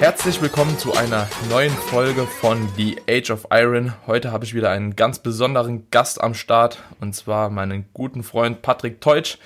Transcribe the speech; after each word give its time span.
Herzlich 0.00 0.42
willkommen 0.42 0.78
zu 0.78 0.92
einer 0.92 1.26
neuen 1.48 1.72
Folge 1.72 2.26
von 2.26 2.68
The 2.76 2.98
Age 3.08 3.30
of 3.30 3.46
Iron. 3.50 3.94
Heute 4.06 4.32
habe 4.32 4.44
ich 4.44 4.52
wieder 4.52 4.68
einen 4.68 4.96
ganz 4.96 5.20
besonderen 5.20 5.88
Gast 5.90 6.20
am 6.20 6.34
Start 6.34 6.82
und 7.00 7.14
zwar 7.14 7.48
meinen 7.48 7.86
guten 7.94 8.22
Freund 8.22 8.60
Patrick 8.60 9.00
Teutsch. 9.00 9.38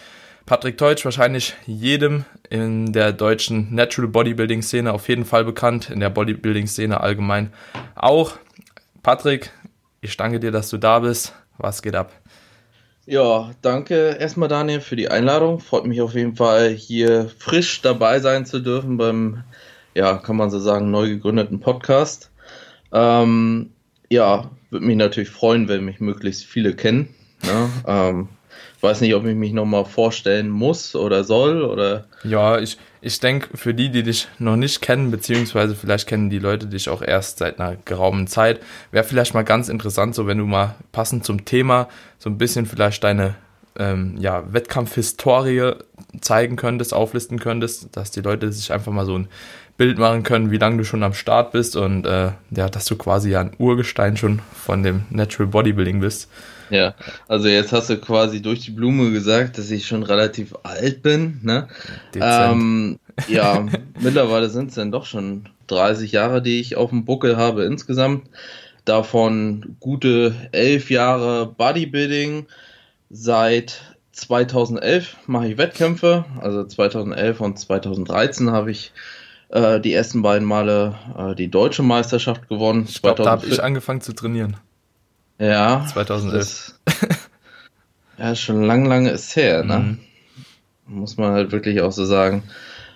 Patrick 0.48 0.78
Teutsch 0.78 1.04
wahrscheinlich 1.04 1.54
jedem 1.66 2.24
in 2.48 2.94
der 2.94 3.12
deutschen 3.12 3.74
Natural 3.74 4.08
Bodybuilding 4.08 4.62
Szene 4.62 4.94
auf 4.94 5.06
jeden 5.06 5.26
Fall 5.26 5.44
bekannt, 5.44 5.90
in 5.90 6.00
der 6.00 6.08
Bodybuilding 6.08 6.66
Szene 6.66 7.02
allgemein 7.02 7.52
auch. 7.94 8.32
Patrick, 9.02 9.50
ich 10.00 10.16
danke 10.16 10.40
dir, 10.40 10.50
dass 10.50 10.70
du 10.70 10.78
da 10.78 11.00
bist. 11.00 11.34
Was 11.58 11.82
geht 11.82 11.94
ab? 11.94 12.12
Ja, 13.04 13.50
danke 13.60 14.16
erstmal 14.18 14.48
Daniel 14.48 14.80
für 14.80 14.96
die 14.96 15.10
Einladung. 15.10 15.60
Freut 15.60 15.84
mich 15.84 16.00
auf 16.00 16.14
jeden 16.14 16.34
Fall 16.34 16.70
hier 16.70 17.30
frisch 17.38 17.82
dabei 17.82 18.18
sein 18.20 18.46
zu 18.46 18.60
dürfen 18.60 18.96
beim 18.96 19.44
ja, 19.94 20.16
kann 20.16 20.36
man 20.36 20.50
so 20.50 20.58
sagen, 20.58 20.90
neu 20.90 21.10
gegründeten 21.10 21.60
Podcast. 21.60 22.30
Ähm, 22.90 23.72
ja, 24.08 24.50
würde 24.70 24.86
mich 24.86 24.96
natürlich 24.96 25.28
freuen, 25.28 25.68
wenn 25.68 25.84
mich 25.84 26.00
möglichst 26.00 26.46
viele 26.46 26.74
kennen. 26.74 27.14
Ne? 27.42 27.68
Ähm, 27.86 28.28
weiß 28.82 29.00
nicht, 29.00 29.14
ob 29.14 29.26
ich 29.26 29.34
mich 29.34 29.52
nochmal 29.52 29.84
vorstellen 29.84 30.48
muss 30.48 30.94
oder 30.94 31.24
soll 31.24 31.62
oder. 31.62 32.04
Ja, 32.22 32.58
ich, 32.58 32.78
ich 33.00 33.18
denke, 33.20 33.56
für 33.56 33.74
die, 33.74 33.90
die 33.90 34.02
dich 34.02 34.28
noch 34.38 34.56
nicht 34.56 34.80
kennen, 34.80 35.10
beziehungsweise 35.10 35.74
vielleicht 35.74 36.06
kennen 36.06 36.30
die 36.30 36.38
Leute 36.38 36.66
dich 36.66 36.88
auch 36.88 37.02
erst 37.02 37.38
seit 37.38 37.58
einer 37.58 37.76
geraumen 37.84 38.26
Zeit, 38.26 38.60
wäre 38.90 39.04
vielleicht 39.04 39.34
mal 39.34 39.42
ganz 39.42 39.68
interessant, 39.68 40.14
so 40.14 40.26
wenn 40.26 40.38
du 40.38 40.46
mal 40.46 40.76
passend 40.92 41.24
zum 41.24 41.44
Thema 41.44 41.88
so 42.18 42.30
ein 42.30 42.38
bisschen 42.38 42.66
vielleicht 42.66 43.02
deine 43.04 43.34
ähm, 43.78 44.16
ja, 44.18 44.52
Wettkampfhistorie 44.52 45.72
zeigen 46.20 46.56
könntest, 46.56 46.94
auflisten 46.94 47.38
könntest, 47.38 47.96
dass 47.96 48.10
die 48.10 48.20
Leute 48.20 48.52
sich 48.52 48.72
einfach 48.72 48.92
mal 48.92 49.06
so 49.06 49.16
ein 49.16 49.28
Bild 49.76 49.98
machen 49.98 50.24
können, 50.24 50.50
wie 50.50 50.58
lange 50.58 50.78
du 50.78 50.84
schon 50.84 51.04
am 51.04 51.14
Start 51.14 51.52
bist 51.52 51.76
und 51.76 52.04
äh, 52.04 52.32
ja, 52.50 52.68
dass 52.68 52.86
du 52.86 52.96
quasi 52.96 53.36
ein 53.36 53.52
Urgestein 53.58 54.16
schon 54.16 54.40
von 54.52 54.82
dem 54.82 55.04
Natural 55.10 55.46
Bodybuilding 55.46 56.00
bist. 56.00 56.28
Ja, 56.70 56.94
also 57.26 57.48
jetzt 57.48 57.72
hast 57.72 57.90
du 57.90 57.98
quasi 57.98 58.42
durch 58.42 58.60
die 58.60 58.70
Blume 58.70 59.10
gesagt, 59.10 59.58
dass 59.58 59.70
ich 59.70 59.86
schon 59.86 60.02
relativ 60.02 60.54
alt 60.62 61.02
bin. 61.02 61.40
Ne? 61.42 61.68
Ähm, 62.14 62.98
ja, 63.28 63.66
mittlerweile 64.00 64.48
sind 64.48 64.68
es 64.68 64.74
dann 64.74 64.92
doch 64.92 65.06
schon 65.06 65.48
30 65.68 66.12
Jahre, 66.12 66.42
die 66.42 66.60
ich 66.60 66.76
auf 66.76 66.90
dem 66.90 67.04
Buckel 67.04 67.36
habe 67.36 67.64
insgesamt. 67.64 68.28
Davon 68.84 69.76
gute 69.80 70.34
elf 70.52 70.90
Jahre 70.90 71.46
Bodybuilding. 71.46 72.46
Seit 73.10 73.80
2011 74.12 75.16
mache 75.26 75.48
ich 75.48 75.58
Wettkämpfe. 75.58 76.24
Also 76.40 76.64
2011 76.64 77.40
und 77.40 77.58
2013 77.58 78.50
habe 78.50 78.70
ich 78.70 78.92
äh, 79.50 79.80
die 79.80 79.92
ersten 79.92 80.22
beiden 80.22 80.46
Male 80.46 80.94
äh, 81.16 81.34
die 81.34 81.50
deutsche 81.50 81.82
Meisterschaft 81.82 82.48
gewonnen. 82.48 82.86
Ich 82.88 83.02
glaube, 83.02 83.22
da 83.22 83.30
habe 83.30 83.46
ich 83.46 83.62
angefangen 83.62 84.00
zu 84.00 84.12
trainieren. 84.12 84.56
Ja. 85.38 85.86
2011. 85.86 86.32
Das, 86.34 86.80
ja, 88.18 88.34
schon 88.34 88.62
lang, 88.62 88.84
lange 88.86 89.10
ist 89.10 89.34
her, 89.36 89.64
ne? 89.64 89.98
Mhm. 90.86 91.00
Muss 91.00 91.16
man 91.16 91.32
halt 91.32 91.52
wirklich 91.52 91.80
auch 91.80 91.92
so 91.92 92.04
sagen. 92.04 92.42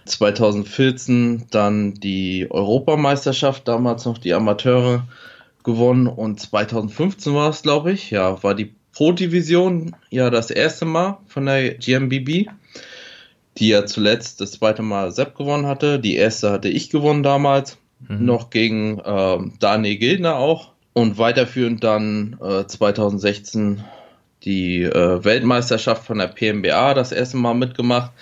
2014 0.07 1.47
dann 1.51 1.95
die 1.95 2.49
Europameisterschaft, 2.51 3.69
damals 3.69 4.05
noch 4.05 4.19
die 4.19 4.35
Amateure 4.35 5.07
gewonnen 5.63 6.09
und 6.09 6.41
2015 6.41 7.35
war 7.35 7.51
es, 7.51 7.63
glaube 7.63 7.93
ich, 7.93 8.11
ja, 8.11 8.43
war 8.43 8.55
die 8.55 8.75
Pro-Division 8.93 9.95
ja 10.11 10.29
das 10.31 10.51
erste 10.51 10.87
Mal 10.87 11.19
von 11.29 11.47
der 11.47 11.75
GMBB 11.75 12.49
die 13.59 13.69
ja 13.69 13.87
zuletzt 13.87 14.41
das 14.41 14.53
zweite 14.53 14.83
Mal 14.83 15.13
Sepp 15.13 15.37
gewonnen 15.37 15.67
hatte. 15.67 15.99
Die 15.99 16.17
erste 16.17 16.51
hatte 16.51 16.69
ich 16.69 16.91
gewonnen 16.91 17.23
damals, 17.23 17.79
mhm. 18.09 18.25
noch 18.25 18.51
gegen 18.51 18.99
äh, 19.01 19.39
Daniel 19.59 19.97
Gildner 19.97 20.37
auch. 20.37 20.72
Und 20.95 21.19
weiterführend 21.19 21.83
dann 21.83 22.39
äh, 22.43 22.67
2016 22.67 23.83
die 24.45 24.83
äh, 24.83 25.25
Weltmeisterschaft 25.25 26.05
von 26.05 26.19
der 26.19 26.27
PMBA 26.27 26.95
das 26.95 27.13
erste 27.13 27.37
Mal 27.37 27.55
mitgemacht. 27.55 28.13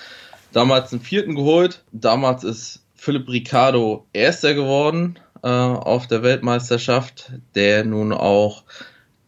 Damals 0.53 0.91
den 0.91 1.01
vierten 1.01 1.35
geholt. 1.35 1.83
Damals 1.93 2.45
ist 2.45 2.83
Philipp 2.95 3.29
Ricardo 3.29 4.07
erster 4.13 4.55
geworden 4.55 5.19
äh, 5.43 5.49
auf 5.49 6.07
der 6.07 6.23
Weltmeisterschaft, 6.23 7.33
der 7.55 7.85
nun 7.85 8.13
auch 8.13 8.65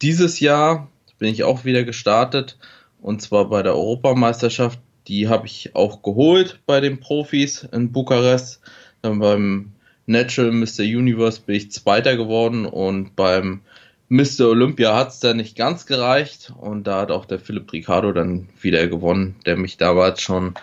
dieses 0.01 0.39
Jahr 0.39 0.89
bin 1.17 1.29
ich 1.29 1.43
auch 1.43 1.65
wieder 1.65 1.83
gestartet 1.83 2.57
und 3.01 3.21
zwar 3.21 3.49
bei 3.49 3.63
der 3.63 3.73
Europameisterschaft 3.73 4.79
die 5.07 5.27
habe 5.27 5.47
ich 5.47 5.75
auch 5.75 6.01
geholt 6.01 6.59
bei 6.65 6.79
den 6.79 6.99
Profis 6.99 7.63
in 7.63 7.91
Bukarest. 7.91 8.61
Dann 9.01 9.19
beim 9.19 9.72
Natural 10.05 10.51
Mr. 10.51 10.81
Universe 10.81 11.41
bin 11.41 11.55
ich 11.55 11.71
Zweiter 11.71 12.17
geworden 12.17 12.65
und 12.65 13.15
beim 13.15 13.61
Mr. 14.09 14.49
Olympia 14.49 14.95
hat 14.95 15.09
es 15.09 15.19
dann 15.19 15.37
nicht 15.37 15.55
ganz 15.55 15.85
gereicht 15.85 16.53
und 16.59 16.85
da 16.85 17.01
hat 17.01 17.11
auch 17.11 17.25
der 17.25 17.39
Philipp 17.39 17.71
Ricardo 17.71 18.11
dann 18.11 18.49
wieder 18.61 18.87
gewonnen, 18.87 19.35
der 19.45 19.57
mich 19.57 19.77
damals 19.77 20.21
schon 20.21 20.55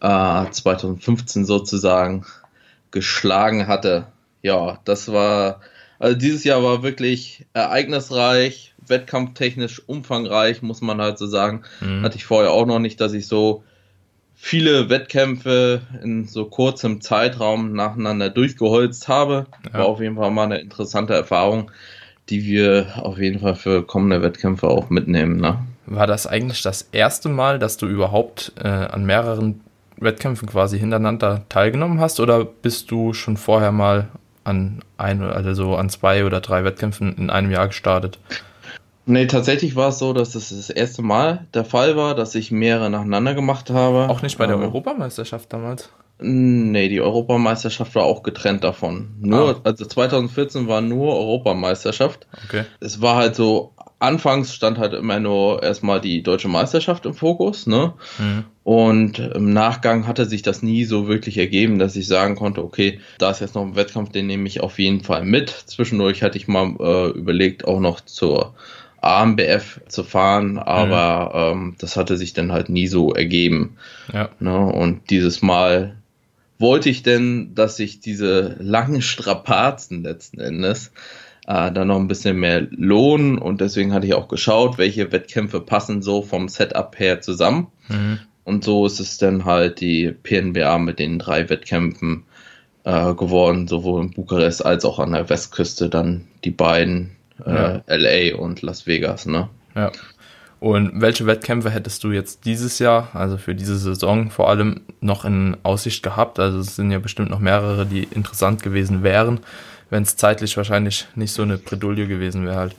äh, 0.00 0.50
2015 0.50 1.44
sozusagen 1.44 2.26
geschlagen 2.90 3.66
hatte. 3.66 4.06
Ja, 4.42 4.78
das 4.84 5.10
war, 5.10 5.60
also 5.98 6.16
dieses 6.16 6.44
Jahr 6.44 6.62
war 6.62 6.82
wirklich 6.82 7.46
ereignisreich, 7.54 8.74
wettkampftechnisch 8.86 9.82
umfangreich, 9.88 10.62
muss 10.62 10.80
man 10.80 11.00
halt 11.00 11.18
so 11.18 11.26
sagen. 11.26 11.62
Mhm. 11.80 12.02
Hatte 12.02 12.16
ich 12.16 12.24
vorher 12.24 12.52
auch 12.52 12.66
noch 12.66 12.78
nicht, 12.78 13.00
dass 13.00 13.14
ich 13.14 13.26
so 13.26 13.64
viele 14.44 14.90
Wettkämpfe 14.90 15.82
in 16.02 16.26
so 16.26 16.46
kurzem 16.46 17.00
Zeitraum 17.00 17.74
nacheinander 17.74 18.28
durchgeholzt 18.28 19.06
habe. 19.06 19.46
Ja. 19.72 19.78
War 19.78 19.86
auf 19.86 20.00
jeden 20.00 20.16
Fall 20.16 20.32
mal 20.32 20.46
eine 20.46 20.58
interessante 20.58 21.14
Erfahrung, 21.14 21.70
die 22.28 22.44
wir 22.44 22.88
auf 22.96 23.18
jeden 23.18 23.38
Fall 23.38 23.54
für 23.54 23.84
kommende 23.84 24.20
Wettkämpfe 24.20 24.66
auch 24.66 24.90
mitnehmen. 24.90 25.36
Ne? 25.36 25.58
War 25.86 26.08
das 26.08 26.26
eigentlich 26.26 26.60
das 26.60 26.88
erste 26.90 27.28
Mal, 27.28 27.60
dass 27.60 27.76
du 27.76 27.86
überhaupt 27.86 28.52
äh, 28.60 28.66
an 28.66 29.06
mehreren 29.06 29.60
Wettkämpfen 29.98 30.48
quasi 30.48 30.76
hintereinander 30.76 31.44
teilgenommen 31.48 32.00
hast 32.00 32.18
oder 32.18 32.44
bist 32.44 32.90
du 32.90 33.12
schon 33.12 33.36
vorher 33.36 33.70
mal 33.70 34.08
an 34.42 34.80
ein, 34.98 35.22
also 35.22 35.76
an 35.76 35.88
zwei 35.88 36.24
oder 36.24 36.40
drei 36.40 36.64
Wettkämpfen 36.64 37.16
in 37.16 37.30
einem 37.30 37.52
Jahr 37.52 37.68
gestartet? 37.68 38.18
Nee, 39.04 39.26
tatsächlich 39.26 39.74
war 39.74 39.88
es 39.88 39.98
so, 39.98 40.12
dass 40.12 40.34
es 40.34 40.50
das 40.50 40.70
erste 40.70 41.02
Mal 41.02 41.46
der 41.54 41.64
Fall 41.64 41.96
war, 41.96 42.14
dass 42.14 42.34
ich 42.34 42.50
mehrere 42.50 42.88
nacheinander 42.88 43.34
gemacht 43.34 43.70
habe. 43.70 44.08
Auch 44.08 44.22
nicht 44.22 44.38
bei 44.38 44.46
der 44.46 44.56
ähm, 44.56 44.62
Europameisterschaft 44.62 45.52
damals? 45.52 45.90
Nee, 46.20 46.88
die 46.88 47.00
Europameisterschaft 47.00 47.94
war 47.96 48.04
auch 48.04 48.22
getrennt 48.22 48.62
davon. 48.62 49.14
Nur, 49.20 49.56
ah. 49.56 49.60
also 49.64 49.84
2014 49.84 50.68
war 50.68 50.80
nur 50.80 51.16
Europameisterschaft. 51.16 52.28
Okay. 52.44 52.64
Es 52.78 53.00
war 53.00 53.16
halt 53.16 53.34
so, 53.34 53.72
anfangs 53.98 54.54
stand 54.54 54.78
halt 54.78 54.92
immer 54.92 55.18
nur 55.18 55.62
erstmal 55.62 56.00
die 56.00 56.22
deutsche 56.22 56.48
Meisterschaft 56.48 57.06
im 57.06 57.14
Fokus, 57.14 57.66
ne? 57.66 57.94
Mhm. 58.18 58.44
Und 58.64 59.18
im 59.18 59.52
Nachgang 59.52 60.06
hatte 60.06 60.26
sich 60.26 60.42
das 60.42 60.62
nie 60.62 60.84
so 60.84 61.08
wirklich 61.08 61.38
ergeben, 61.38 61.80
dass 61.80 61.96
ich 61.96 62.06
sagen 62.06 62.36
konnte, 62.36 62.62
okay, 62.62 63.00
da 63.18 63.30
ist 63.30 63.40
jetzt 63.40 63.56
noch 63.56 63.62
ein 63.62 63.74
Wettkampf, 63.74 64.10
den 64.10 64.28
nehme 64.28 64.46
ich 64.46 64.60
auf 64.60 64.78
jeden 64.78 65.00
Fall 65.00 65.24
mit. 65.24 65.50
Zwischendurch 65.50 66.22
hatte 66.22 66.38
ich 66.38 66.46
mal 66.46 66.76
äh, 66.78 67.08
überlegt, 67.10 67.64
auch 67.64 67.80
noch 67.80 68.00
zur 68.00 68.54
AMBF 69.02 69.80
zu 69.88 70.04
fahren, 70.04 70.58
aber 70.58 71.54
mhm. 71.54 71.60
ähm, 71.60 71.74
das 71.78 71.96
hatte 71.96 72.16
sich 72.16 72.32
dann 72.32 72.52
halt 72.52 72.68
nie 72.68 72.86
so 72.86 73.12
ergeben. 73.12 73.76
Ja. 74.12 74.30
Ne? 74.38 74.58
Und 74.58 75.10
dieses 75.10 75.42
Mal 75.42 75.96
wollte 76.58 76.88
ich 76.88 77.02
denn, 77.02 77.54
dass 77.54 77.76
sich 77.76 78.00
diese 78.00 78.56
langen 78.60 79.02
Strapazen 79.02 80.04
letzten 80.04 80.40
Endes 80.40 80.92
äh, 81.46 81.72
dann 81.72 81.88
noch 81.88 81.98
ein 81.98 82.06
bisschen 82.06 82.38
mehr 82.38 82.68
lohnen 82.70 83.38
und 83.38 83.60
deswegen 83.60 83.92
hatte 83.92 84.06
ich 84.06 84.14
auch 84.14 84.28
geschaut, 84.28 84.78
welche 84.78 85.10
Wettkämpfe 85.10 85.60
passen 85.60 86.00
so 86.02 86.22
vom 86.22 86.48
Setup 86.48 86.96
her 86.98 87.20
zusammen. 87.20 87.66
Mhm. 87.88 88.20
Und 88.44 88.64
so 88.64 88.86
ist 88.86 89.00
es 89.00 89.18
dann 89.18 89.44
halt 89.44 89.80
die 89.80 90.12
PNBA 90.12 90.78
mit 90.78 90.98
den 90.98 91.18
drei 91.18 91.48
Wettkämpfen 91.48 92.24
äh, 92.84 93.14
geworden, 93.14 93.68
sowohl 93.68 94.02
in 94.02 94.10
Bukarest 94.10 94.64
als 94.64 94.84
auch 94.84 94.98
an 94.98 95.12
der 95.12 95.28
Westküste 95.28 95.88
dann 95.88 96.28
die 96.44 96.50
beiden 96.50 97.16
äh, 97.44 97.80
LA 97.86 98.36
und 98.36 98.62
Las 98.62 98.86
Vegas, 98.86 99.26
ne? 99.26 99.48
Ja. 99.74 99.90
Und 100.60 101.00
welche 101.00 101.26
Wettkämpfe 101.26 101.70
hättest 101.70 102.04
du 102.04 102.12
jetzt 102.12 102.44
dieses 102.44 102.78
Jahr, 102.78 103.08
also 103.14 103.36
für 103.36 103.54
diese 103.54 103.76
Saison 103.76 104.30
vor 104.30 104.48
allem, 104.48 104.82
noch 105.00 105.24
in 105.24 105.56
Aussicht 105.64 106.04
gehabt? 106.04 106.38
Also 106.38 106.60
es 106.60 106.76
sind 106.76 106.92
ja 106.92 107.00
bestimmt 107.00 107.30
noch 107.30 107.40
mehrere, 107.40 107.84
die 107.84 108.04
interessant 108.04 108.62
gewesen 108.62 109.02
wären, 109.02 109.40
wenn 109.90 110.04
es 110.04 110.16
zeitlich 110.16 110.56
wahrscheinlich 110.56 111.08
nicht 111.16 111.32
so 111.32 111.42
eine 111.42 111.58
Predulie 111.58 112.06
gewesen 112.06 112.46
wäre 112.46 112.56
halt. 112.56 112.76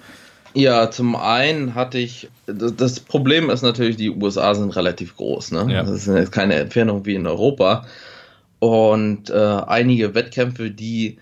Ja, 0.54 0.92
zum 0.92 1.16
einen 1.16 1.76
hatte 1.76 1.98
ich, 1.98 2.30
das 2.46 3.00
Problem 3.00 3.50
ist 3.50 3.64
natürlich, 3.64 3.98
die 3.98 4.12
USA 4.12 4.54
sind 4.56 4.76
relativ 4.76 5.18
groß, 5.18 5.52
ne? 5.52 5.68
Ja. 5.70 5.84
Das 5.84 6.08
ist 6.08 6.32
keine 6.32 6.56
Entfernung 6.56 7.06
wie 7.06 7.16
in 7.16 7.28
Europa. 7.28 7.86
Und 8.60 9.30
äh, 9.30 9.34
einige 9.36 10.16
Wettkämpfe, 10.16 10.72
die 10.72 11.18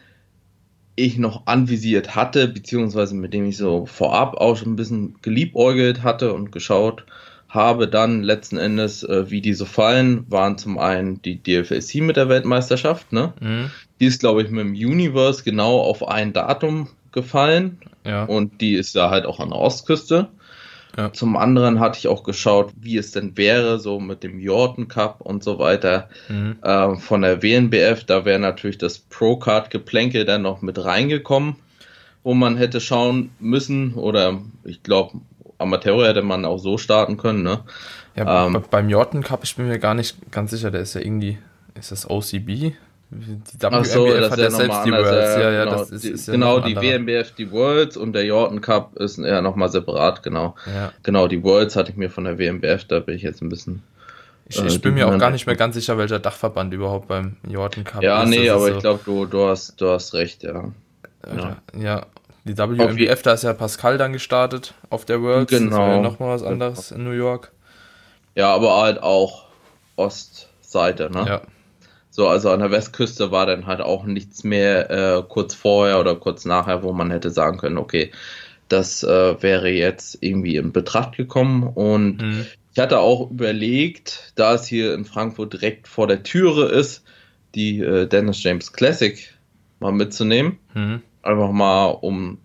ich 1.01 1.18
noch 1.18 1.48
anvisiert 1.48 2.15
hatte, 2.15 2.48
beziehungsweise 2.48 3.15
mit 3.15 3.33
dem 3.33 3.45
ich 3.45 3.57
so 3.57 3.86
vorab 3.86 4.36
auch 4.38 4.56
schon 4.56 4.74
ein 4.74 4.75
bisschen 4.75 5.15
geliebäugelt 5.21 6.03
hatte 6.03 6.33
und 6.33 6.51
geschaut 6.51 7.06
habe, 7.50 7.88
dann 7.88 8.24
letzten 8.24 8.57
Endes, 8.57 9.03
äh, 9.03 9.30
wie 9.30 9.42
die 9.42 9.53
so 9.53 9.65
fallen, 9.65 10.25
waren 10.30 10.57
zum 10.57 10.77
einen 10.77 11.21
die 11.21 11.44
DFSC 11.44 12.01
mit 12.01 12.15
der 12.15 12.30
Weltmeisterschaft, 12.30 13.12
ne? 13.12 13.33
Mhm. 13.42 13.71
Die 14.00 14.06
ist, 14.06 14.21
glaube 14.21 14.42
ich, 14.42 14.50
mit 14.50 14.65
dem 14.65 14.71
Universe 14.71 15.44
genau 15.44 15.80
auf 15.81 16.07
ein 16.07 16.31
Datum 16.31 16.88
gefallen. 17.12 17.77
Ja. 18.06 18.24
Und 18.24 18.62
die 18.62 18.74
ist 18.74 18.95
ja 18.95 19.09
halt 19.09 19.25
auch 19.25 19.39
an 19.39 19.50
der 19.50 19.59
Ostküste. 19.59 20.30
Ja. 20.97 21.13
Zum 21.13 21.38
anderen 21.38 21.79
hatte 21.79 21.99
ich 21.99 22.07
auch 22.07 22.23
geschaut, 22.23 22.73
wie 22.75 22.97
es 22.97 23.11
denn 23.11 23.38
wäre, 23.38 23.79
so 23.79 23.99
mit 23.99 24.23
dem 24.23 24.39
Jordan 24.39 24.88
Cup 24.88 25.21
und 25.21 25.43
so 25.43 25.57
weiter 25.57 26.09
mhm. 26.27 26.57
äh, 26.61 26.95
von 26.97 27.21
der 27.21 27.41
WNBF. 27.41 28.03
Da 28.03 28.25
wäre 28.25 28.39
natürlich 28.39 28.77
das 28.77 28.99
Pro-Card-Geplänkel 28.99 30.25
dann 30.25 30.41
noch 30.41 30.61
mit 30.61 30.83
reingekommen, 30.83 31.55
wo 32.23 32.33
man 32.33 32.57
hätte 32.57 32.81
schauen 32.81 33.31
müssen. 33.39 33.93
Oder 33.93 34.41
ich 34.63 34.83
glaube, 34.83 35.21
Amateur 35.57 36.07
hätte 36.07 36.23
man 36.23 36.43
auch 36.43 36.57
so 36.57 36.77
starten 36.77 37.17
können. 37.17 37.43
Ne? 37.43 37.61
Ja, 38.15 38.47
ähm, 38.47 38.61
beim 38.69 38.89
Jordan 38.89 39.23
Cup, 39.23 39.43
ich 39.43 39.55
bin 39.55 39.67
mir 39.67 39.79
gar 39.79 39.93
nicht 39.93 40.31
ganz 40.31 40.51
sicher, 40.51 40.71
der 40.71 40.81
ist 40.81 40.95
ja 40.95 41.01
irgendwie, 41.01 41.38
ist 41.75 41.91
das 41.91 42.09
OCB? 42.09 42.73
Die 43.13 43.62
WNBF 43.62 43.88
so, 43.88 44.08
hat 44.08 44.38
ja 44.38 44.50
selbst 44.50 44.86
die 44.86 44.92
Worlds. 44.92 45.36
Ja, 45.36 45.52
ja, 45.52 45.66
genau, 45.66 45.78
das 45.78 45.92
ist, 45.92 46.06
ist 46.06 46.28
ja 46.28 46.34
genau 46.34 46.60
die 46.62 46.78
WNBF, 46.78 47.31
die 47.31 47.52
Worlds 47.52 47.98
und 47.98 48.13
der 48.13 48.24
Jordan 48.24 48.62
Cup 48.62 48.96
ist 48.96 49.18
ja 49.18 49.42
nochmal 49.42 49.68
separat, 49.68 50.24
genau. 50.24 50.56
Ja. 50.66 50.94
Genau, 51.04 51.28
die 51.28 51.44
Worlds 51.44 51.75
hatte 51.75 51.92
ich 51.92 51.98
mir 51.98 52.10
von 52.10 52.24
der 52.24 52.40
WNBF, 52.40 52.86
da 52.86 53.00
bin 53.02 53.16
ich 53.16 53.22
jetzt 53.22 53.42
ein 53.42 53.50
bisschen. 53.50 53.84
Ich, 54.48 54.63
ich 54.63 54.75
äh, 54.75 54.80
bin 54.80 54.94
mir 54.94 55.10
auch 55.10 55.18
gar 55.18 55.30
nicht 55.30 55.46
mehr 55.46 55.58
ganz 55.58 55.75
sicher, 55.75 55.98
welcher 55.98 56.19
Dachverband 56.19 56.74
überhaupt 56.74 57.10
beim 57.10 57.36
Jordan 57.48 57.84
Cup 57.84 58.02
ja, 58.02 58.24
ist. 58.24 58.34
Ja, 58.34 58.40
nee, 58.40 58.50
aber 58.50 58.62
so 58.62 58.68
ich 58.75 58.80
glaube, 58.80 59.02
du, 59.04 59.25
du, 59.25 59.46
hast, 59.46 59.81
du 59.81 59.90
hast 59.90 60.13
recht, 60.13 60.44
ja. 60.44 60.72
Ja, 61.28 61.58
ja. 61.78 62.06
die 62.46 62.58
WNBF, 62.58 63.22
da 63.24 63.34
ist 63.34 63.44
ja 63.44 63.54
Pascal 63.54 63.98
dann 63.98 64.13
gestartet 64.13 64.74
auf 64.90 65.04
der 65.04 65.22
Worlds. 65.22 65.52
Genau. 65.52 65.69
Das 65.69 65.80
ja 65.80 65.96
genau. 65.98 66.02
nochmal 66.02 66.36
was 66.36 66.44
anderes 66.44 66.92
in 66.92 67.04
New 67.04 67.12
York. 67.12 67.52
Ja, 68.36 68.56
aber 68.56 68.81
halt 68.81 69.04
auch 69.04 69.48
Ostseite, 69.98 71.10
ne? 71.12 71.25
Ja. 71.28 71.42
So, 72.13 72.28
also 72.28 72.52
an 72.52 72.60
der 72.60 72.72
Westküste 72.72 73.31
war 73.31 73.46
dann 73.46 73.66
halt 73.66 73.80
auch 73.80 74.04
nichts 74.04 74.44
mehr 74.44 74.92
äh, 74.92 75.24
kurz 75.28 75.56
vorher 75.56 75.98
oder 76.00 76.16
kurz 76.16 76.44
nachher, 76.44 76.84
wo 76.84 76.92
man 76.92 77.10
hätte 77.10 77.30
sagen 77.30 77.58
können, 77.58 77.78
okay, 77.78 78.12
das 78.68 79.02
äh, 79.04 79.42
wäre 79.42 79.69
jetzt 79.69 80.18
irgendwie 80.19 80.58
in 80.58 80.74
Betracht 80.74 81.16
gekommen. 81.16 81.63
Und 81.63 82.22
mhm. 82.22 82.46
ich 82.74 82.80
hatte 82.80 83.00
auch 83.00 83.31
überlegt, 83.31 84.34
da 84.36 84.54
es 84.54 84.68
hier 84.68 84.94
in 84.94 85.06
Frankfurt 85.06 85.54
direkt 85.54 85.88
vor 85.88 86.06
der 86.06 86.22
Türe 86.24 86.66
ist, 86.66 87.06
die 87.56 87.80
äh, 87.80 88.08
Dennis 88.08 88.44
James 88.44 88.74
Classic 88.74 89.34
mal 89.80 89.94
mitzunehmen. 89.94 90.58
Mhm. 90.74 91.02
Einfach 91.24 91.52
mal, 91.52 91.86
um 91.86 92.40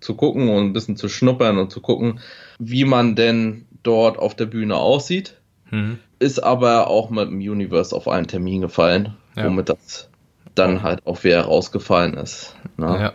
zu 0.00 0.16
gucken 0.16 0.48
und 0.48 0.64
ein 0.64 0.72
bisschen 0.72 0.96
zu 0.96 1.08
schnuppern 1.08 1.58
und 1.58 1.70
zu 1.70 1.80
gucken, 1.80 2.18
wie 2.58 2.84
man 2.84 3.14
denn 3.14 3.66
dort 3.84 4.18
auf 4.18 4.34
der 4.34 4.46
Bühne 4.46 4.76
aussieht. 4.76 5.40
Mhm 5.70 6.00
ist 6.22 6.38
aber 6.38 6.86
auch 6.86 7.10
mit 7.10 7.28
dem 7.28 7.38
Universe 7.38 7.94
auf 7.94 8.08
einen 8.08 8.28
Termin 8.28 8.60
gefallen, 8.62 9.16
ja. 9.36 9.44
womit 9.44 9.68
das 9.68 10.08
dann 10.54 10.82
halt 10.82 11.04
auch 11.06 11.24
wieder 11.24 11.42
rausgefallen 11.42 12.14
ist. 12.14 12.54
Ne? 12.76 12.86
Ja. 12.86 13.12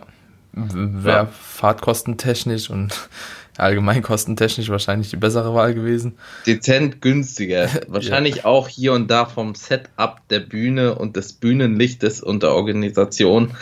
Wäre 0.52 1.16
ja. 1.16 1.26
fahrtkostentechnisch 1.26 2.68
und 2.68 3.08
allgemeinkostentechnisch 3.56 4.68
wahrscheinlich 4.68 5.10
die 5.10 5.16
bessere 5.16 5.54
Wahl 5.54 5.74
gewesen. 5.74 6.18
Dezent 6.46 7.00
günstiger. 7.00 7.68
Wahrscheinlich 7.88 8.36
ja. 8.36 8.44
auch 8.44 8.68
hier 8.68 8.92
und 8.92 9.10
da 9.10 9.26
vom 9.26 9.54
Setup 9.54 10.20
der 10.30 10.40
Bühne 10.40 10.94
und 10.94 11.16
des 11.16 11.32
Bühnenlichtes 11.32 12.22
und 12.22 12.42
der 12.42 12.52
Organisation 12.52 13.52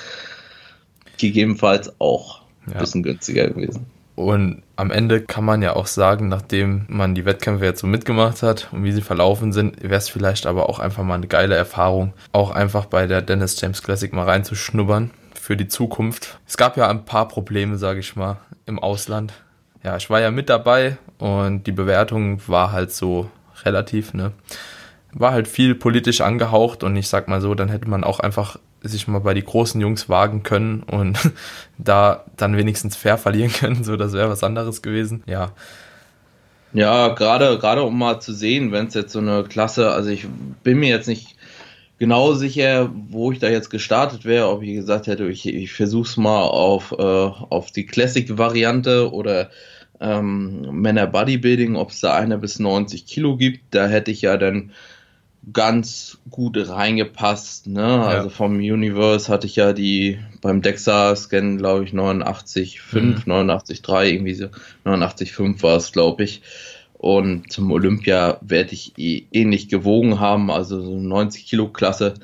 gegebenenfalls 1.19 1.99
auch 1.99 2.43
ein 2.67 2.79
bisschen 2.79 3.03
günstiger 3.03 3.49
gewesen. 3.49 3.87
Und 4.17 4.63
am 4.77 4.91
Ende 4.91 5.21
kann 5.21 5.45
man 5.45 5.61
ja 5.61 5.77
auch 5.77 5.87
sagen, 5.87 6.29
nachdem 6.29 6.87
man 6.89 7.15
die 7.15 7.27
Wettkämpfe 7.27 7.67
jetzt 7.67 7.81
so 7.81 7.87
mitgemacht 7.87 8.43
hat 8.43 8.69
und 8.73 8.83
wie 8.83 8.93
sie 8.93 9.03
verlaufen 9.03 9.53
sind, 9.53 9.83
wäre 9.83 9.97
es 9.97 10.09
vielleicht 10.09 10.47
aber 10.47 10.71
auch 10.71 10.79
einfach 10.79 11.05
mal 11.05 11.15
eine 11.15 11.27
geile 11.27 11.55
Erfahrung, 11.55 12.15
auch 12.33 12.51
einfach 12.51 12.87
bei 12.87 13.07
der 13.07 13.21
Dennis 13.21 13.61
James 13.61 13.83
Classic 13.83 14.13
mal 14.15 14.25
reinzuschnuppern 14.25 15.11
für 15.35 15.57
die 15.57 15.69
Zukunft. 15.69 16.39
Es 16.47 16.57
gab 16.57 16.79
ja 16.79 16.89
ein 16.89 17.05
paar 17.05 17.29
Probleme, 17.29 17.77
sage 17.77 18.01
ich 18.01 18.17
mal, 18.17 18.39
im 18.65 18.79
Ausland. 18.79 19.35
Ja, 19.85 19.99
ich 19.99 20.09
war 20.09 20.21
ja 20.21 20.31
mit 20.31 20.49
dabei 20.49 20.97
und 21.19 21.67
die 21.67 21.73
Bewertung 21.73 22.41
war 22.49 22.73
halt 22.73 22.93
so 22.93 23.31
relativ, 23.65 24.15
ne? 24.15 24.33
War 25.12 25.33
halt 25.33 25.47
viel 25.47 25.75
politisch 25.75 26.23
angehaucht 26.23 26.83
und 26.83 26.97
ich 26.97 27.09
sag 27.09 27.29
mal 27.29 27.43
so, 27.43 27.55
dann 27.55 27.69
hätte 27.69 27.89
man 27.89 28.03
auch 28.03 28.21
einfach 28.21 28.59
sich 28.82 29.08
mal 29.08 29.20
bei 29.20 29.34
die 29.34 29.44
großen 29.44 29.81
Jungs 29.81 30.08
wagen 30.08 30.43
können 30.43 30.82
und 30.82 31.19
da 31.78 32.25
dann 32.37 32.56
wenigstens 32.56 32.96
fair 32.96 33.19
verlieren 33.19 33.52
können. 33.52 33.84
So, 33.84 33.96
das 33.96 34.12
wäre 34.12 34.28
was 34.28 34.44
anderes 34.44 34.82
gewesen. 34.82 35.23
Ja. 35.26 35.52
Ja, 36.73 37.08
gerade, 37.08 37.58
gerade 37.58 37.82
um 37.84 37.96
mal 37.99 38.20
zu 38.20 38.34
sehen, 38.34 38.70
wenn 38.73 38.87
es 38.87 38.94
jetzt 38.94 39.12
so 39.12 39.19
eine 39.20 39.44
Klasse, 39.44 39.93
also 39.93 40.11
ich 40.11 40.26
bin 40.62 40.78
mir 40.78 40.90
jetzt 40.90 41.08
nicht 41.08 41.37
genau 41.99 42.34
sicher, 42.34 42.90
wo 43.08 43.32
ich 43.32 43.38
da 43.38 43.49
jetzt 43.49 43.70
gestartet 43.70 44.25
wäre, 44.25 44.49
ob 44.49 44.62
ich 44.62 44.75
gesagt 44.75 45.06
hätte, 45.06 45.26
ich, 45.28 45.46
ich 45.46 45.73
versuche 45.73 46.08
es 46.08 46.17
mal 46.17 46.43
auf, 46.43 46.93
äh, 46.93 47.02
auf 47.02 47.70
die 47.70 47.87
Classic-Variante 47.87 49.11
oder 49.12 49.50
ähm, 50.00 50.81
Männer 50.82 51.06
Bodybuilding, 51.06 51.76
ob 51.76 51.90
es 51.90 52.00
da 52.00 52.14
eine 52.14 52.38
bis 52.38 52.58
90 52.58 53.06
Kilo 53.06 53.37
gibt. 53.37 53.75
Da 53.75 53.87
hätte 53.87 54.11
ich 54.11 54.23
ja 54.23 54.37
dann 54.37 54.73
ganz 55.53 56.19
gut 56.31 56.57
reingepasst. 56.57 57.67
Ne? 57.69 57.81
Ja. 57.81 58.03
Also 58.03 58.31
vom 58.31 58.57
Universe 58.57 59.33
hatte 59.33 59.47
ich 59.47 59.57
ja 59.57 59.73
die 59.73 60.19
beim 60.41 60.63
DEXA-Scan, 60.63 61.59
glaube 61.59 61.85
ich, 61.85 61.93
89,5, 61.93 63.01
mhm. 63.01 63.15
89,3, 63.27 64.05
irgendwie 64.05 64.35
so 64.35 64.47
89,5 64.85 65.63
war 65.63 65.77
es, 65.77 65.93
glaube 65.93 66.25
ich. 66.25 66.43
Und 66.95 67.53
zum 67.53 67.71
Olympia 67.71 68.39
werde 68.41 68.73
ich 68.73 68.99
eh 68.99 69.25
ähnlich 69.31 69.69
gewogen 69.69 70.19
haben, 70.19 70.51
also 70.51 70.81
so 70.81 70.99
90 70.99 71.47
Kilo 71.47 71.69
Klasse 71.69 72.15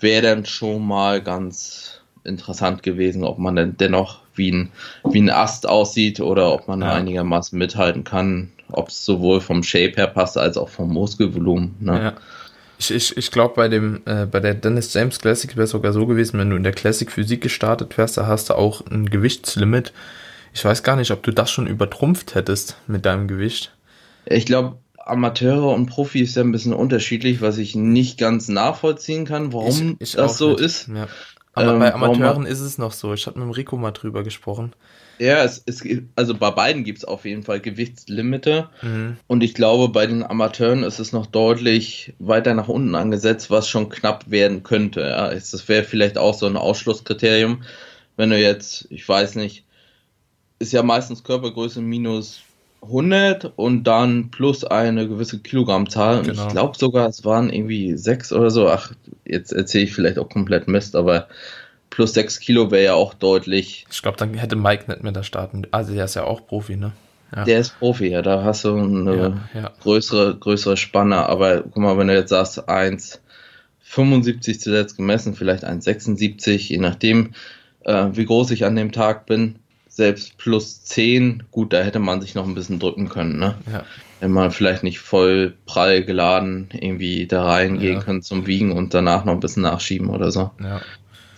wäre 0.00 0.22
dann 0.22 0.46
schon 0.46 0.86
mal 0.86 1.20
ganz 1.22 2.00
interessant 2.24 2.82
gewesen, 2.82 3.24
ob 3.24 3.38
man 3.38 3.56
denn 3.56 3.76
dennoch 3.76 4.20
wie 4.34 4.52
ein, 4.52 4.70
wie 5.04 5.20
ein 5.20 5.30
Ast 5.30 5.68
aussieht 5.68 6.20
oder 6.20 6.52
ob 6.52 6.68
man 6.68 6.80
ja. 6.80 6.92
einigermaßen 6.92 7.58
mithalten 7.58 8.04
kann, 8.04 8.50
ob 8.70 8.88
es 8.88 9.04
sowohl 9.04 9.40
vom 9.40 9.62
Shape 9.62 9.94
her 9.96 10.06
passt 10.06 10.38
als 10.38 10.56
auch 10.56 10.68
vom 10.68 10.92
Muskelvolumen. 10.92 11.74
Ne? 11.80 12.00
Ja. 12.00 12.14
Ich, 12.78 12.92
ich, 12.92 13.16
ich 13.16 13.30
glaube, 13.30 13.54
bei 13.56 13.68
dem, 13.68 14.02
äh, 14.06 14.26
bei 14.26 14.40
der 14.40 14.54
Dennis 14.54 14.94
James 14.94 15.18
Classic 15.18 15.56
wäre 15.56 15.64
es 15.64 15.70
sogar 15.70 15.92
so 15.92 16.06
gewesen, 16.06 16.38
wenn 16.38 16.50
du 16.50 16.56
in 16.56 16.62
der 16.62 16.72
Classic 16.72 17.10
Physik 17.10 17.40
gestartet 17.40 17.98
wärst, 17.98 18.16
da 18.16 18.26
hast 18.26 18.50
du 18.50 18.54
auch 18.54 18.86
ein 18.86 19.10
Gewichtslimit. 19.10 19.92
Ich 20.54 20.64
weiß 20.64 20.82
gar 20.82 20.96
nicht, 20.96 21.10
ob 21.10 21.22
du 21.22 21.32
das 21.32 21.50
schon 21.50 21.66
übertrumpft 21.66 22.34
hättest 22.34 22.76
mit 22.86 23.04
deinem 23.04 23.26
Gewicht. 23.26 23.74
Ich 24.26 24.46
glaube, 24.46 24.78
Amateure 24.96 25.74
und 25.74 25.86
Profi 25.86 26.20
ist 26.20 26.36
ja 26.36 26.42
ein 26.42 26.52
bisschen 26.52 26.72
unterschiedlich, 26.72 27.40
was 27.40 27.58
ich 27.58 27.74
nicht 27.74 28.18
ganz 28.18 28.48
nachvollziehen 28.48 29.24
kann, 29.24 29.52
warum 29.52 29.96
ich, 29.98 30.10
ich 30.10 30.12
das 30.12 30.38
so 30.38 30.50
nicht. 30.50 30.60
ist. 30.60 30.88
Ja. 30.88 31.08
Aber 31.54 31.72
ähm, 31.72 31.78
bei 31.80 31.92
Amateuren 31.92 32.46
ist 32.46 32.60
es 32.60 32.78
noch 32.78 32.92
so. 32.92 33.14
Ich 33.14 33.26
habe 33.26 33.38
mit 33.38 33.46
dem 33.46 33.52
Rico 33.52 33.76
mal 33.76 33.90
drüber 33.90 34.22
gesprochen. 34.22 34.72
Ja, 35.18 35.44
es, 35.44 35.62
es, 35.66 35.82
also 36.16 36.34
bei 36.34 36.50
beiden 36.50 36.84
gibt 36.84 36.98
es 36.98 37.04
auf 37.04 37.24
jeden 37.24 37.42
Fall 37.42 37.60
Gewichtslimite. 37.60 38.68
Mhm. 38.82 39.16
Und 39.26 39.42
ich 39.42 39.54
glaube, 39.54 39.88
bei 39.88 40.06
den 40.06 40.22
Amateuren 40.22 40.82
ist 40.82 40.98
es 40.98 41.12
noch 41.12 41.26
deutlich 41.26 42.14
weiter 42.18 42.54
nach 42.54 42.68
unten 42.68 42.94
angesetzt, 42.94 43.50
was 43.50 43.68
schon 43.68 43.88
knapp 43.88 44.30
werden 44.30 44.62
könnte. 44.62 45.00
Ja, 45.00 45.32
das 45.32 45.68
wäre 45.68 45.84
vielleicht 45.84 46.18
auch 46.18 46.34
so 46.34 46.46
ein 46.46 46.56
Ausschlusskriterium. 46.56 47.62
Wenn 48.16 48.30
du 48.30 48.38
jetzt, 48.38 48.86
ich 48.90 49.08
weiß 49.08 49.34
nicht, 49.36 49.64
ist 50.58 50.72
ja 50.72 50.82
meistens 50.82 51.24
Körpergröße 51.24 51.80
minus 51.80 52.40
100 52.82 53.52
und 53.56 53.84
dann 53.84 54.30
plus 54.30 54.64
eine 54.64 55.08
gewisse 55.08 55.40
Kilogrammzahl. 55.40 56.18
Und 56.18 56.28
genau. 56.28 56.46
ich 56.46 56.52
glaube 56.52 56.78
sogar, 56.78 57.08
es 57.08 57.24
waren 57.24 57.50
irgendwie 57.50 57.96
sechs 57.96 58.32
oder 58.32 58.50
so. 58.50 58.68
Ach, 58.68 58.92
jetzt 59.24 59.52
erzähle 59.52 59.84
ich 59.84 59.92
vielleicht 59.92 60.18
auch 60.18 60.28
komplett 60.28 60.68
Mist, 60.68 60.94
aber 60.94 61.28
plus 61.98 62.14
6 62.14 62.38
Kilo 62.38 62.70
wäre 62.70 62.84
ja 62.84 62.94
auch 62.94 63.12
deutlich. 63.12 63.84
Ich 63.90 64.02
glaube, 64.02 64.16
dann 64.16 64.32
hätte 64.34 64.54
Mike 64.54 64.84
nicht 64.86 65.02
mehr 65.02 65.10
da 65.10 65.24
starten. 65.24 65.66
Also 65.72 65.94
der 65.94 66.04
ist 66.04 66.14
ja 66.14 66.22
auch 66.22 66.46
Profi, 66.46 66.76
ne? 66.76 66.92
Ja. 67.34 67.42
Der 67.42 67.58
ist 67.58 67.76
Profi, 67.80 68.06
ja, 68.06 68.22
da 68.22 68.44
hast 68.44 68.64
du 68.64 68.76
eine 68.76 69.16
ja, 69.16 69.60
ja. 69.60 69.72
größere, 69.82 70.36
größere 70.36 70.76
Spanne. 70.76 71.28
Aber 71.28 71.62
guck 71.62 71.78
mal, 71.78 71.98
wenn 71.98 72.06
du 72.06 72.14
jetzt 72.14 72.28
sagst, 72.28 72.68
1,75 72.68 74.60
zuletzt 74.60 74.96
gemessen, 74.96 75.34
vielleicht 75.34 75.64
1,76, 75.64 76.68
je 76.68 76.78
nachdem, 76.78 77.32
äh, 77.84 78.06
wie 78.12 78.26
groß 78.26 78.52
ich 78.52 78.64
an 78.64 78.76
dem 78.76 78.92
Tag 78.92 79.26
bin, 79.26 79.56
selbst 79.88 80.38
plus 80.38 80.84
10, 80.84 81.42
gut, 81.50 81.72
da 81.72 81.80
hätte 81.82 81.98
man 81.98 82.20
sich 82.20 82.36
noch 82.36 82.46
ein 82.46 82.54
bisschen 82.54 82.78
drücken 82.78 83.08
können, 83.08 83.40
ne? 83.40 83.56
Ja. 83.72 83.82
Wenn 84.20 84.30
man 84.30 84.52
vielleicht 84.52 84.84
nicht 84.84 85.00
voll 85.00 85.54
prall 85.66 86.04
geladen 86.04 86.68
irgendwie 86.72 87.26
da 87.26 87.44
reingehen 87.44 87.94
ja. 87.94 88.02
kann 88.02 88.22
zum 88.22 88.46
Wiegen 88.46 88.70
und 88.70 88.94
danach 88.94 89.24
noch 89.24 89.32
ein 89.32 89.40
bisschen 89.40 89.64
nachschieben 89.64 90.10
oder 90.10 90.30
so. 90.30 90.52
Ja 90.62 90.80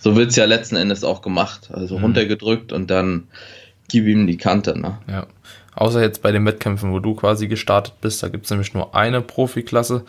so 0.01 0.15
wird 0.15 0.31
es 0.31 0.35
ja 0.35 0.45
letzten 0.45 0.75
Endes 0.75 1.03
auch 1.03 1.21
gemacht. 1.21 1.69
Also 1.71 1.97
mhm. 1.97 2.05
runtergedrückt 2.05 2.73
und 2.73 2.89
dann 2.89 3.27
gib 3.87 4.07
ihm 4.07 4.27
die 4.27 4.37
Kante. 4.37 4.77
Ne? 4.77 4.97
Ja. 5.07 5.27
Außer 5.75 6.01
jetzt 6.01 6.21
bei 6.21 6.31
den 6.31 6.45
Wettkämpfen, 6.45 6.91
wo 6.91 6.99
du 6.99 7.15
quasi 7.15 7.47
gestartet 7.47 7.93
bist, 8.01 8.21
da 8.21 8.27
gibt 8.27 8.45
es 8.45 8.51
nämlich 8.51 8.73
nur 8.73 8.93
eine 8.95 9.21
Profiklasse 9.21 10.03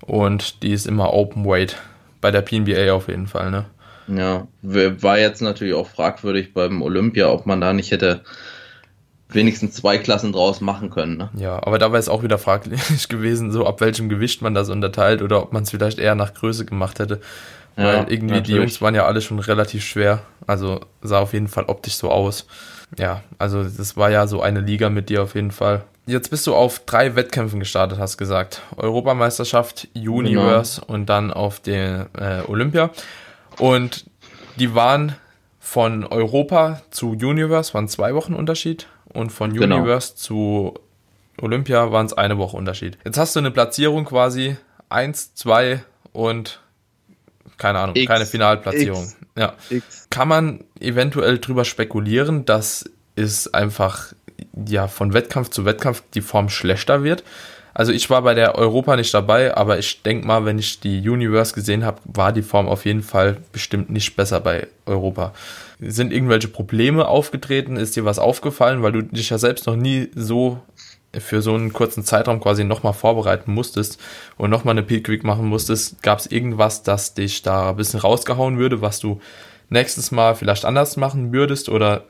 und 0.00 0.62
die 0.62 0.72
ist 0.72 0.86
immer 0.86 1.12
Open 1.12 1.44
Weight 1.44 1.76
bei 2.20 2.30
der 2.30 2.42
PNBA 2.42 2.92
auf 2.92 3.08
jeden 3.08 3.26
Fall, 3.26 3.50
ne? 3.50 3.64
Ja, 4.08 4.46
war 4.62 5.18
jetzt 5.18 5.42
natürlich 5.42 5.74
auch 5.74 5.88
fragwürdig 5.88 6.52
beim 6.52 6.82
Olympia, 6.82 7.30
ob 7.30 7.46
man 7.46 7.60
da 7.60 7.72
nicht 7.72 7.92
hätte 7.92 8.22
wenigstens 9.28 9.74
zwei 9.74 9.96
Klassen 9.98 10.32
draus 10.32 10.60
machen 10.60 10.90
können. 10.90 11.16
Ne? 11.16 11.30
Ja, 11.36 11.56
aber 11.64 11.78
da 11.78 11.92
wäre 11.92 12.00
es 12.00 12.08
auch 12.08 12.22
wieder 12.22 12.38
fraglich 12.38 12.80
gewesen, 13.08 13.52
so 13.52 13.66
ab 13.66 13.80
welchem 13.80 14.08
Gewicht 14.08 14.42
man 14.42 14.54
das 14.54 14.70
unterteilt 14.70 15.22
oder 15.22 15.42
ob 15.42 15.52
man 15.52 15.62
es 15.62 15.70
vielleicht 15.70 15.98
eher 15.98 16.14
nach 16.14 16.34
Größe 16.34 16.64
gemacht 16.64 16.98
hätte. 16.98 17.20
Weil 17.76 17.86
ja, 17.86 18.00
irgendwie 18.00 18.34
natürlich. 18.34 18.46
die 18.46 18.54
Jungs 18.54 18.82
waren 18.82 18.94
ja 18.94 19.06
alle 19.06 19.20
schon 19.20 19.38
relativ 19.38 19.84
schwer. 19.84 20.22
Also 20.46 20.80
sah 21.02 21.20
auf 21.20 21.32
jeden 21.32 21.48
Fall 21.48 21.64
optisch 21.64 21.94
so 21.94 22.10
aus. 22.10 22.46
Ja, 22.98 23.22
also 23.38 23.64
das 23.64 23.96
war 23.96 24.10
ja 24.10 24.26
so 24.26 24.42
eine 24.42 24.60
Liga 24.60 24.90
mit 24.90 25.08
dir 25.08 25.22
auf 25.22 25.34
jeden 25.34 25.50
Fall. 25.50 25.84
Jetzt 26.06 26.30
bist 26.30 26.46
du 26.46 26.54
auf 26.54 26.80
drei 26.80 27.14
Wettkämpfen 27.14 27.60
gestartet, 27.60 27.98
hast 27.98 28.18
gesagt. 28.18 28.60
Europameisterschaft, 28.76 29.88
Universe 29.94 30.80
genau. 30.80 30.94
und 30.94 31.06
dann 31.06 31.30
auf 31.30 31.60
der 31.60 32.08
äh, 32.18 32.50
Olympia. 32.50 32.90
Und 33.58 34.04
die 34.56 34.74
waren 34.74 35.14
von 35.60 36.04
Europa 36.04 36.82
zu 36.90 37.10
Universe, 37.10 37.72
waren 37.72 37.88
zwei 37.88 38.14
Wochen 38.14 38.34
Unterschied. 38.34 38.88
Und 39.12 39.30
von 39.30 39.52
genau. 39.52 39.76
Universe 39.76 40.16
zu 40.16 40.74
Olympia 41.40 41.92
waren 41.92 42.06
es 42.06 42.12
eine 42.12 42.36
Woche 42.36 42.56
Unterschied. 42.56 42.98
Jetzt 43.04 43.18
hast 43.18 43.36
du 43.36 43.40
eine 43.40 43.50
Platzierung 43.50 44.04
quasi 44.04 44.56
1, 44.88 45.34
2 45.34 45.82
und 46.12 46.60
keine 47.58 47.78
Ahnung, 47.78 47.96
X, 47.96 48.06
keine 48.06 48.26
Finalplatzierung. 48.26 49.04
X, 49.04 49.16
ja. 49.36 49.54
X. 49.70 50.06
Kann 50.10 50.28
man 50.28 50.64
eventuell 50.80 51.38
drüber 51.38 51.64
spekulieren, 51.64 52.44
dass 52.44 52.84
es 53.16 53.52
einfach 53.52 54.12
ja 54.66 54.88
von 54.88 55.14
Wettkampf 55.14 55.50
zu 55.50 55.64
Wettkampf 55.64 56.02
die 56.14 56.20
Form 56.20 56.48
schlechter 56.48 57.04
wird? 57.04 57.24
Also 57.74 57.92
ich 57.92 58.10
war 58.10 58.22
bei 58.22 58.34
der 58.34 58.56
Europa 58.56 58.96
nicht 58.96 59.14
dabei, 59.14 59.56
aber 59.56 59.78
ich 59.78 60.02
denke 60.02 60.26
mal, 60.26 60.44
wenn 60.44 60.58
ich 60.58 60.80
die 60.80 61.08
Universe 61.08 61.54
gesehen 61.54 61.84
habe, 61.84 62.00
war 62.04 62.32
die 62.32 62.42
Form 62.42 62.68
auf 62.68 62.84
jeden 62.84 63.02
Fall 63.02 63.38
bestimmt 63.50 63.88
nicht 63.88 64.14
besser 64.14 64.40
bei 64.40 64.66
Europa. 64.84 65.32
Sind 65.80 66.12
irgendwelche 66.12 66.48
Probleme 66.48 67.08
aufgetreten? 67.08 67.76
Ist 67.76 67.96
dir 67.96 68.04
was 68.04 68.18
aufgefallen, 68.18 68.82
weil 68.82 68.92
du 68.92 69.02
dich 69.02 69.30
ja 69.30 69.38
selbst 69.38 69.66
noch 69.66 69.76
nie 69.76 70.10
so 70.14 70.60
für 71.18 71.42
so 71.42 71.54
einen 71.54 71.72
kurzen 71.72 72.04
Zeitraum 72.04 72.40
quasi 72.40 72.64
nochmal 72.64 72.94
vorbereiten 72.94 73.52
musstest 73.52 74.00
und 74.36 74.50
nochmal 74.50 74.72
eine 74.72 74.82
Peak 74.82 75.08
Week 75.08 75.24
machen 75.24 75.46
musstest? 75.46 76.02
Gab 76.02 76.18
es 76.18 76.26
irgendwas, 76.26 76.82
das 76.82 77.14
dich 77.14 77.42
da 77.42 77.70
ein 77.70 77.76
bisschen 77.76 78.00
rausgehauen 78.00 78.58
würde, 78.58 78.80
was 78.80 79.00
du 79.00 79.20
nächstes 79.68 80.10
Mal 80.10 80.34
vielleicht 80.34 80.64
anders 80.64 80.96
machen 80.96 81.32
würdest 81.32 81.68
oder 81.68 82.04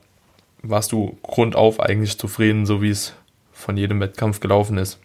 warst 0.62 0.92
du 0.92 1.18
grundauf 1.22 1.80
eigentlich 1.80 2.18
zufrieden, 2.18 2.66
so 2.66 2.82
wie 2.82 2.90
es 2.90 3.14
von 3.52 3.76
jedem 3.76 4.00
Wettkampf 4.00 4.40
gelaufen 4.40 4.78
ist? 4.78 4.98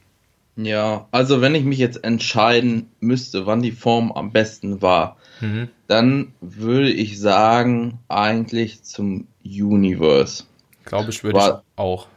Ja, 0.55 1.07
also 1.11 1.41
wenn 1.41 1.53
ich 1.53 1.63
mich 1.63 1.77
jetzt 1.77 2.03
entscheiden 2.03 2.89
müsste, 2.99 3.45
wann 3.45 3.61
die 3.61 3.71
Form 3.71 4.11
am 4.11 4.31
besten 4.31 4.81
war, 4.81 5.17
mhm. 5.39 5.69
dann 5.87 6.33
würde 6.41 6.89
ich 6.89 7.19
sagen, 7.19 7.99
eigentlich 8.07 8.83
zum 8.83 9.27
Universe. 9.43 10.45
Glaube 10.85 11.11
ich, 11.11 11.23
würde 11.23 11.39
ich 11.39 11.79
auch. 11.79 12.07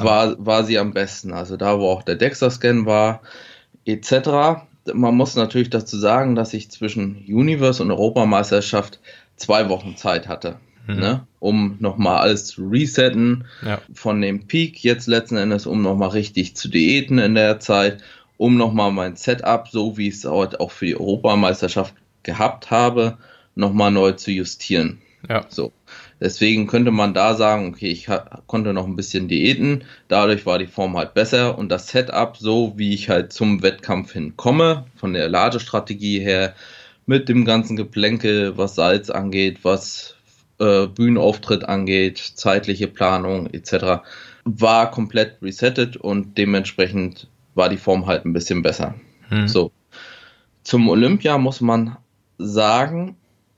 War, 0.00 0.34
war 0.44 0.64
sie 0.64 0.78
am 0.78 0.92
besten. 0.92 1.32
Also 1.32 1.56
da, 1.56 1.78
wo 1.78 1.88
auch 1.88 2.02
der 2.02 2.16
Dexter-Scan 2.16 2.86
war, 2.86 3.22
etc. 3.84 4.62
Man 4.92 5.14
muss 5.16 5.36
natürlich 5.36 5.70
dazu 5.70 5.98
sagen, 5.98 6.34
dass 6.34 6.54
ich 6.54 6.70
zwischen 6.70 7.24
Universe 7.28 7.82
und 7.82 7.90
Europameisterschaft 7.90 9.00
zwei 9.36 9.68
Wochen 9.68 9.96
Zeit 9.96 10.28
hatte 10.28 10.56
mhm. 10.86 10.96
ne? 10.96 11.26
um 11.38 11.76
nochmal 11.80 12.18
alles 12.18 12.46
zu 12.46 12.68
resetten 12.68 13.44
ja. 13.64 13.80
von 13.92 14.20
dem 14.20 14.46
Peak 14.46 14.82
jetzt 14.82 15.06
letzten 15.06 15.36
Endes, 15.36 15.66
um 15.66 15.82
nochmal 15.82 16.10
richtig 16.10 16.56
zu 16.56 16.68
diäten 16.68 17.18
in 17.18 17.34
der 17.34 17.60
Zeit, 17.60 18.02
um 18.36 18.56
nochmal 18.56 18.92
mein 18.92 19.16
Setup, 19.16 19.68
so 19.68 19.96
wie 19.96 20.08
ich 20.08 20.14
es 20.14 20.26
auch 20.26 20.70
für 20.70 20.86
die 20.86 20.96
Europameisterschaft 20.96 21.94
gehabt 22.22 22.70
habe, 22.70 23.18
nochmal 23.54 23.90
neu 23.90 24.12
zu 24.12 24.30
justieren. 24.30 25.00
Ja. 25.28 25.46
So. 25.48 25.72
Deswegen 26.22 26.68
könnte 26.68 26.92
man 26.92 27.14
da 27.14 27.34
sagen, 27.34 27.70
okay, 27.70 27.88
ich 27.88 28.06
konnte 28.46 28.72
noch 28.72 28.86
ein 28.86 28.94
bisschen 28.94 29.26
diäten, 29.26 29.82
dadurch 30.06 30.46
war 30.46 30.60
die 30.60 30.68
Form 30.68 30.96
halt 30.96 31.14
besser 31.14 31.58
und 31.58 31.68
das 31.68 31.88
Setup, 31.88 32.36
so 32.36 32.74
wie 32.76 32.94
ich 32.94 33.08
halt 33.08 33.32
zum 33.32 33.60
Wettkampf 33.64 34.12
hinkomme, 34.12 34.84
von 34.94 35.14
der 35.14 35.28
Ladestrategie 35.28 36.20
her, 36.20 36.54
mit 37.06 37.28
dem 37.28 37.44
ganzen 37.44 37.76
Geplänkel, 37.76 38.56
was 38.56 38.76
Salz 38.76 39.10
angeht, 39.10 39.58
was 39.64 40.14
äh, 40.60 40.86
Bühnenauftritt 40.86 41.64
angeht, 41.64 42.18
zeitliche 42.18 42.86
Planung 42.86 43.48
etc., 43.48 44.04
war 44.44 44.92
komplett 44.92 45.42
resettet 45.42 45.96
und 45.96 46.38
dementsprechend 46.38 47.26
war 47.56 47.68
die 47.68 47.78
Form 47.78 48.06
halt 48.06 48.24
ein 48.24 48.32
bisschen 48.32 48.62
besser. 48.62 48.94
Hm. 49.28 49.48
So. 49.48 49.72
Zum 50.62 50.88
Olympia 50.88 51.36
muss 51.36 51.60
man 51.60 51.96
sagen, 52.38 53.16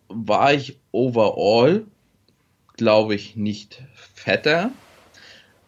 war 0.09 0.55
ich 0.55 0.79
overall, 0.93 1.85
glaube 2.77 3.15
ich, 3.15 3.37
nicht 3.37 3.83
fetter, 4.15 4.71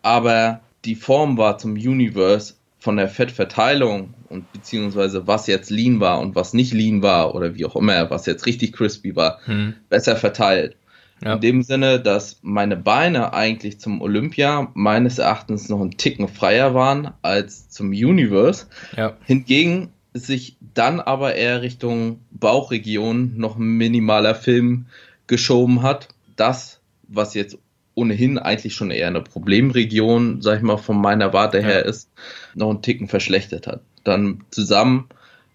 aber 0.02 0.60
die 0.84 0.94
Form 0.94 1.36
war 1.38 1.58
zum 1.58 1.72
Universe 1.72 2.54
von 2.78 2.96
der 2.96 3.08
Fettverteilung 3.08 4.14
und 4.28 4.52
beziehungsweise 4.52 5.26
was 5.26 5.46
jetzt 5.46 5.70
lean 5.70 5.98
war 6.00 6.20
und 6.20 6.34
was 6.34 6.52
nicht 6.52 6.72
lean 6.72 7.02
war 7.02 7.34
oder 7.34 7.54
wie 7.54 7.64
auch 7.64 7.76
immer, 7.76 8.10
was 8.10 8.26
jetzt 8.26 8.46
richtig 8.46 8.72
crispy 8.72 9.16
war, 9.16 9.40
hm. 9.44 9.74
besser 9.88 10.16
verteilt. 10.16 10.76
Ja. 11.24 11.34
In 11.34 11.40
dem 11.40 11.62
Sinne, 11.62 11.98
dass 11.98 12.40
meine 12.42 12.76
Beine 12.76 13.32
eigentlich 13.32 13.80
zum 13.80 14.02
Olympia 14.02 14.70
meines 14.74 15.18
Erachtens 15.18 15.68
noch 15.68 15.80
einen 15.80 15.96
Ticken 15.96 16.28
freier 16.28 16.74
waren 16.74 17.12
als 17.22 17.70
zum 17.70 17.88
Universe. 17.88 18.66
Ja. 18.96 19.16
Hingegen 19.24 19.92
sich 20.12 20.56
dann 20.74 21.00
aber 21.00 21.34
eher 21.34 21.62
Richtung 21.62 22.20
Bauchregion 22.30 23.36
noch 23.36 23.56
ein 23.56 23.64
minimaler 23.64 24.34
Film 24.34 24.86
geschoben 25.26 25.82
hat. 25.82 26.08
Das, 26.36 26.75
was 27.08 27.34
jetzt 27.34 27.58
ohnehin 27.94 28.38
eigentlich 28.38 28.74
schon 28.74 28.90
eher 28.90 29.08
eine 29.08 29.22
Problemregion, 29.22 30.42
sag 30.42 30.58
ich 30.58 30.62
mal, 30.62 30.76
von 30.76 31.00
meiner 31.00 31.32
Warte 31.32 31.58
ja. 31.58 31.64
her 31.64 31.84
ist, 31.86 32.10
noch 32.54 32.70
einen 32.70 32.82
Ticken 32.82 33.08
verschlechtert 33.08 33.66
hat. 33.66 33.80
Dann 34.04 34.44
zusammen 34.50 35.08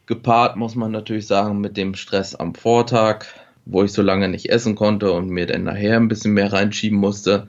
gepaart, 0.08 0.58
muss 0.58 0.76
man 0.76 0.92
natürlich 0.92 1.28
sagen, 1.28 1.62
mit 1.62 1.78
dem 1.78 1.96
Stress 1.96 2.36
am 2.36 2.56
Vortag, 2.56 3.26
wo 3.66 3.84
ich 3.84 3.94
so 3.94 4.02
lange 4.02 4.28
nicht 4.28 4.50
essen 4.50 4.76
konnte 4.76 5.12
und 5.12 5.30
mir 5.30 5.46
dann 5.46 5.64
nachher 5.64 5.98
ein 5.98 6.08
bisschen 6.08 6.34
mehr 6.34 6.52
reinschieben 6.52 6.98
musste. 6.98 7.48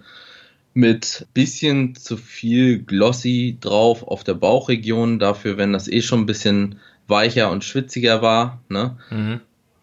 Mit 0.75 1.26
bisschen 1.35 1.94
zu 1.94 2.16
viel 2.16 2.82
Glossy 2.82 3.59
drauf 3.61 4.02
auf 4.06 4.25
der 4.25 4.35
Bauchregion, 4.35 5.18
dafür, 5.18 5.56
wenn 5.56 5.73
das 5.73 5.88
eh 5.88 6.02
schon 6.02 6.21
ein 6.21 6.26
bisschen 6.26 6.78
weicher 7.09 7.50
und 7.50 7.64
schwitziger 7.64 8.23
war, 8.23 8.62
ne, 8.68 8.97
mhm. 9.11 9.40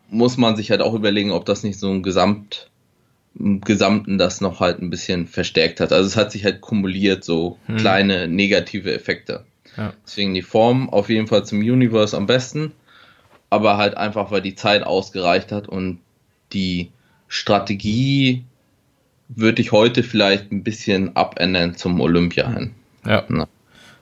muss 0.10 0.38
man 0.38 0.56
sich 0.56 0.72
halt 0.72 0.82
auch 0.82 0.94
überlegen, 0.94 1.32
ob 1.32 1.46
das 1.46 1.64
nicht 1.64 1.80
so 1.80 1.90
ein 1.90 2.02
Gesamt, 2.02 2.69
im 3.40 3.62
Gesamten 3.62 4.18
das 4.18 4.42
noch 4.42 4.60
halt 4.60 4.82
ein 4.82 4.90
bisschen 4.90 5.28
verstärkt 5.28 5.80
hat. 5.80 5.92
Also 5.92 6.08
es 6.08 6.18
hat 6.18 6.32
sich 6.32 6.44
halt 6.46 6.62
kumuliert, 6.62 7.24
so 7.24 7.58
mhm. 7.68 7.78
kleine 7.78 8.28
negative 8.28 8.94
Effekte. 8.94 9.46
Ja. 9.78 9.94
Deswegen 10.06 10.34
die 10.34 10.42
Form 10.42 10.90
auf 10.90 11.10
jeden 11.10 11.28
Fall 11.28 11.46
zum 11.46 11.60
Universe 11.60 12.16
am 12.16 12.26
besten, 12.26 12.74
aber 13.50 13.78
halt 13.78 13.98
einfach, 13.98 14.32
weil 14.32 14.42
die 14.42 14.56
Zeit 14.56 14.84
ausgereicht 14.84 15.52
hat 15.52 15.68
und 15.68 16.00
die 16.54 16.92
Strategie 17.28 18.44
würde 19.30 19.62
ich 19.62 19.72
heute 19.72 20.04
vielleicht 20.04 20.52
ein 20.52 20.64
bisschen 20.64 21.16
abändern 21.16 21.76
zum 21.76 22.02
Olympia 22.02 22.50
hin. 22.50 22.72
Ja. 23.06 23.24
ja. 23.30 23.48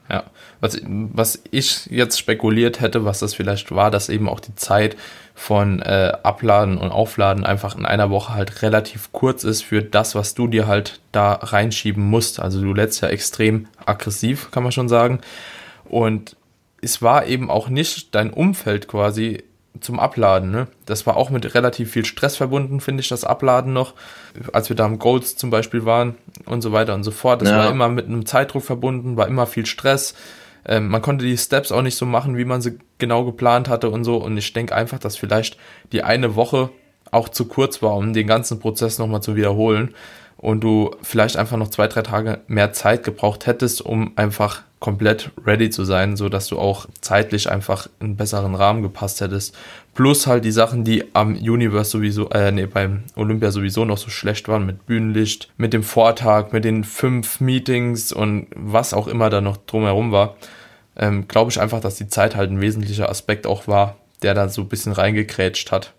Ja, 0.10 0.24
was, 0.62 0.80
was 0.86 1.42
ich 1.52 1.88
jetzt 1.88 2.18
spekuliert 2.18 2.80
hätte, 2.80 3.04
was 3.04 3.20
das 3.20 3.34
vielleicht 3.34 3.72
war, 3.72 3.92
dass 3.92 4.08
eben 4.08 4.30
auch 4.30 4.40
die 4.40 4.56
Zeit 4.56 4.96
von 5.36 5.82
äh, 5.82 6.14
Abladen 6.24 6.78
und 6.78 6.92
Aufladen 6.92 7.46
einfach 7.46 7.76
in 7.78 7.86
einer 7.86 8.10
Woche 8.10 8.34
halt 8.34 8.62
relativ 8.62 9.12
kurz 9.12 9.44
ist 9.44 9.64
für 9.64 9.84
das, 9.84 10.16
was 10.16 10.34
du 10.34 10.48
dir 10.48 10.66
halt 10.66 11.00
da 11.12 11.34
reinschieben 11.34 12.04
musst. 12.04 12.40
Also 12.40 12.62
du 12.62 12.74
lädst 12.74 13.02
ja 13.02 13.10
extrem 13.10 13.68
aggressiv, 13.86 14.50
kann 14.52 14.64
man 14.64 14.72
schon 14.72 14.90
sagen. 14.90 15.20
Und 15.86 16.38
es 16.82 17.02
war 17.02 17.26
eben 17.26 17.52
auch 17.52 17.70
nicht 17.70 18.16
dein 18.16 18.32
Umfeld 18.32 18.88
quasi 18.88 19.44
zum 19.82 20.00
Abladen. 20.00 20.52
Ne? 20.52 20.68
Das 20.86 21.06
war 21.06 21.18
auch 21.18 21.30
mit 21.30 21.54
relativ 21.56 21.92
viel 21.92 22.06
Stress 22.06 22.36
verbunden, 22.36 22.80
finde 22.80 23.02
ich, 23.02 23.10
das 23.10 23.24
Abladen 23.24 23.74
noch. 23.74 23.94
Als 24.54 24.70
wir 24.70 24.76
da 24.76 24.86
am 24.86 25.00
Golds 25.00 25.36
zum 25.36 25.50
Beispiel 25.50 25.86
waren 25.86 26.16
und 26.46 26.62
so 26.62 26.72
weiter 26.72 26.94
und 26.94 27.04
so 27.04 27.12
fort. 27.12 27.42
Das 27.42 27.50
ja. 27.50 27.58
war 27.58 27.72
immer 27.72 27.90
mit 27.90 28.06
einem 28.06 28.26
Zeitdruck 28.26 28.64
verbunden, 28.64 29.18
war 29.18 29.28
immer 29.28 29.46
viel 29.48 29.66
Stress. 29.66 30.14
Ähm, 30.66 30.90
man 30.90 31.02
konnte 31.02 31.26
die 31.26 31.38
Steps 31.38 31.72
auch 31.72 31.82
nicht 31.82 31.96
so 31.96 32.06
machen, 32.06 32.38
wie 32.38 32.46
man 32.46 32.62
sie 32.62 32.78
genau 32.98 33.24
geplant 33.24 33.70
hatte 33.70 33.90
und 33.90 34.04
so. 34.04 34.18
Und 34.18 34.38
ich 34.38 34.52
denke 34.54 34.76
einfach, 34.76 35.00
dass 35.00 35.16
vielleicht 35.16 35.58
die 35.92 36.04
eine 36.04 36.36
Woche 36.36 36.70
auch 37.12 37.30
zu 37.30 37.46
kurz 37.46 37.82
war, 37.82 37.96
um 37.96 38.14
den 38.14 38.28
ganzen 38.28 38.60
Prozess 38.60 39.00
nochmal 39.00 39.22
zu 39.22 39.36
wiederholen. 39.36 39.96
Und 40.36 40.64
du 40.64 40.92
vielleicht 41.02 41.38
einfach 41.38 41.58
noch 41.58 41.70
zwei, 41.70 41.88
drei 41.88 42.04
Tage 42.04 42.42
mehr 42.48 42.72
Zeit 42.72 43.04
gebraucht 43.04 43.48
hättest, 43.48 43.82
um 43.82 44.12
einfach 44.18 44.62
komplett 44.80 45.32
ready 45.46 45.70
zu 45.70 45.86
sein, 45.86 46.16
so 46.16 46.30
dass 46.30 46.48
du 46.48 46.60
auch 46.60 46.88
zeitlich 47.02 47.50
einfach 47.50 47.88
einen 48.00 48.16
besseren 48.16 48.54
Rahmen 48.54 48.84
gepasst 48.84 49.22
hättest. 49.22 49.56
Plus 49.96 50.28
halt 50.28 50.46
die 50.46 50.52
Sachen, 50.52 50.84
die 50.84 51.06
am 51.14 51.36
Universe 51.36 51.90
sowieso, 51.90 52.30
äh, 52.30 52.52
nee, 52.52 52.68
beim 52.68 53.04
Olympia 53.16 53.50
sowieso 53.52 53.86
noch 53.86 53.98
so 53.98 54.10
schlecht 54.10 54.48
waren, 54.48 54.66
mit 54.66 54.86
Bühnenlicht, 54.86 55.50
mit 55.58 55.74
dem 55.74 55.82
Vortag, 55.82 56.52
mit 56.52 56.64
den 56.64 56.84
fünf 56.84 57.40
Meetings 57.40 58.14
und 58.14 58.48
was 58.56 58.94
auch 58.94 59.08
immer 59.08 59.32
da 59.32 59.42
noch 59.42 59.58
drumherum 59.58 60.12
war. 60.12 60.36
Ähm, 60.96 61.28
Glaube 61.28 61.52
ich 61.52 61.60
einfach, 61.60 61.80
dass 61.80 61.96
die 61.96 62.08
Zeit 62.08 62.36
halt 62.36 62.52
ein 62.52 62.62
wesentlicher 62.62 63.10
Aspekt 63.10 63.48
auch 63.48 63.68
war, 63.68 63.98
der 64.22 64.36
da 64.36 64.50
so 64.50 64.62
ein 64.62 64.70
bisschen 64.70 64.92
reingekrätscht 64.92 65.72
hat. 65.72 65.94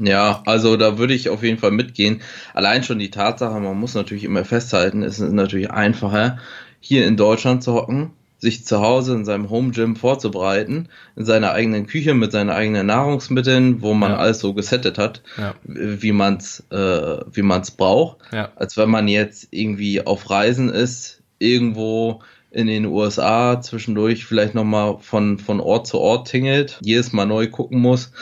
Ja, 0.00 0.42
also 0.46 0.78
da 0.78 0.96
würde 0.96 1.12
ich 1.12 1.28
auf 1.28 1.42
jeden 1.42 1.58
Fall 1.58 1.72
mitgehen. 1.72 2.22
Allein 2.54 2.82
schon 2.82 2.98
die 2.98 3.10
Tatsache, 3.10 3.60
man 3.60 3.78
muss 3.78 3.94
natürlich 3.94 4.24
immer 4.24 4.46
festhalten, 4.46 5.02
es 5.02 5.18
ist 5.18 5.32
natürlich 5.32 5.70
einfacher, 5.70 6.38
hier 6.80 7.06
in 7.06 7.16
Deutschland 7.16 7.62
zu 7.62 7.74
hocken, 7.74 8.10
sich 8.38 8.64
zu 8.64 8.80
Hause 8.80 9.14
in 9.14 9.24
seinem 9.24 9.50
Home 9.50 9.70
Gym 9.70 9.96
vorzubereiten, 9.96 10.88
in 11.14 11.26
seiner 11.26 11.52
eigenen 11.52 11.86
Küche 11.86 12.14
mit 12.14 12.32
seinen 12.32 12.50
eigenen 12.50 12.86
Nahrungsmitteln, 12.86 13.82
wo 13.82 13.92
man 13.92 14.12
ja. 14.12 14.16
alles 14.16 14.40
so 14.40 14.54
gesettet 14.54 14.96
hat, 14.96 15.22
ja. 15.36 15.54
wie 15.64 16.12
man 16.12 16.38
es 16.38 16.64
äh, 16.70 17.18
wie 17.30 17.42
man's 17.42 17.70
braucht, 17.70 18.18
ja. 18.32 18.50
als 18.56 18.76
wenn 18.76 18.88
man 18.88 19.08
jetzt 19.08 19.48
irgendwie 19.50 20.06
auf 20.06 20.30
Reisen 20.30 20.70
ist, 20.70 21.22
irgendwo 21.38 22.22
in 22.50 22.66
den 22.66 22.86
USA 22.86 23.60
zwischendurch 23.60 24.24
vielleicht 24.24 24.54
nochmal 24.54 24.96
von, 25.00 25.38
von 25.38 25.60
Ort 25.60 25.86
zu 25.86 25.98
Ort 25.98 26.28
tingelt, 26.28 26.80
jedes 26.82 27.12
Mal 27.12 27.26
neu 27.26 27.48
gucken 27.48 27.80
muss, 27.80 28.12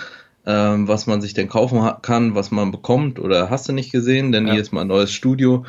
ähm, 0.46 0.88
was 0.88 1.06
man 1.06 1.20
sich 1.20 1.32
denn 1.32 1.48
kaufen 1.48 1.80
kann, 2.02 2.34
was 2.34 2.50
man 2.50 2.70
bekommt 2.70 3.18
oder 3.18 3.50
hast 3.50 3.68
du 3.68 3.72
nicht 3.72 3.92
gesehen, 3.92 4.32
denn 4.32 4.48
jedes 4.48 4.72
Mal 4.72 4.82
ein 4.82 4.88
neues 4.88 5.12
Studio 5.12 5.64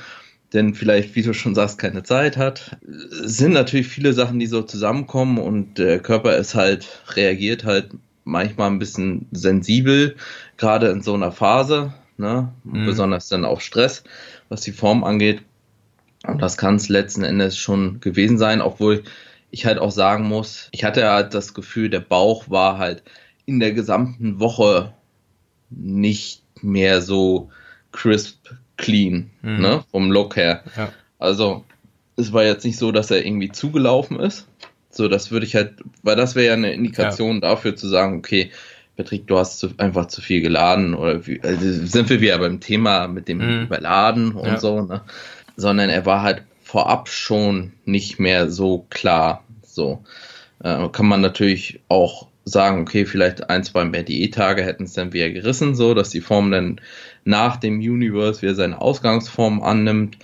denn 0.53 0.73
vielleicht, 0.73 1.15
wie 1.15 1.21
du 1.21 1.33
schon 1.33 1.55
sagst, 1.55 1.77
keine 1.77 2.03
Zeit 2.03 2.37
hat. 2.37 2.77
Es 3.23 3.37
sind 3.37 3.53
natürlich 3.53 3.87
viele 3.87 4.13
Sachen, 4.13 4.39
die 4.39 4.47
so 4.47 4.61
zusammenkommen 4.63 5.37
und 5.37 5.77
der 5.77 5.99
Körper 5.99 6.35
ist 6.37 6.55
halt, 6.55 6.87
reagiert 7.15 7.65
halt 7.65 7.91
manchmal 8.23 8.69
ein 8.69 8.79
bisschen 8.79 9.27
sensibel, 9.31 10.15
gerade 10.57 10.89
in 10.89 11.01
so 11.01 11.13
einer 11.13 11.31
Phase, 11.31 11.93
ne? 12.17 12.53
Mhm. 12.63 12.85
besonders 12.85 13.27
dann 13.27 13.45
auch 13.45 13.61
Stress, 13.61 14.03
was 14.49 14.61
die 14.61 14.71
Form 14.71 15.03
angeht. 15.03 15.41
Und 16.27 16.41
das 16.41 16.57
kann 16.57 16.75
es 16.75 16.89
letzten 16.89 17.23
Endes 17.23 17.57
schon 17.57 18.01
gewesen 18.01 18.37
sein, 18.37 18.61
obwohl 18.61 19.03
ich 19.51 19.65
halt 19.65 19.79
auch 19.79 19.91
sagen 19.91 20.27
muss, 20.27 20.67
ich 20.71 20.83
hatte 20.83 21.09
halt 21.09 21.33
das 21.33 21.53
Gefühl, 21.53 21.89
der 21.89 22.01
Bauch 22.01 22.49
war 22.49 22.77
halt 22.77 23.03
in 23.45 23.59
der 23.59 23.71
gesamten 23.71 24.39
Woche 24.39 24.93
nicht 25.69 26.43
mehr 26.61 27.01
so 27.01 27.49
crisp 27.91 28.51
clean, 28.79 29.29
mhm. 29.41 29.61
ne, 29.61 29.83
vom 29.91 30.11
Look 30.11 30.35
her. 30.35 30.63
Ja. 30.75 30.91
Also, 31.19 31.65
es 32.15 32.33
war 32.33 32.43
jetzt 32.43 32.65
nicht 32.65 32.77
so, 32.77 32.91
dass 32.91 33.11
er 33.11 33.25
irgendwie 33.25 33.51
zugelaufen 33.51 34.19
ist. 34.19 34.47
So, 34.89 35.07
das 35.07 35.29
würde 35.29 35.45
ich 35.45 35.55
halt, 35.55 35.75
weil 36.01 36.15
das 36.15 36.35
wäre 36.35 36.47
ja 36.47 36.53
eine 36.53 36.73
Indikation 36.73 37.35
ja. 37.35 37.41
dafür 37.41 37.75
zu 37.75 37.87
sagen, 37.87 38.17
okay, 38.17 38.51
Patrick, 38.97 39.27
du 39.27 39.37
hast 39.37 39.59
zu, 39.59 39.69
einfach 39.77 40.07
zu 40.07 40.21
viel 40.21 40.41
geladen 40.41 40.93
oder 40.93 41.25
wie, 41.25 41.39
also 41.41 41.85
sind 41.85 42.09
wir 42.09 42.19
wieder 42.21 42.39
beim 42.39 42.59
Thema 42.59 43.07
mit 43.07 43.27
dem 43.27 43.37
mhm. 43.37 43.63
Überladen 43.63 44.33
und 44.33 44.47
ja. 44.47 44.59
so, 44.59 44.81
ne? 44.81 45.01
Sondern 45.55 45.89
er 45.89 46.05
war 46.05 46.21
halt 46.21 46.43
vorab 46.61 47.09
schon 47.09 47.73
nicht 47.85 48.19
mehr 48.19 48.49
so 48.49 48.85
klar. 48.89 49.43
So 49.61 50.03
äh, 50.63 50.89
kann 50.89 51.05
man 51.05 51.21
natürlich 51.21 51.81
auch 51.87 52.27
sagen, 52.49 52.81
okay, 52.81 53.05
vielleicht 53.05 53.49
ein, 53.49 53.63
zwei 53.63 53.85
mehr 53.85 54.03
Diät-Tage 54.03 54.63
hätten 54.63 54.83
es 54.83 54.93
dann 54.93 55.13
wieder 55.13 55.29
gerissen, 55.29 55.75
so 55.75 55.93
dass 55.93 56.09
die 56.09 56.21
Form 56.21 56.51
dann 56.51 56.81
nach 57.23 57.57
dem 57.57 57.79
Universe 57.79 58.41
wieder 58.41 58.55
seine 58.55 58.81
Ausgangsform 58.81 59.61
annimmt. 59.61 60.17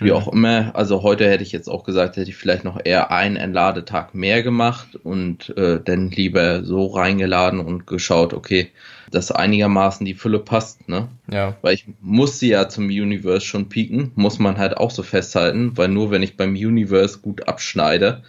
Wie 0.00 0.10
mhm. 0.10 0.16
auch 0.16 0.32
immer. 0.32 0.72
Also 0.74 1.04
heute 1.04 1.28
hätte 1.28 1.44
ich 1.44 1.52
jetzt 1.52 1.68
auch 1.68 1.84
gesagt, 1.84 2.16
hätte 2.16 2.28
ich 2.28 2.36
vielleicht 2.36 2.64
noch 2.64 2.80
eher 2.84 3.12
einen 3.12 3.36
Entladetag 3.36 4.12
mehr 4.12 4.42
gemacht 4.42 4.96
und 5.04 5.56
äh, 5.56 5.80
dann 5.84 6.10
lieber 6.10 6.64
so 6.64 6.86
reingeladen 6.86 7.60
und 7.60 7.86
geschaut, 7.86 8.34
okay, 8.34 8.72
dass 9.12 9.30
einigermaßen 9.30 10.04
die 10.04 10.14
Fülle 10.14 10.40
passt, 10.40 10.88
ne? 10.88 11.08
Ja. 11.30 11.56
Weil 11.62 11.74
ich 11.74 11.86
musste 12.00 12.46
ja 12.46 12.68
zum 12.68 12.86
Universe 12.86 13.46
schon 13.46 13.68
pieken, 13.68 14.10
muss 14.16 14.40
man 14.40 14.58
halt 14.58 14.76
auch 14.76 14.90
so 14.90 15.04
festhalten, 15.04 15.76
weil 15.76 15.88
nur 15.88 16.10
wenn 16.10 16.24
ich 16.24 16.36
beim 16.36 16.54
Universe 16.54 17.20
gut 17.20 17.46
abschneide 17.46 18.22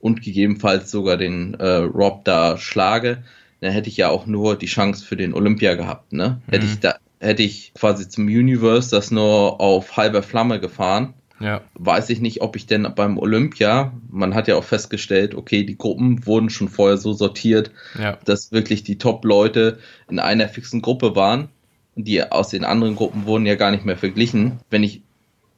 und 0.00 0.22
gegebenenfalls 0.22 0.90
sogar 0.90 1.16
den 1.16 1.54
äh, 1.54 1.76
Rob 1.76 2.24
da 2.24 2.56
schlage, 2.56 3.24
dann 3.60 3.72
hätte 3.72 3.88
ich 3.88 3.96
ja 3.96 4.08
auch 4.08 4.26
nur 4.26 4.56
die 4.56 4.66
Chance 4.66 5.04
für 5.04 5.16
den 5.16 5.34
Olympia 5.34 5.74
gehabt, 5.74 6.12
ne? 6.12 6.40
Mhm. 6.46 6.52
Hätte 6.52 6.66
ich 6.66 6.80
da 6.80 6.94
hätte 7.20 7.42
ich 7.42 7.72
quasi 7.74 8.08
zum 8.08 8.26
Universe 8.26 8.90
das 8.90 9.10
nur 9.10 9.60
auf 9.60 9.96
halber 9.96 10.22
Flamme 10.22 10.60
gefahren. 10.60 11.14
Ja. 11.40 11.62
Weiß 11.74 12.10
ich 12.10 12.20
nicht, 12.20 12.42
ob 12.42 12.56
ich 12.56 12.66
denn 12.66 12.86
beim 12.96 13.16
Olympia, 13.16 13.92
man 14.10 14.34
hat 14.34 14.48
ja 14.48 14.56
auch 14.56 14.64
festgestellt, 14.64 15.34
okay, 15.34 15.62
die 15.62 15.78
Gruppen 15.78 16.26
wurden 16.26 16.50
schon 16.50 16.68
vorher 16.68 16.96
so 16.96 17.12
sortiert, 17.12 17.70
ja. 17.98 18.18
dass 18.24 18.50
wirklich 18.50 18.82
die 18.82 18.98
Top-Leute 18.98 19.78
in 20.10 20.18
einer 20.18 20.48
fixen 20.48 20.82
Gruppe 20.82 21.14
waren. 21.14 21.48
Die 21.94 22.22
aus 22.22 22.48
den 22.48 22.64
anderen 22.64 22.96
Gruppen 22.96 23.26
wurden 23.26 23.46
ja 23.46 23.56
gar 23.56 23.70
nicht 23.70 23.84
mehr 23.84 23.96
verglichen. 23.96 24.60
Wenn 24.70 24.84
ich 24.84 25.02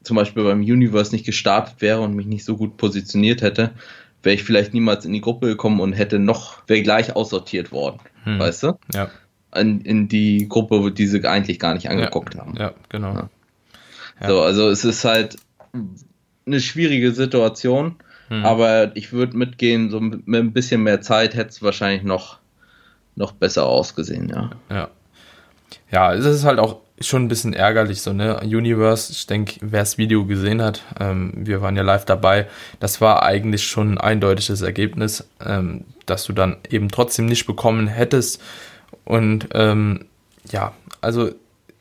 zum 0.03 0.17
Beispiel 0.17 0.45
beim 0.45 0.61
Universe 0.61 1.13
nicht 1.13 1.27
gestartet 1.27 1.77
wäre 1.81 2.01
und 2.01 2.15
mich 2.15 2.27
nicht 2.27 2.45
so 2.45 2.57
gut 2.57 2.77
positioniert 2.77 3.43
hätte, 3.43 3.73
wäre 4.23 4.35
ich 4.35 4.45
vielleicht 4.45 4.75
niemals 4.75 5.05
in 5.05 5.13
die 5.13 5.21
Gruppe 5.21 5.47
gekommen 5.47 5.81
und 5.81 5.93
hätte 5.93 6.19
noch, 6.19 6.63
wäre 6.67 6.83
gleich 6.83 7.17
aussortiert 7.17 7.73
worden. 7.73 7.99
Hm. 8.25 8.39
Weißt 8.39 8.63
du? 8.63 8.79
Ja 8.95 9.11
in, 9.55 9.81
in 9.81 10.09
die 10.09 10.49
Gruppe, 10.49 10.93
die 10.93 11.07
sie 11.07 11.25
eigentlich 11.27 11.59
gar 11.59 11.75
nicht 11.75 11.89
angeguckt 11.89 12.35
ja, 12.35 12.41
haben. 12.41 12.57
Ja, 12.57 12.73
genau. 12.89 13.15
Ja. 13.15 13.31
Ja. 14.21 14.29
So, 14.29 14.41
also 14.43 14.69
es 14.69 14.85
ist 14.85 15.05
halt 15.05 15.37
eine 16.47 16.61
schwierige 16.61 17.13
Situation, 17.13 17.97
hm. 18.29 18.45
aber 18.45 18.97
ich 18.97 19.13
würde 19.13 19.37
mitgehen, 19.37 19.91
so 19.91 20.01
mit, 20.01 20.27
mit, 20.27 20.41
ein 20.41 20.53
bisschen 20.53 20.83
mehr 20.83 21.01
Zeit 21.01 21.35
hätte 21.35 21.51
es 21.51 21.63
wahrscheinlich 21.63 22.03
noch, 22.03 22.39
noch 23.17 23.33
besser 23.33 23.67
ausgesehen, 23.67 24.29
ja. 24.29 24.51
Ja. 24.71 24.91
Ja, 25.91 26.15
es 26.15 26.25
ist 26.25 26.45
halt 26.45 26.59
auch 26.59 26.81
schon 27.01 27.25
ein 27.25 27.29
bisschen 27.29 27.55
ärgerlich, 27.55 28.03
so, 28.03 28.13
ne? 28.13 28.41
Universe, 28.43 29.13
ich 29.13 29.27
denke, 29.27 29.59
wer 29.63 29.81
das 29.81 29.97
Video 29.97 30.27
gesehen 30.27 30.61
hat, 30.61 30.83
ähm, 30.99 31.33
wir 31.35 31.63
waren 31.63 31.77
ja 31.77 31.83
live 31.83 32.05
dabei, 32.05 32.47
das 32.79 33.01
war 33.01 33.23
eigentlich 33.23 33.65
schon 33.65 33.95
ein 33.95 33.99
eindeutiges 33.99 34.61
Ergebnis, 34.61 35.27
ähm, 35.45 35.85
dass 36.07 36.25
du 36.25 36.33
dann 36.33 36.57
eben 36.69 36.89
trotzdem 36.89 37.27
nicht 37.27 37.47
bekommen 37.47 37.87
hättest. 37.87 38.43
Und 39.05 39.49
ähm, 39.55 40.07
ja, 40.51 40.75
also 41.01 41.31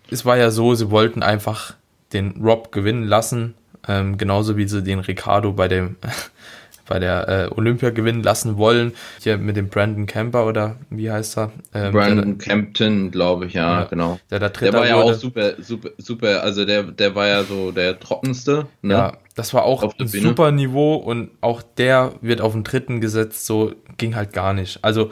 es 0.09 0.25
war 0.25 0.37
ja 0.37 0.51
so, 0.51 0.73
sie 0.75 0.89
wollten 0.89 1.21
einfach 1.21 1.73
den 2.13 2.41
Rob 2.41 2.71
gewinnen 2.71 3.03
lassen, 3.03 3.55
ähm, 3.87 4.17
genauso 4.17 4.57
wie 4.57 4.67
sie 4.67 4.83
den 4.83 4.99
Ricardo 4.99 5.51
bei 5.51 5.67
dem 5.67 5.97
bei 6.89 6.99
der 6.99 7.29
äh, 7.29 7.53
Olympia 7.55 7.91
gewinnen 7.91 8.23
lassen 8.23 8.57
wollen. 8.57 8.93
Hier 9.21 9.37
mit 9.37 9.55
dem 9.55 9.69
Brandon 9.69 10.07
Camper 10.07 10.45
oder 10.45 10.75
wie 10.89 11.09
heißt 11.09 11.37
er? 11.37 11.51
Ähm, 11.73 11.93
Brandon 11.93 12.37
der, 12.37 12.47
Campton, 12.47 13.11
glaube 13.11 13.45
ich, 13.45 13.53
ja, 13.53 13.81
ja, 13.81 13.85
genau. 13.85 14.19
Der, 14.29 14.39
da 14.39 14.49
der 14.49 14.73
war 14.73 14.87
ja 14.87 14.97
wurde. 14.97 15.15
auch 15.15 15.19
super, 15.19 15.53
super, 15.61 15.89
super, 15.97 16.43
also 16.43 16.65
der, 16.65 16.83
der 16.83 17.15
war 17.15 17.27
ja 17.27 17.43
so 17.43 17.71
der 17.71 17.99
trockenste. 17.99 18.67
Ne? 18.81 18.93
Ja, 18.93 19.13
das 19.35 19.53
war 19.53 19.63
auch 19.63 19.83
ein 19.97 20.07
super 20.07 20.51
Niveau 20.51 20.95
und 20.95 21.29
auch 21.39 21.61
der 21.61 22.13
wird 22.21 22.41
auf 22.41 22.53
den 22.53 22.63
dritten 22.63 22.99
gesetzt, 22.99 23.45
so 23.45 23.71
ging 23.97 24.15
halt 24.15 24.33
gar 24.33 24.53
nicht. 24.53 24.79
Also 24.83 25.11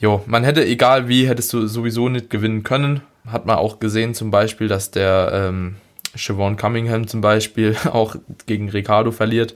Jo, 0.00 0.22
man 0.26 0.44
hätte, 0.44 0.66
egal 0.66 1.08
wie, 1.08 1.28
hättest 1.28 1.52
du 1.52 1.66
sowieso 1.66 2.08
nicht 2.08 2.28
gewinnen 2.28 2.62
können. 2.62 3.00
Hat 3.26 3.46
man 3.46 3.56
auch 3.56 3.78
gesehen 3.78 4.12
zum 4.12 4.30
Beispiel, 4.30 4.68
dass 4.68 4.90
der 4.90 5.30
ähm, 5.32 5.76
Siobhan 6.14 6.56
Cunningham 6.56 7.06
zum 7.06 7.20
Beispiel 7.20 7.76
auch 7.90 8.16
gegen 8.46 8.68
Ricardo 8.68 9.12
verliert 9.12 9.54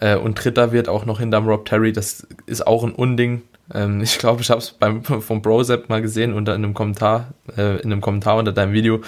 äh, 0.00 0.16
und 0.16 0.34
Dritter 0.34 0.72
wird 0.72 0.88
auch 0.88 1.04
noch 1.04 1.20
hinterm 1.20 1.46
Rob 1.46 1.64
Terry. 1.66 1.92
Das 1.92 2.26
ist 2.46 2.66
auch 2.66 2.84
ein 2.84 2.92
Unding. 2.92 3.42
Ähm, 3.72 4.00
ich 4.02 4.18
glaube, 4.18 4.42
ich 4.42 4.50
habe 4.50 4.60
es 4.60 4.72
beim 4.72 5.02
vom 5.04 5.42
Brosep 5.42 5.88
mal 5.88 6.02
gesehen 6.02 6.32
unter 6.32 6.54
in 6.54 6.64
einem 6.64 6.74
Kommentar, 6.74 7.28
äh, 7.56 7.76
in 7.80 7.92
einem 7.92 8.00
Kommentar 8.00 8.36
unter 8.36 8.52
deinem 8.52 8.72
Video. 8.72 9.00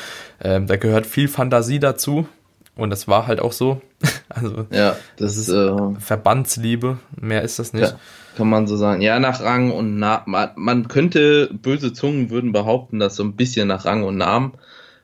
Ähm, 0.42 0.66
da 0.66 0.76
gehört 0.76 1.06
viel 1.06 1.28
Fantasie 1.28 1.80
dazu 1.80 2.28
und 2.76 2.90
das 2.90 3.08
war 3.08 3.26
halt 3.26 3.40
auch 3.40 3.52
so. 3.52 3.80
Also 4.34 4.66
ja, 4.70 4.96
das, 5.18 5.36
das 5.36 5.36
ist 5.36 5.48
äh, 5.50 6.00
Verbandsliebe. 6.00 6.96
Mehr 7.20 7.42
ist 7.42 7.58
das 7.58 7.74
nicht. 7.74 7.90
Ja 7.90 7.98
kann 8.36 8.48
man 8.48 8.66
so 8.66 8.76
sagen. 8.76 9.02
Ja, 9.02 9.18
nach 9.18 9.42
Rang 9.42 9.70
und 9.70 9.98
Namen. 9.98 10.34
Man 10.56 10.88
könnte, 10.88 11.50
böse 11.52 11.92
Zungen 11.92 12.30
würden 12.30 12.52
behaupten, 12.52 12.98
dass 12.98 13.16
so 13.16 13.24
ein 13.24 13.36
bisschen 13.36 13.68
nach 13.68 13.84
Rang 13.84 14.02
und 14.04 14.16
Namen 14.16 14.52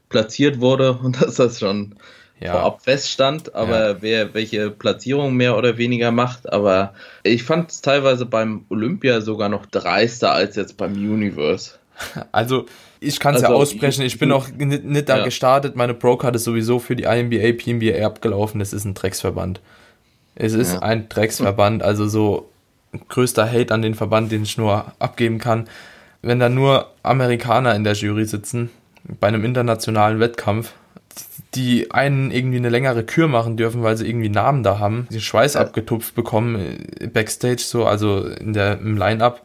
platziert 0.08 0.60
wurde 0.60 0.92
und 1.02 1.20
dass 1.20 1.36
das 1.36 1.60
schon 1.60 1.94
ja. 2.40 2.52
vorab 2.52 2.82
feststand, 2.82 3.54
aber 3.54 3.88
ja. 3.88 3.96
wer 4.00 4.34
welche 4.34 4.70
Platzierung 4.70 5.34
mehr 5.34 5.56
oder 5.56 5.78
weniger 5.78 6.10
macht. 6.10 6.52
Aber 6.52 6.94
ich 7.22 7.42
fand 7.42 7.70
es 7.70 7.80
teilweise 7.80 8.26
beim 8.26 8.64
Olympia 8.68 9.20
sogar 9.20 9.48
noch 9.48 9.66
dreister 9.66 10.32
als 10.32 10.56
jetzt 10.56 10.76
beim 10.76 10.92
Universe. 10.92 11.72
Also, 12.30 12.66
ich 13.00 13.18
kann 13.18 13.34
es 13.34 13.42
also, 13.42 13.54
ja 13.54 13.60
aussprechen, 13.60 14.02
ich 14.02 14.20
bin 14.20 14.30
auch 14.30 14.48
nicht, 14.50 14.84
nicht 14.84 15.08
da 15.08 15.18
ja. 15.18 15.24
gestartet. 15.24 15.74
Meine 15.74 15.94
Pro-Card 15.94 16.36
ist 16.36 16.44
sowieso 16.44 16.78
für 16.78 16.94
die 16.94 17.04
INBA, 17.04 17.52
PNBA 17.52 18.06
abgelaufen. 18.06 18.60
Es 18.60 18.72
ist 18.72 18.84
ein 18.84 18.94
Drecksverband. 18.94 19.60
Es 20.36 20.52
ist 20.52 20.80
ein 20.80 21.08
Drecksverband, 21.08 21.82
also 21.82 22.06
so 22.06 22.50
größter 23.08 23.50
Hate 23.50 23.74
an 23.74 23.82
den 23.82 23.94
Verband, 23.94 24.30
den 24.30 24.44
ich 24.44 24.56
nur 24.56 24.92
abgeben 25.00 25.38
kann. 25.38 25.68
Wenn 26.22 26.38
da 26.38 26.48
nur 26.48 26.92
Amerikaner 27.02 27.74
in 27.74 27.82
der 27.82 27.94
Jury 27.94 28.24
sitzen, 28.24 28.70
bei 29.20 29.28
einem 29.28 29.44
internationalen 29.44 30.20
Wettkampf, 30.20 30.74
die 31.54 31.90
einen 31.90 32.30
irgendwie 32.30 32.58
eine 32.58 32.68
längere 32.68 33.04
Kür 33.04 33.28
machen 33.28 33.56
dürfen, 33.56 33.82
weil 33.82 33.96
sie 33.96 34.06
irgendwie 34.08 34.28
Namen 34.28 34.62
da 34.62 34.78
haben, 34.78 35.08
den 35.10 35.20
Schweiß 35.20 35.54
ja. 35.54 35.60
abgetupft 35.60 36.14
bekommen, 36.14 36.78
äh, 37.00 37.06
Backstage 37.06 37.62
so, 37.62 37.86
also 37.86 38.26
in 38.26 38.52
der, 38.52 38.78
im 38.78 38.96
Line-Up 38.96 39.42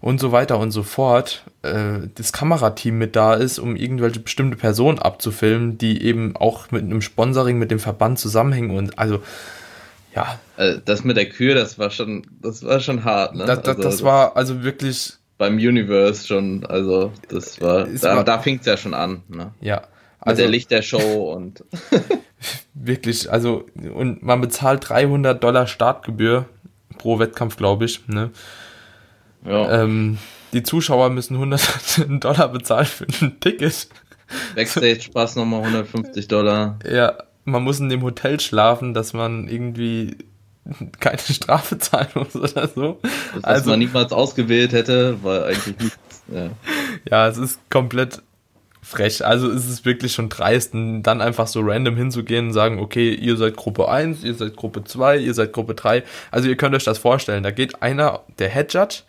und 0.00 0.20
so 0.20 0.32
weiter 0.32 0.58
und 0.58 0.70
so 0.70 0.82
fort, 0.82 1.44
äh, 1.62 2.08
das 2.14 2.32
Kamerateam 2.32 2.96
mit 2.96 3.16
da 3.16 3.34
ist, 3.34 3.58
um 3.58 3.76
irgendwelche 3.76 4.20
bestimmte 4.20 4.56
Personen 4.56 4.98
abzufilmen, 4.98 5.76
die 5.76 6.02
eben 6.02 6.36
auch 6.36 6.70
mit 6.70 6.82
einem 6.82 7.02
Sponsoring 7.02 7.58
mit 7.58 7.70
dem 7.70 7.78
Verband 7.78 8.18
zusammenhängen 8.18 8.76
und 8.76 8.98
also 8.98 9.20
ja. 10.14 10.40
Also 10.56 10.80
das 10.84 11.04
mit 11.04 11.16
der 11.16 11.28
Kür, 11.28 11.54
das 11.54 11.78
war 11.78 11.90
schon, 11.90 12.26
das 12.42 12.64
war 12.64 12.80
schon 12.80 13.04
hart, 13.04 13.34
ne? 13.34 13.44
Das, 13.44 13.62
das, 13.62 13.76
also, 13.76 13.82
das 13.82 14.02
war 14.02 14.36
also 14.36 14.62
wirklich 14.62 15.14
beim 15.38 15.54
Universe 15.54 16.26
schon, 16.26 16.66
also 16.66 17.12
das 17.28 17.60
war, 17.60 17.86
da, 17.86 18.22
da 18.22 18.38
fing 18.38 18.58
es 18.60 18.66
ja 18.66 18.76
schon 18.76 18.92
an. 18.92 19.22
Ne? 19.28 19.52
Ja. 19.60 19.82
Also, 20.20 20.42
der 20.42 20.50
Lichtershow 20.50 21.32
und. 21.34 21.64
wirklich, 22.74 23.30
also, 23.30 23.66
und 23.94 24.22
man 24.22 24.40
bezahlt 24.40 24.88
300 24.88 25.42
Dollar 25.42 25.66
Startgebühr 25.66 26.46
pro 26.98 27.18
Wettkampf, 27.18 27.56
glaube 27.56 27.86
ich. 27.86 28.06
Ne? 28.08 28.30
Ja. 29.44 29.82
Ähm, 29.82 30.18
die 30.52 30.62
Zuschauer 30.62 31.10
müssen 31.10 31.34
100 31.34 32.06
Dollar 32.24 32.48
bezahlen 32.48 32.86
für 32.86 33.06
ein 33.22 33.40
Ticket. 33.40 33.88
Backstage-Pass 34.54 35.36
nochmal 35.36 35.60
150 35.60 36.28
Dollar. 36.28 36.78
Ja, 36.88 37.18
man 37.44 37.62
muss 37.62 37.80
in 37.80 37.88
dem 37.88 38.02
Hotel 38.02 38.38
schlafen, 38.38 38.94
dass 38.94 39.12
man 39.12 39.48
irgendwie 39.48 40.16
keine 41.00 41.18
Strafe 41.18 41.78
zahlen 41.78 42.08
muss 42.14 42.36
oder 42.36 42.68
so. 42.68 43.00
Das, 43.34 43.44
also 43.44 43.70
man 43.70 43.78
niemals 43.78 44.12
ausgewählt 44.12 44.72
hätte, 44.72 45.22
weil 45.22 45.44
eigentlich 45.44 45.78
nichts. 45.78 46.22
Ja. 46.28 46.50
ja, 47.10 47.28
es 47.28 47.38
ist 47.38 47.58
komplett 47.70 48.22
frech. 48.90 49.24
Also 49.24 49.48
ist 49.48 49.68
es 49.68 49.84
wirklich 49.84 50.12
schon 50.12 50.28
dreist, 50.28 50.74
dann 50.74 51.20
einfach 51.20 51.46
so 51.46 51.60
random 51.62 51.96
hinzugehen 51.96 52.48
und 52.48 52.52
sagen, 52.52 52.80
okay, 52.80 53.14
ihr 53.14 53.36
seid 53.36 53.56
Gruppe 53.56 53.88
1, 53.88 54.24
ihr 54.24 54.34
seid 54.34 54.56
Gruppe 54.56 54.84
2, 54.84 55.18
ihr 55.18 55.32
seid 55.32 55.52
Gruppe 55.52 55.74
3. 55.74 56.02
Also 56.30 56.48
ihr 56.48 56.56
könnt 56.56 56.74
euch 56.74 56.84
das 56.84 56.98
vorstellen, 56.98 57.42
da 57.42 57.52
geht 57.52 57.82
einer, 57.82 58.20
der 58.38 58.50
Head 58.50 58.74
Judge, 58.74 59.02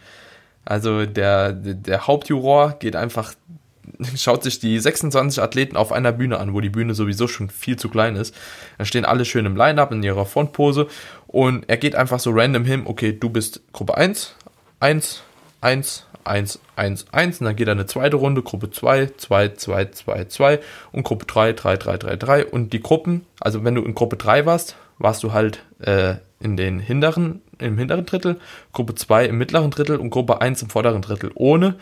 also 0.65 1.06
der, 1.06 1.54
der 1.54 2.06
Hauptjuror 2.06 2.76
geht 2.80 2.96
einfach, 2.96 3.34
schaut 4.15 4.44
sich 4.44 4.60
die 4.60 4.78
26 4.78 5.41
Athleten 5.41 5.76
auf 5.76 5.91
einer 5.91 6.12
Bühne 6.12 6.39
an, 6.39 6.54
wo 6.54 6.62
die 6.62 6.70
Bühne 6.70 6.94
sowieso 6.94 7.28
schon 7.28 7.50
viel 7.50 7.78
zu 7.78 7.89
klein 7.89 8.15
ist. 8.15 8.36
Da 8.78 8.86
stehen 8.86 9.06
alle 9.06 9.26
schön 9.26 9.48
im 9.48 9.56
Line-Up 9.56 9.91
in 9.91 10.04
ihrer 10.04 10.28
Frontpose 10.28 10.88
und 11.26 11.67
er 11.67 11.78
geht 11.78 11.96
einfach 11.96 12.20
so 12.20 12.32
random 12.32 12.65
hin, 12.65 12.84
okay, 12.86 13.17
du 13.20 13.30
bist 13.30 13.62
Gruppe 13.74 13.98
1, 13.98 14.36
1, 14.80 15.24
1, 15.62 16.06
1, 16.26 16.60
1, 16.76 17.06
1 17.12 17.42
und 17.42 17.46
dann 17.46 17.56
geht 17.56 17.68
er 17.68 17.74
eine 17.74 17.86
zweite 17.86 18.18
Runde, 18.18 18.42
Gruppe 18.42 18.72
2, 18.72 19.12
2, 19.18 19.50
2, 19.50 19.86
2, 19.86 20.26
2 20.26 20.60
und 20.92 21.04
Gruppe 21.04 21.26
3, 21.26 21.54
3, 21.54 21.78
3, 21.78 21.98
3, 21.98 22.16
3 22.16 22.46
und 22.46 22.74
die 22.74 22.82
Gruppen, 22.82 23.26
also 23.40 23.64
wenn 23.64 23.76
du 23.76 23.84
in 23.84 23.96
Gruppe 23.96 24.18
3 24.18 24.46
warst, 24.46 24.76
warst 24.98 25.24
du 25.24 25.34
halt 25.34 25.64
äh, 25.80 26.16
in 26.40 26.58
den 26.58 26.80
hinteren, 26.80 27.42
im 27.60 27.78
hinteren 27.78 28.06
Drittel, 28.06 28.40
Gruppe 28.74 28.96
2 28.96 29.26
im 29.26 29.38
mittleren 29.38 29.72
Drittel 29.72 29.98
und 29.98 30.10
Gruppe 30.10 30.42
1 30.42 30.62
im 30.62 30.70
vorderen 30.70 31.02
Drittel, 31.02 31.32
ohne 31.36 31.76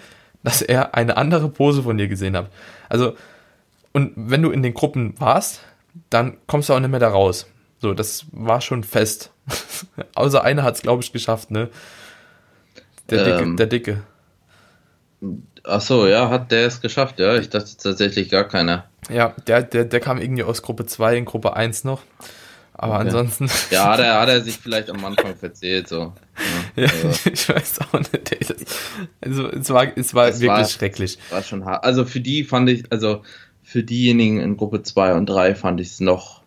dass 0.43 0.61
er 0.61 0.95
eine 0.95 1.17
andere 1.17 1.49
Pose 1.49 1.83
von 1.83 1.97
dir 1.97 2.07
gesehen 2.07 2.37
hat. 2.37 2.49
Also, 2.87 3.15
und 3.91 4.13
wenn 4.15 4.41
du 4.41 4.51
in 4.51 4.63
den 4.63 4.73
Gruppen 4.73 5.15
warst, 5.19 5.61
dann 6.09 6.37
kommst 6.47 6.69
du 6.69 6.73
auch 6.73 6.79
nicht 6.79 6.91
mehr 6.91 6.99
da 6.99 7.09
raus. 7.09 7.47
So, 7.79 7.93
das 7.93 8.25
war 8.31 8.61
schon 8.61 8.83
fest. 8.83 9.31
Außer 10.15 10.43
einer 10.43 10.63
hat 10.63 10.75
es, 10.75 10.81
glaube 10.81 11.03
ich, 11.03 11.11
geschafft, 11.11 11.51
ne? 11.51 11.69
Der 13.09 13.23
Dicke. 13.23 13.43
Ähm, 13.43 13.57
der 13.57 13.67
Dicke. 13.67 14.03
Ach 15.63 15.81
so, 15.81 16.07
ja, 16.07 16.29
hat 16.29 16.51
der 16.51 16.67
es 16.67 16.81
geschafft, 16.81 17.19
ja. 17.19 17.35
Ich 17.35 17.49
dachte 17.49 17.75
tatsächlich 17.77 18.29
gar 18.29 18.45
keiner. 18.45 18.85
Ja, 19.09 19.35
der, 19.47 19.63
der, 19.63 19.85
der 19.85 19.99
kam 19.99 20.19
irgendwie 20.19 20.43
aus 20.43 20.61
Gruppe 20.61 20.85
2 20.85 21.17
in 21.17 21.25
Gruppe 21.25 21.55
1 21.55 21.83
noch. 21.83 22.01
Aber 22.73 22.95
okay. 22.95 23.07
ansonsten. 23.07 23.49
Ja, 23.71 23.91
hat 23.91 23.99
er, 23.99 24.21
hat 24.21 24.29
er 24.29 24.41
sich 24.41 24.57
vielleicht 24.57 24.89
am 24.89 25.03
Anfang 25.03 25.35
verzählt, 25.35 25.89
so. 25.89 26.13
Ja, 26.77 26.83
ja 26.83 26.89
also. 27.03 27.29
ich 27.33 27.49
weiß 27.49 27.79
auch 27.81 27.99
nicht. 27.99 28.65
Also, 29.19 29.49
es 29.49 29.69
war, 29.69 29.97
es 29.97 30.13
war 30.13 30.27
wirklich 30.27 30.47
war, 30.47 30.65
schrecklich. 30.65 31.19
War 31.29 31.43
schon 31.43 31.65
hart. 31.65 31.83
Also, 31.83 32.05
für 32.05 32.21
die 32.21 32.45
fand 32.45 32.69
ich, 32.69 32.89
also, 32.89 33.23
für 33.63 33.83
diejenigen 33.83 34.39
in 34.39 34.55
Gruppe 34.55 34.81
2 34.81 35.15
und 35.15 35.25
3 35.25 35.55
fand 35.55 35.81
ich 35.81 35.89
es 35.89 35.99
noch 35.99 36.41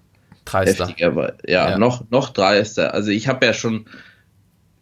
dreister. 0.47 0.87
heftiger. 0.87 1.15
Weil, 1.15 1.35
ja, 1.47 1.71
ja, 1.71 1.79
noch, 1.79 2.09
noch 2.11 2.31
dreister. 2.31 2.95
Also, 2.95 3.11
ich 3.11 3.29
habe 3.29 3.45
ja 3.45 3.53
schon 3.53 3.85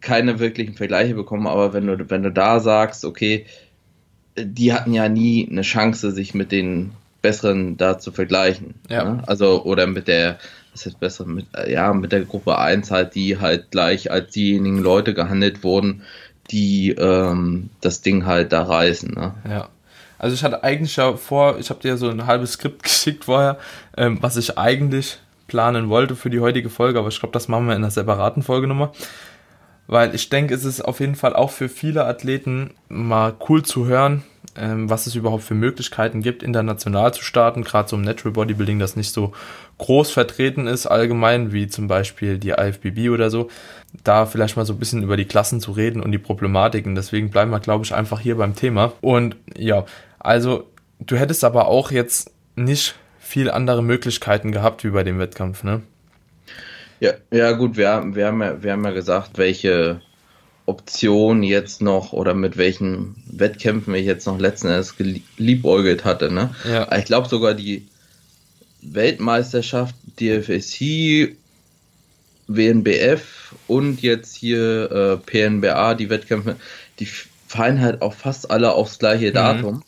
keine 0.00 0.38
wirklichen 0.38 0.74
Vergleiche 0.74 1.14
bekommen, 1.14 1.48
aber 1.48 1.72
wenn 1.72 1.86
du, 1.88 2.10
wenn 2.10 2.22
du 2.22 2.30
da 2.30 2.60
sagst, 2.60 3.04
okay, 3.04 3.46
die 4.36 4.72
hatten 4.72 4.92
ja 4.92 5.08
nie 5.08 5.48
eine 5.50 5.62
Chance, 5.62 6.12
sich 6.12 6.34
mit 6.34 6.52
den 6.52 6.92
Besseren 7.22 7.76
da 7.76 7.98
zu 7.98 8.12
vergleichen. 8.12 8.74
Ja. 8.88 9.04
Ne? 9.04 9.22
Also, 9.26 9.64
oder 9.64 9.86
mit 9.86 10.08
der, 10.08 10.38
was 10.72 10.86
ist 10.86 11.00
besser, 11.00 11.26
mit, 11.26 11.46
ja, 11.68 11.92
mit 11.92 12.12
der 12.12 12.22
Gruppe 12.22 12.58
1 12.58 12.90
halt, 12.90 13.14
die 13.14 13.38
halt 13.38 13.70
gleich 13.70 14.10
als 14.10 14.32
diejenigen 14.32 14.78
Leute 14.78 15.14
gehandelt 15.14 15.62
wurden, 15.62 16.02
die 16.50 16.90
ähm, 16.90 17.70
das 17.80 18.00
Ding 18.00 18.26
halt 18.26 18.52
da 18.52 18.62
reißen. 18.62 19.12
Ne? 19.12 19.34
Ja. 19.48 19.68
Also 20.18 20.34
ich 20.34 20.44
hatte 20.44 20.62
eigentlich 20.62 20.96
ja 20.96 21.14
vor, 21.14 21.58
ich 21.58 21.70
habe 21.70 21.80
dir 21.80 21.96
so 21.96 22.08
ein 22.08 22.26
halbes 22.26 22.52
Skript 22.52 22.82
geschickt 22.82 23.24
vorher, 23.24 23.58
ähm, 23.96 24.18
was 24.20 24.36
ich 24.36 24.58
eigentlich 24.58 25.18
planen 25.46 25.88
wollte 25.88 26.14
für 26.14 26.30
die 26.30 26.40
heutige 26.40 26.70
Folge, 26.70 26.98
aber 26.98 27.08
ich 27.08 27.18
glaube, 27.18 27.32
das 27.32 27.48
machen 27.48 27.66
wir 27.66 27.74
in 27.74 27.82
einer 27.82 27.90
separaten 27.90 28.42
Folge 28.42 28.66
nochmal 28.66 28.90
weil 29.90 30.14
ich 30.14 30.28
denke, 30.28 30.54
es 30.54 30.64
ist 30.64 30.82
auf 30.82 31.00
jeden 31.00 31.16
Fall 31.16 31.34
auch 31.34 31.50
für 31.50 31.68
viele 31.68 32.04
Athleten 32.04 32.70
mal 32.88 33.34
cool 33.48 33.64
zu 33.64 33.86
hören, 33.86 34.22
ähm, 34.56 34.88
was 34.88 35.08
es 35.08 35.16
überhaupt 35.16 35.42
für 35.42 35.56
Möglichkeiten 35.56 36.22
gibt, 36.22 36.44
international 36.44 37.12
zu 37.12 37.24
starten, 37.24 37.64
gerade 37.64 37.88
so 37.88 37.96
im 37.96 38.02
Natural 38.02 38.32
Bodybuilding, 38.32 38.78
das 38.78 38.94
nicht 38.94 39.12
so 39.12 39.32
groß 39.78 40.12
vertreten 40.12 40.68
ist 40.68 40.86
allgemein, 40.86 41.52
wie 41.52 41.66
zum 41.66 41.88
Beispiel 41.88 42.38
die 42.38 42.50
IFBB 42.50 43.10
oder 43.10 43.30
so, 43.30 43.48
da 44.04 44.26
vielleicht 44.26 44.56
mal 44.56 44.64
so 44.64 44.74
ein 44.74 44.78
bisschen 44.78 45.02
über 45.02 45.16
die 45.16 45.24
Klassen 45.24 45.60
zu 45.60 45.72
reden 45.72 46.00
und 46.00 46.12
die 46.12 46.18
Problematiken. 46.18 46.94
Deswegen 46.94 47.30
bleiben 47.30 47.50
wir, 47.50 47.58
glaube 47.58 47.84
ich, 47.84 47.92
einfach 47.92 48.20
hier 48.20 48.36
beim 48.36 48.54
Thema. 48.54 48.92
Und 49.00 49.34
ja, 49.58 49.86
also 50.20 50.70
du 51.00 51.16
hättest 51.16 51.42
aber 51.42 51.66
auch 51.66 51.90
jetzt 51.90 52.30
nicht 52.54 52.94
viel 53.18 53.50
andere 53.50 53.82
Möglichkeiten 53.82 54.52
gehabt 54.52 54.84
wie 54.84 54.90
bei 54.90 55.02
dem 55.02 55.18
Wettkampf, 55.18 55.64
ne? 55.64 55.82
Ja, 57.00 57.14
ja 57.32 57.52
gut, 57.52 57.76
wir, 57.76 58.04
wir, 58.14 58.26
haben 58.26 58.42
ja, 58.42 58.62
wir 58.62 58.72
haben 58.72 58.84
ja 58.84 58.90
gesagt, 58.90 59.38
welche 59.38 60.00
Option 60.66 61.42
jetzt 61.42 61.82
noch 61.82 62.12
oder 62.12 62.34
mit 62.34 62.56
welchen 62.56 63.16
Wettkämpfen 63.26 63.94
ich 63.94 64.06
jetzt 64.06 64.26
noch 64.26 64.38
letzten 64.38 64.68
Endes 64.68 64.96
geliebäugelt 64.96 66.04
hatte. 66.04 66.30
Ne? 66.30 66.54
Ja. 66.68 66.96
Ich 66.96 67.06
glaube 67.06 67.28
sogar 67.28 67.54
die 67.54 67.88
Weltmeisterschaft, 68.82 69.94
DFSC, 70.20 71.36
WNBF 72.46 73.54
und 73.66 74.02
jetzt 74.02 74.36
hier 74.36 74.90
äh, 74.90 75.16
PNBA, 75.16 75.94
die 75.94 76.10
Wettkämpfe, 76.10 76.56
die 76.98 77.06
fallen 77.06 77.80
halt 77.80 78.02
auch 78.02 78.14
fast 78.14 78.50
alle 78.50 78.72
aufs 78.72 78.98
gleiche 78.98 79.28
mhm. 79.28 79.82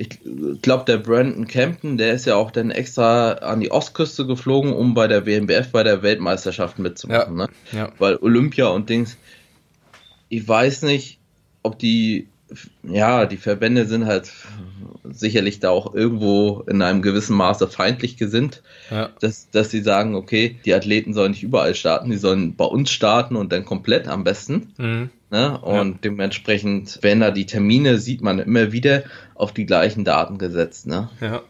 Ich 0.00 0.20
glaube, 0.62 0.84
der 0.84 0.98
Brandon 0.98 1.48
Campton, 1.48 1.98
der 1.98 2.12
ist 2.12 2.24
ja 2.24 2.36
auch 2.36 2.52
dann 2.52 2.70
extra 2.70 3.32
an 3.32 3.58
die 3.58 3.72
Ostküste 3.72 4.26
geflogen, 4.26 4.72
um 4.72 4.94
bei 4.94 5.08
der 5.08 5.26
WMBF 5.26 5.72
bei 5.72 5.82
der 5.82 6.04
Weltmeisterschaft 6.04 6.78
mitzumachen. 6.78 7.36
Ja, 7.36 7.46
ne? 7.46 7.48
ja. 7.72 7.92
Weil 7.98 8.16
Olympia 8.18 8.68
und 8.68 8.88
Dings, 8.88 9.16
ich 10.28 10.46
weiß 10.46 10.82
nicht, 10.82 11.18
ob 11.64 11.80
die, 11.80 12.28
ja, 12.84 13.26
die 13.26 13.38
Verbände 13.38 13.86
sind 13.86 14.06
halt 14.06 14.32
sicherlich 15.02 15.58
da 15.58 15.70
auch 15.70 15.92
irgendwo 15.94 16.62
in 16.68 16.80
einem 16.80 17.02
gewissen 17.02 17.36
Maße 17.36 17.66
feindlich 17.66 18.16
gesinnt, 18.16 18.62
ja. 18.92 19.10
dass, 19.18 19.50
dass 19.50 19.72
sie 19.72 19.82
sagen, 19.82 20.14
okay, 20.14 20.60
die 20.64 20.74
Athleten 20.74 21.12
sollen 21.12 21.32
nicht 21.32 21.42
überall 21.42 21.74
starten, 21.74 22.10
die 22.10 22.18
sollen 22.18 22.54
bei 22.54 22.66
uns 22.66 22.92
starten 22.92 23.34
und 23.34 23.50
dann 23.50 23.64
komplett 23.64 24.06
am 24.06 24.22
besten. 24.22 24.72
Mhm. 24.78 25.10
Ne? 25.30 25.58
Und 25.58 25.92
ja. 25.92 25.98
dementsprechend, 26.04 26.98
wenn 27.02 27.20
da 27.20 27.30
die 27.30 27.46
Termine, 27.46 27.98
sieht 27.98 28.22
man 28.22 28.38
immer 28.38 28.72
wieder 28.72 29.04
auf 29.34 29.52
die 29.52 29.66
gleichen 29.66 30.04
Daten 30.04 30.38
gesetzt. 30.38 30.86
Ne? 30.86 31.10
Ja. 31.20 31.42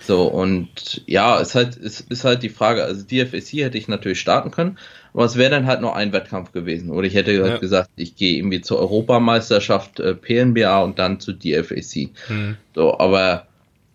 So, 0.00 0.24
und 0.24 1.02
ja, 1.06 1.40
es 1.40 1.48
ist 1.48 1.54
halt, 1.54 1.76
es 1.76 2.00
ist 2.00 2.24
halt 2.24 2.42
die 2.42 2.48
Frage, 2.48 2.82
also 2.84 3.04
DFSC 3.04 3.62
hätte 3.62 3.78
ich 3.78 3.86
natürlich 3.88 4.20
starten 4.20 4.50
können, 4.50 4.78
aber 5.14 5.24
es 5.24 5.36
wäre 5.36 5.50
dann 5.50 5.66
halt 5.66 5.80
noch 5.80 5.94
ein 5.94 6.12
Wettkampf 6.12 6.52
gewesen. 6.52 6.90
Oder 6.90 7.06
ich 7.06 7.14
hätte 7.14 7.40
halt 7.40 7.52
ja. 7.52 7.58
gesagt, 7.58 7.90
ich 7.96 8.16
gehe 8.16 8.36
irgendwie 8.36 8.62
zur 8.62 8.78
Europameisterschaft 8.78 10.00
äh, 10.00 10.14
PNBA 10.14 10.82
und 10.82 10.98
dann 10.98 11.20
zu 11.20 11.32
DFAC. 11.32 12.10
Mhm. 12.28 12.56
So, 12.74 12.98
aber 12.98 13.46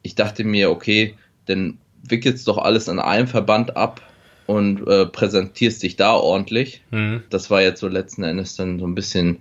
ich 0.01 0.15
dachte 0.15 0.43
mir, 0.43 0.69
okay, 0.69 1.15
dann 1.47 1.77
wickelst 2.03 2.47
doch 2.47 2.57
alles 2.57 2.87
in 2.87 2.99
einem 2.99 3.27
Verband 3.27 3.75
ab 3.75 4.01
und 4.47 4.87
äh, 4.87 5.05
präsentierst 5.05 5.83
dich 5.83 5.95
da 5.97 6.13
ordentlich. 6.13 6.81
Mhm. 6.89 7.23
Das 7.29 7.51
war 7.51 7.61
jetzt 7.61 7.79
so 7.79 7.87
letzten 7.87 8.23
Endes 8.23 8.55
dann 8.55 8.79
so 8.79 8.87
ein 8.87 8.95
bisschen 8.95 9.37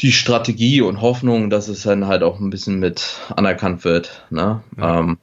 die 0.00 0.12
Strategie 0.12 0.80
und 0.80 1.00
Hoffnung, 1.00 1.50
dass 1.50 1.68
es 1.68 1.82
dann 1.82 2.06
halt 2.06 2.22
auch 2.22 2.38
ein 2.38 2.50
bisschen 2.50 2.78
mit 2.78 3.16
anerkannt 3.34 3.84
wird. 3.84 4.24
Ne? 4.30 4.62
Ja. 4.78 5.00
Ähm, 5.00 5.18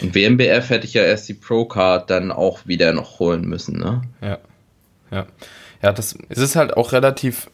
und 0.00 0.14
WMBF 0.14 0.70
hätte 0.70 0.86
ich 0.86 0.94
ja 0.94 1.02
erst 1.02 1.28
die 1.28 1.34
Pro-Card 1.34 2.08
dann 2.08 2.30
auch 2.30 2.66
wieder 2.66 2.92
noch 2.92 3.18
holen 3.18 3.48
müssen. 3.48 3.78
Ne? 3.78 4.02
Ja. 4.20 4.38
Ja. 5.10 5.26
Ja, 5.82 5.92
das 5.92 6.16
es 6.28 6.38
ist 6.38 6.56
halt 6.56 6.76
auch 6.76 6.92
relativ 6.92 7.48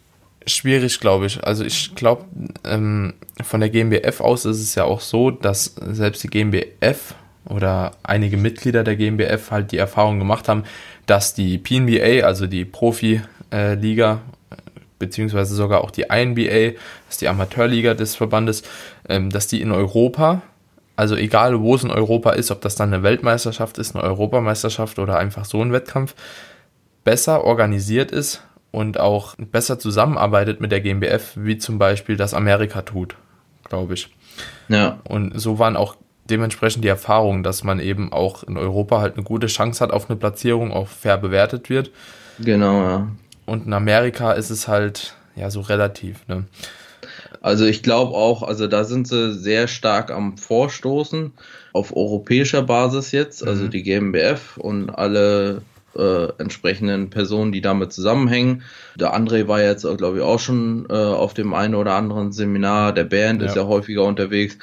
schwierig, 0.46 1.00
glaube 1.00 1.26
ich. 1.26 1.44
Also 1.44 1.64
ich 1.64 1.94
glaube, 1.94 2.24
ähm, 2.64 3.14
von 3.42 3.60
der 3.60 3.70
GmbF 3.70 4.20
aus 4.20 4.44
ist 4.44 4.60
es 4.60 4.74
ja 4.74 4.84
auch 4.84 5.00
so, 5.00 5.30
dass 5.30 5.74
selbst 5.80 6.22
die 6.24 6.28
GmbF 6.28 7.14
oder 7.48 7.92
einige 8.02 8.36
Mitglieder 8.36 8.84
der 8.84 8.96
GmbF 8.96 9.50
halt 9.50 9.72
die 9.72 9.78
Erfahrung 9.78 10.18
gemacht 10.18 10.48
haben, 10.48 10.64
dass 11.06 11.34
die 11.34 11.58
PNBA, 11.58 12.26
also 12.26 12.46
die 12.46 12.64
Profi-Liga, 12.64 14.20
beziehungsweise 14.98 15.54
sogar 15.54 15.82
auch 15.82 15.90
die 15.90 16.06
INBA, 16.10 16.72
das 17.06 17.16
ist 17.16 17.20
die 17.20 17.28
Amateurliga 17.28 17.94
des 17.94 18.16
Verbandes, 18.16 18.62
ähm, 19.08 19.30
dass 19.30 19.46
die 19.46 19.60
in 19.60 19.72
Europa, 19.72 20.42
also 20.96 21.16
egal 21.16 21.60
wo 21.60 21.74
es 21.74 21.84
in 21.84 21.90
Europa 21.90 22.30
ist, 22.30 22.50
ob 22.50 22.60
das 22.62 22.74
dann 22.74 22.92
eine 22.92 23.02
Weltmeisterschaft 23.02 23.78
ist, 23.78 23.94
eine 23.94 24.04
Europameisterschaft 24.04 24.98
oder 24.98 25.18
einfach 25.18 25.44
so 25.44 25.60
ein 25.62 25.72
Wettkampf, 25.72 26.14
besser 27.02 27.44
organisiert 27.44 28.12
ist 28.12 28.42
und 28.70 28.98
auch 28.98 29.34
besser 29.36 29.78
zusammenarbeitet 29.78 30.60
mit 30.60 30.72
der 30.72 30.80
GmbF, 30.80 31.32
wie 31.36 31.58
zum 31.58 31.78
Beispiel 31.78 32.16
das 32.16 32.32
Amerika 32.32 32.82
tut, 32.82 33.16
glaube 33.68 33.94
ich. 33.94 34.08
Ja. 34.68 35.00
Und 35.04 35.38
so 35.38 35.58
waren 35.58 35.76
auch 35.76 35.96
dementsprechend 36.30 36.84
die 36.84 36.88
Erfahrungen, 36.88 37.42
dass 37.42 37.64
man 37.64 37.80
eben 37.80 38.12
auch 38.12 38.42
in 38.44 38.56
Europa 38.56 39.00
halt 39.00 39.14
eine 39.14 39.24
gute 39.24 39.46
Chance 39.46 39.82
hat 39.82 39.92
auf 39.92 40.08
eine 40.08 40.18
Platzierung, 40.18 40.72
auch 40.72 40.88
fair 40.88 41.18
bewertet 41.18 41.70
wird. 41.70 41.90
Genau, 42.38 42.82
ja. 42.82 43.08
Und 43.46 43.66
in 43.66 43.72
Amerika 43.72 44.32
ist 44.32 44.50
es 44.50 44.68
halt, 44.68 45.14
ja, 45.36 45.50
so 45.50 45.60
relativ, 45.60 46.26
ne? 46.28 46.44
Also 47.42 47.66
ich 47.66 47.82
glaube 47.82 48.14
auch, 48.14 48.42
also 48.42 48.66
da 48.66 48.84
sind 48.84 49.06
sie 49.06 49.34
sehr 49.34 49.68
stark 49.68 50.10
am 50.10 50.38
Vorstoßen 50.38 51.32
auf 51.74 51.94
europäischer 51.94 52.62
Basis 52.62 53.12
jetzt, 53.12 53.46
also 53.46 53.64
mhm. 53.64 53.70
die 53.70 53.82
GmbF 53.82 54.56
und 54.56 54.88
alle 54.88 55.60
äh, 55.96 56.28
entsprechenden 56.38 57.10
Personen, 57.10 57.52
die 57.52 57.60
damit 57.60 57.92
zusammenhängen. 57.92 58.62
Der 58.96 59.14
André 59.14 59.46
war 59.46 59.62
jetzt, 59.62 59.86
glaube 59.96 60.18
ich, 60.18 60.22
auch 60.22 60.40
schon 60.40 60.86
äh, 60.88 60.94
auf 60.94 61.34
dem 61.34 61.54
einen 61.54 61.74
oder 61.74 61.92
anderen 61.92 62.32
Seminar. 62.32 62.92
Der 62.92 63.04
Band 63.04 63.42
ja. 63.42 63.48
ist 63.48 63.56
ja 63.56 63.66
häufiger 63.66 64.04
unterwegs. 64.04 64.58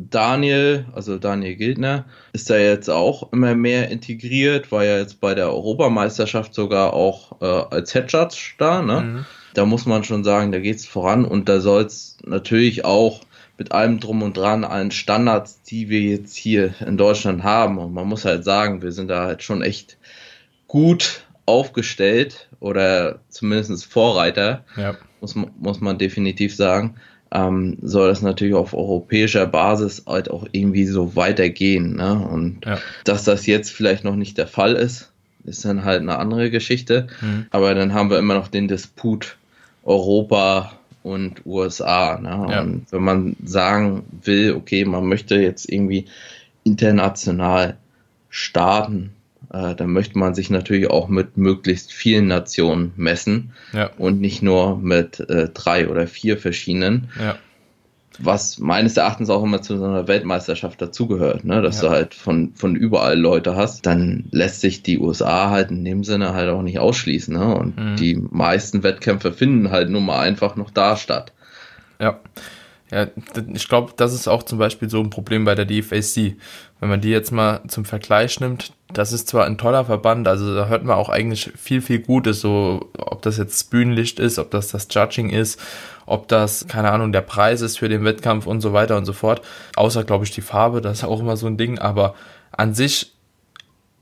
Daniel, 0.00 0.86
also 0.92 1.18
Daniel 1.18 1.56
Gildner, 1.56 2.04
ist 2.32 2.48
da 2.50 2.56
jetzt 2.56 2.88
auch 2.88 3.32
immer 3.32 3.56
mehr 3.56 3.90
integriert, 3.90 4.70
war 4.70 4.84
ja 4.84 4.98
jetzt 4.98 5.20
bei 5.20 5.34
der 5.34 5.48
Europameisterschaft 5.48 6.54
sogar 6.54 6.92
auch 6.92 7.40
äh, 7.42 7.44
als 7.44 7.92
Head 7.92 8.12
Judge 8.12 8.54
da. 8.58 8.80
Ne? 8.80 9.00
Mhm. 9.00 9.26
Da 9.54 9.64
muss 9.64 9.86
man 9.86 10.04
schon 10.04 10.22
sagen, 10.22 10.52
da 10.52 10.60
geht 10.60 10.76
es 10.76 10.86
voran 10.86 11.24
und 11.24 11.48
da 11.48 11.58
soll 11.58 11.82
es 11.82 12.16
natürlich 12.24 12.84
auch 12.84 13.22
mit 13.58 13.72
allem 13.72 13.98
drum 13.98 14.22
und 14.22 14.36
dran 14.36 14.62
an 14.62 14.92
Standards, 14.92 15.62
die 15.62 15.88
wir 15.88 16.00
jetzt 16.00 16.36
hier 16.36 16.74
in 16.86 16.96
Deutschland 16.96 17.42
haben. 17.42 17.78
Und 17.78 17.92
man 17.92 18.06
muss 18.06 18.24
halt 18.24 18.44
sagen, 18.44 18.82
wir 18.82 18.92
sind 18.92 19.08
da 19.08 19.24
halt 19.24 19.42
schon 19.42 19.62
echt 19.62 19.98
gut 20.68 21.24
aufgestellt 21.44 22.48
oder 22.60 23.18
zumindest 23.30 23.84
Vorreiter, 23.86 24.64
ja. 24.76 24.94
muss, 25.20 25.34
muss 25.34 25.80
man 25.80 25.98
definitiv 25.98 26.54
sagen 26.54 26.94
ähm, 27.30 27.76
soll 27.82 28.08
das 28.08 28.22
natürlich 28.22 28.54
auf 28.54 28.74
europäischer 28.74 29.46
Basis 29.46 30.04
halt 30.06 30.30
auch 30.30 30.46
irgendwie 30.52 30.86
so 30.86 31.16
weitergehen. 31.16 31.96
Ne? 31.96 32.14
Und 32.14 32.64
ja. 32.64 32.78
dass 33.04 33.24
das 33.24 33.46
jetzt 33.46 33.70
vielleicht 33.70 34.04
noch 34.04 34.16
nicht 34.16 34.38
der 34.38 34.46
Fall 34.46 34.74
ist, 34.74 35.10
ist 35.44 35.64
dann 35.64 35.84
halt 35.84 36.00
eine 36.02 36.18
andere 36.18 36.50
Geschichte. 36.50 37.08
Mhm. 37.20 37.46
Aber 37.50 37.74
dann 37.74 37.92
haben 37.92 38.10
wir 38.10 38.18
immer 38.18 38.34
noch 38.34 38.48
den 38.48 38.68
Disput 38.68 39.36
Europa 39.84 40.72
und 41.02 41.44
USA. 41.46 42.18
Ne? 42.20 42.46
Ja. 42.50 42.60
Und 42.62 42.86
wenn 42.90 43.02
man 43.02 43.36
sagen 43.44 44.04
will, 44.22 44.54
okay, 44.54 44.84
man 44.84 45.06
möchte 45.06 45.36
jetzt 45.36 45.70
irgendwie 45.70 46.06
international 46.64 47.76
starten, 48.30 49.10
äh, 49.52 49.74
dann 49.74 49.92
möchte 49.92 50.18
man 50.18 50.34
sich 50.34 50.50
natürlich 50.50 50.90
auch 50.90 51.08
mit 51.08 51.36
möglichst 51.36 51.92
vielen 51.92 52.26
Nationen 52.26 52.92
messen 52.96 53.52
ja. 53.72 53.90
und 53.98 54.20
nicht 54.20 54.42
nur 54.42 54.78
mit 54.78 55.20
äh, 55.20 55.48
drei 55.48 55.88
oder 55.88 56.06
vier 56.06 56.38
verschiedenen. 56.38 57.08
Ja. 57.18 57.36
Was 58.20 58.58
meines 58.58 58.96
Erachtens 58.96 59.30
auch 59.30 59.44
immer 59.44 59.62
zu 59.62 59.78
so 59.78 59.84
einer 59.84 60.08
Weltmeisterschaft 60.08 60.82
dazugehört, 60.82 61.44
ne? 61.44 61.62
dass 61.62 61.80
ja. 61.80 61.88
du 61.88 61.94
halt 61.94 62.14
von, 62.14 62.52
von 62.54 62.74
überall 62.74 63.16
Leute 63.16 63.54
hast, 63.54 63.86
dann 63.86 64.24
lässt 64.32 64.60
sich 64.60 64.82
die 64.82 64.98
USA 64.98 65.50
halt 65.50 65.70
in 65.70 65.84
dem 65.84 66.02
Sinne 66.02 66.34
halt 66.34 66.50
auch 66.50 66.62
nicht 66.62 66.80
ausschließen. 66.80 67.32
Ne? 67.32 67.54
Und 67.54 67.76
mhm. 67.78 67.96
die 67.96 68.16
meisten 68.16 68.82
Wettkämpfe 68.82 69.32
finden 69.32 69.70
halt 69.70 69.88
nun 69.88 70.04
mal 70.04 70.18
einfach 70.18 70.56
noch 70.56 70.70
da 70.70 70.96
statt. 70.96 71.32
Ja. 72.00 72.18
Ja, 72.90 73.06
ich 73.52 73.68
glaube, 73.68 73.92
das 73.96 74.14
ist 74.14 74.28
auch 74.28 74.42
zum 74.42 74.58
Beispiel 74.58 74.88
so 74.88 75.00
ein 75.00 75.10
Problem 75.10 75.44
bei 75.44 75.54
der 75.54 75.66
DFAC. 75.66 76.36
Wenn 76.80 76.88
man 76.88 77.00
die 77.00 77.10
jetzt 77.10 77.32
mal 77.32 77.60
zum 77.68 77.84
Vergleich 77.84 78.40
nimmt, 78.40 78.72
das 78.92 79.12
ist 79.12 79.28
zwar 79.28 79.44
ein 79.44 79.58
toller 79.58 79.84
Verband, 79.84 80.26
also 80.26 80.54
da 80.54 80.68
hört 80.68 80.84
man 80.84 80.96
auch 80.96 81.10
eigentlich 81.10 81.52
viel, 81.56 81.82
viel 81.82 81.98
Gutes, 81.98 82.40
so 82.40 82.90
ob 82.96 83.20
das 83.22 83.36
jetzt 83.36 83.70
Bühnenlicht 83.70 84.18
ist, 84.18 84.38
ob 84.38 84.50
das 84.50 84.68
das 84.68 84.88
Judging 84.90 85.28
ist, 85.28 85.60
ob 86.06 86.28
das, 86.28 86.66
keine 86.68 86.90
Ahnung, 86.90 87.12
der 87.12 87.20
Preis 87.20 87.60
ist 87.60 87.78
für 87.78 87.90
den 87.90 88.04
Wettkampf 88.04 88.46
und 88.46 88.62
so 88.62 88.72
weiter 88.72 88.96
und 88.96 89.04
so 89.04 89.12
fort. 89.12 89.42
Außer, 89.76 90.04
glaube 90.04 90.24
ich, 90.24 90.30
die 90.30 90.40
Farbe, 90.40 90.80
das 90.80 90.98
ist 90.98 91.04
auch 91.04 91.20
immer 91.20 91.36
so 91.36 91.46
ein 91.46 91.58
Ding, 91.58 91.78
aber 91.78 92.14
an 92.52 92.74
sich 92.74 93.12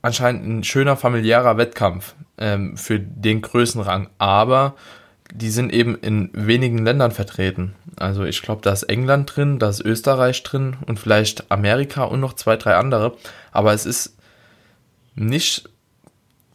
anscheinend 0.01 0.47
ein 0.47 0.63
schöner 0.63 0.95
familiärer 0.95 1.57
Wettkampf 1.57 2.15
ähm, 2.37 2.77
für 2.77 2.99
den 2.99 3.41
Größenrang, 3.41 4.09
aber 4.17 4.75
die 5.33 5.49
sind 5.49 5.73
eben 5.73 5.95
in 5.95 6.29
wenigen 6.33 6.79
Ländern 6.85 7.11
vertreten. 7.11 7.75
Also 7.97 8.23
ich 8.23 8.41
glaube, 8.41 8.61
da 8.61 8.71
ist 8.71 8.83
England 8.83 9.35
drin, 9.35 9.59
da 9.59 9.69
ist 9.69 9.81
Österreich 9.81 10.43
drin 10.43 10.77
und 10.85 10.99
vielleicht 10.99 11.51
Amerika 11.51 12.03
und 12.03 12.19
noch 12.19 12.33
zwei, 12.33 12.55
drei 12.55 12.75
andere. 12.75 13.15
Aber 13.51 13.73
es 13.73 13.85
ist 13.85 14.15
nicht 15.15 15.69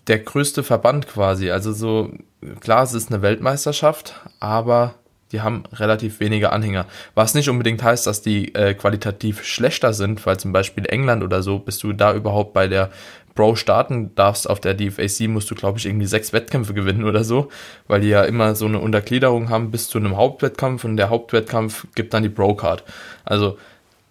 der 0.07 0.19
größte 0.19 0.63
Verband 0.63 1.07
quasi. 1.07 1.51
Also 1.51 1.73
so, 1.73 2.13
klar, 2.61 2.83
es 2.83 2.95
ist 2.95 3.11
eine 3.11 3.23
Weltmeisterschaft, 3.23 4.21
aber 4.41 4.95
die 5.33 5.41
haben 5.41 5.65
relativ 5.73 6.21
wenige 6.21 6.53
Anhänger. 6.53 6.87
Was 7.15 7.35
nicht 7.35 7.49
unbedingt 7.49 7.83
heißt, 7.83 8.07
dass 8.07 8.21
die 8.21 8.55
äh, 8.55 8.75
qualitativ 8.75 9.45
schlechter 9.45 9.95
sind, 9.95 10.25
weil 10.27 10.39
zum 10.39 10.53
Beispiel 10.53 10.85
England 10.87 11.23
oder 11.23 11.43
so, 11.43 11.59
bist 11.59 11.83
du 11.83 11.93
da 11.93 12.15
überhaupt 12.15 12.53
bei 12.53 12.69
der 12.69 12.91
Pro 13.35 13.57
starten 13.57 14.15
darfst 14.15 14.49
auf 14.49 14.61
der 14.61 14.75
DFAC, 14.75 15.29
musst 15.29 15.51
du, 15.51 15.55
glaube 15.55 15.79
ich, 15.79 15.87
irgendwie 15.87 16.07
sechs 16.07 16.33
Wettkämpfe 16.33 16.75
gewinnen 16.75 17.05
oder 17.05 17.25
so, 17.25 17.49
weil 17.89 18.03
die 18.03 18.09
ja 18.09 18.25
immer 18.25 18.55
so 18.55 18.67
eine 18.67 18.79
Untergliederung 18.79 19.49
haben 19.49 19.71
bis 19.71 19.89
zu 19.89 19.99
einem 19.99 20.17
Hauptwettkampf 20.17 20.85
und 20.85 20.97
der 20.97 21.09
Hauptwettkampf 21.09 21.87
gibt 21.95 22.13
dann 22.13 22.23
die 22.23 22.29
Pro-Card. 22.29 22.85
Also 23.25 23.57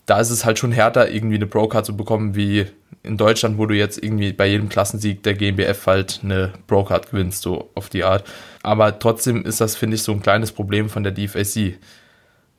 da 0.05 0.19
ist 0.19 0.31
es 0.31 0.43
halt 0.43 0.59
schon 0.59 0.71
härter, 0.71 1.11
irgendwie 1.11 1.35
eine 1.35 1.47
Pro-Card 1.47 1.85
zu 1.85 1.95
bekommen, 1.95 2.35
wie 2.35 2.65
in 3.03 3.17
Deutschland, 3.17 3.57
wo 3.57 3.65
du 3.65 3.75
jetzt 3.75 4.03
irgendwie 4.03 4.33
bei 4.33 4.47
jedem 4.47 4.69
Klassensieg 4.69 5.23
der 5.23 5.33
GmbF 5.35 5.87
halt 5.87 6.19
eine 6.23 6.53
Pro-Card 6.67 7.11
gewinnst, 7.11 7.41
so 7.41 7.69
auf 7.75 7.89
die 7.89 8.03
Art. 8.03 8.23
Aber 8.63 8.97
trotzdem 8.97 9.45
ist 9.45 9.61
das, 9.61 9.75
finde 9.75 9.95
ich, 9.95 10.03
so 10.03 10.11
ein 10.11 10.21
kleines 10.21 10.51
Problem 10.51 10.89
von 10.89 11.03
der 11.03 11.11
DFAC, 11.11 11.77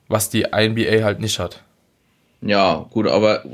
was 0.09 0.31
die 0.31 0.43
INBA 0.43 1.05
halt 1.05 1.21
nicht 1.21 1.39
hat. 1.39 1.63
Ja, 2.43 2.87
gut, 2.91 3.07
aber 3.07 3.45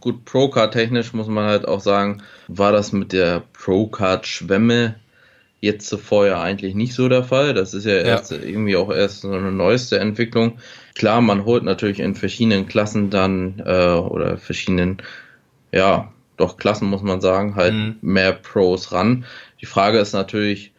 gut, 0.00 0.26
Pro-Card 0.26 0.74
technisch 0.74 1.14
muss 1.14 1.28
man 1.28 1.46
halt 1.46 1.66
auch 1.66 1.80
sagen, 1.80 2.22
war 2.46 2.72
das 2.72 2.92
mit 2.92 3.12
der 3.12 3.42
Pro-Card 3.54 4.26
Schwemme 4.26 4.96
jetzt 5.60 5.88
zuvor 5.88 6.26
ja 6.26 6.42
eigentlich 6.42 6.74
nicht 6.74 6.92
so 6.92 7.08
der 7.08 7.24
Fall. 7.24 7.54
Das 7.54 7.72
ist 7.72 7.86
ja, 7.86 7.94
ja 7.94 8.02
erst 8.02 8.32
irgendwie 8.32 8.76
auch 8.76 8.92
erst 8.92 9.22
so 9.22 9.32
eine 9.32 9.50
neueste 9.50 9.98
Entwicklung. 9.98 10.58
Klar, 10.94 11.22
man 11.22 11.46
holt 11.46 11.64
natürlich 11.64 12.00
in 12.00 12.14
verschiedenen 12.14 12.68
Klassen 12.68 13.08
dann 13.08 13.62
äh, 13.64 13.94
oder 13.94 14.36
verschiedenen, 14.36 14.98
ja, 15.72 16.12
doch 16.36 16.58
Klassen 16.58 16.88
muss 16.88 17.02
man 17.02 17.22
sagen, 17.22 17.56
halt 17.56 17.72
mhm. 17.72 17.96
mehr 18.02 18.32
Pros 18.32 18.92
ran. 18.92 19.24
Die 19.62 19.66
Frage 19.66 19.98
ist 19.98 20.12
natürlich, 20.12 20.72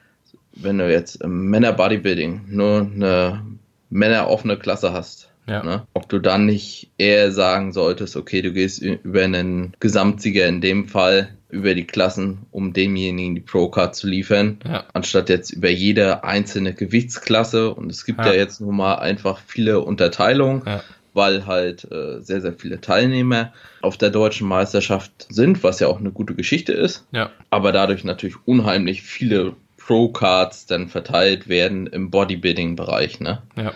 wenn 0.53 0.77
du 0.77 0.89
jetzt 0.89 1.15
im 1.21 1.49
Männer 1.49 1.73
Bodybuilding 1.73 2.43
nur 2.47 2.81
eine 2.81 3.41
Männer-offene 3.89 4.57
Klasse 4.57 4.93
hast, 4.93 5.29
ja. 5.47 5.63
Ne? 5.63 5.87
Ob 5.93 6.09
du 6.09 6.19
dann 6.19 6.45
nicht 6.45 6.91
eher 6.97 7.31
sagen 7.31 7.71
solltest, 7.71 8.15
okay, 8.15 8.41
du 8.41 8.51
gehst 8.51 8.81
über 8.81 9.23
einen 9.23 9.75
Gesamtsieger 9.79 10.47
in 10.47 10.61
dem 10.61 10.87
Fall 10.87 11.29
über 11.49 11.75
die 11.75 11.85
Klassen, 11.85 12.45
um 12.51 12.73
demjenigen 12.73 13.35
die 13.35 13.41
Pro-Card 13.41 13.95
zu 13.95 14.07
liefern, 14.07 14.59
ja. 14.65 14.83
anstatt 14.93 15.29
jetzt 15.29 15.51
über 15.51 15.69
jede 15.69 16.23
einzelne 16.23 16.73
Gewichtsklasse. 16.73 17.73
Und 17.73 17.91
es 17.91 18.05
gibt 18.05 18.19
ja, 18.19 18.27
ja 18.27 18.33
jetzt 18.33 18.59
nun 18.59 18.75
mal 18.75 18.95
einfach 18.95 19.39
viele 19.45 19.79
Unterteilungen, 19.81 20.63
ja. 20.65 20.83
weil 21.13 21.45
halt 21.45 21.89
äh, 21.91 22.19
sehr, 22.21 22.41
sehr 22.41 22.53
viele 22.53 22.81
Teilnehmer 22.81 23.53
auf 23.81 23.97
der 23.97 24.09
deutschen 24.09 24.47
Meisterschaft 24.47 25.27
sind, 25.29 25.63
was 25.63 25.79
ja 25.79 25.87
auch 25.87 25.99
eine 25.99 26.11
gute 26.11 26.35
Geschichte 26.35 26.73
ist. 26.73 27.07
Aber 27.51 27.71
dadurch 27.71 28.03
natürlich 28.03 28.35
unheimlich 28.45 29.03
viele 29.03 29.55
Pro-Cards 29.77 30.65
dann 30.65 30.89
verteilt 30.89 31.47
werden 31.47 31.85
im 31.85 32.09
Bodybuilding-Bereich. 32.09 33.19
Ne? 33.19 33.43
Ja 33.55 33.73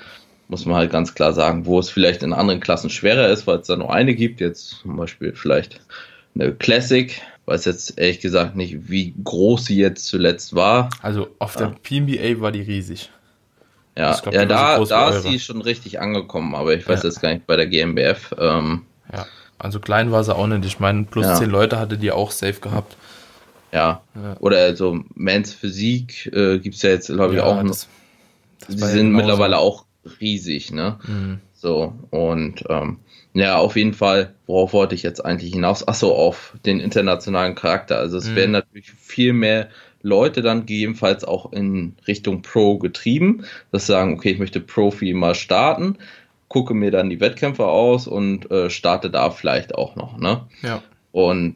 muss 0.49 0.65
man 0.65 0.75
halt 0.75 0.91
ganz 0.91 1.13
klar 1.13 1.31
sagen, 1.31 1.65
wo 1.65 1.79
es 1.79 1.89
vielleicht 1.89 2.23
in 2.23 2.33
anderen 2.33 2.59
Klassen 2.59 2.89
schwerer 2.89 3.29
ist, 3.29 3.47
weil 3.47 3.59
es 3.59 3.67
da 3.67 3.77
nur 3.77 3.93
eine 3.93 4.15
gibt, 4.15 4.41
jetzt 4.41 4.79
zum 4.81 4.97
Beispiel 4.97 5.33
vielleicht 5.33 5.79
eine 6.35 6.53
Classic, 6.53 7.21
weiß 7.45 7.65
jetzt 7.65 7.99
ehrlich 7.99 8.19
gesagt 8.19 8.55
nicht, 8.55 8.89
wie 8.89 9.13
groß 9.23 9.65
sie 9.65 9.77
jetzt 9.77 10.07
zuletzt 10.07 10.55
war. 10.55 10.89
Also 11.01 11.27
auf 11.37 11.55
der 11.55 11.67
PNBA 11.83 12.41
war 12.41 12.51
die 12.51 12.61
riesig. 12.61 13.11
Ja, 13.95 14.17
glaub, 14.19 14.33
ja 14.33 14.45
da, 14.45 14.77
so 14.77 14.85
da 14.85 15.09
ist 15.09 15.23
sie 15.23 15.39
schon 15.39 15.61
richtig 15.61 15.99
angekommen, 15.99 16.55
aber 16.55 16.73
ich 16.73 16.87
weiß 16.87 17.03
ja. 17.03 17.09
jetzt 17.09 17.21
gar 17.21 17.33
nicht 17.33 17.45
bei 17.45 17.55
der 17.55 17.67
GmbF. 17.67 18.33
Ähm, 18.39 18.85
ja, 19.13 19.25
also 19.59 19.79
klein 19.79 20.11
war 20.11 20.23
sie 20.23 20.35
auch 20.35 20.47
nicht. 20.47 20.65
Ich 20.65 20.79
meine, 20.79 21.03
plus 21.03 21.25
ja. 21.25 21.35
zehn 21.35 21.49
Leute 21.49 21.77
hatte 21.77 21.97
die 21.97 22.11
auch 22.11 22.31
safe 22.31 22.59
gehabt. 22.59 22.95
Ja, 23.71 24.01
ja. 24.15 24.37
oder 24.39 24.75
so 24.75 25.01
Mans 25.13 25.53
Physik 25.53 26.27
äh, 26.33 26.57
gibt 26.57 26.75
es 26.75 26.81
ja 26.81 26.89
jetzt, 26.89 27.07
glaube 27.07 27.35
ich, 27.35 27.41
auch 27.41 27.61
noch. 27.61 27.69
Das, 27.69 27.87
das 28.65 28.75
die 28.77 28.85
sind 28.85 29.11
mittlerweile 29.11 29.59
auch 29.59 29.85
riesig, 30.19 30.71
ne? 30.71 30.99
Mhm. 31.07 31.39
So, 31.53 31.93
und 32.09 32.63
ähm, 32.69 32.99
ja, 33.33 33.57
auf 33.57 33.75
jeden 33.75 33.93
Fall, 33.93 34.33
worauf 34.47 34.73
wollte 34.73 34.95
ich 34.95 35.03
jetzt 35.03 35.23
eigentlich 35.23 35.53
hinaus? 35.53 35.87
Achso, 35.87 36.13
auf 36.13 36.55
den 36.65 36.79
internationalen 36.79 37.55
Charakter. 37.55 37.97
Also 37.97 38.17
es 38.17 38.29
mhm. 38.29 38.35
werden 38.35 38.51
natürlich 38.51 38.91
viel 38.91 39.33
mehr 39.33 39.69
Leute 40.01 40.41
dann 40.41 40.61
gegebenenfalls 40.61 41.23
auch 41.25 41.51
in 41.51 41.95
Richtung 42.07 42.41
Pro 42.41 42.77
getrieben, 42.77 43.43
das 43.71 43.85
sagen, 43.85 44.13
okay, 44.13 44.31
ich 44.31 44.39
möchte 44.39 44.61
Profi 44.61 45.13
mal 45.13 45.35
starten, 45.35 45.97
gucke 46.47 46.73
mir 46.73 46.91
dann 46.91 47.09
die 47.09 47.19
Wettkämpfe 47.19 47.65
aus 47.65 48.07
und 48.07 48.49
äh, 48.49 48.69
starte 48.69 49.09
da 49.09 49.29
vielleicht 49.29 49.75
auch 49.75 49.95
noch, 49.95 50.17
ne? 50.17 50.47
Ja. 50.61 50.81
Und 51.11 51.55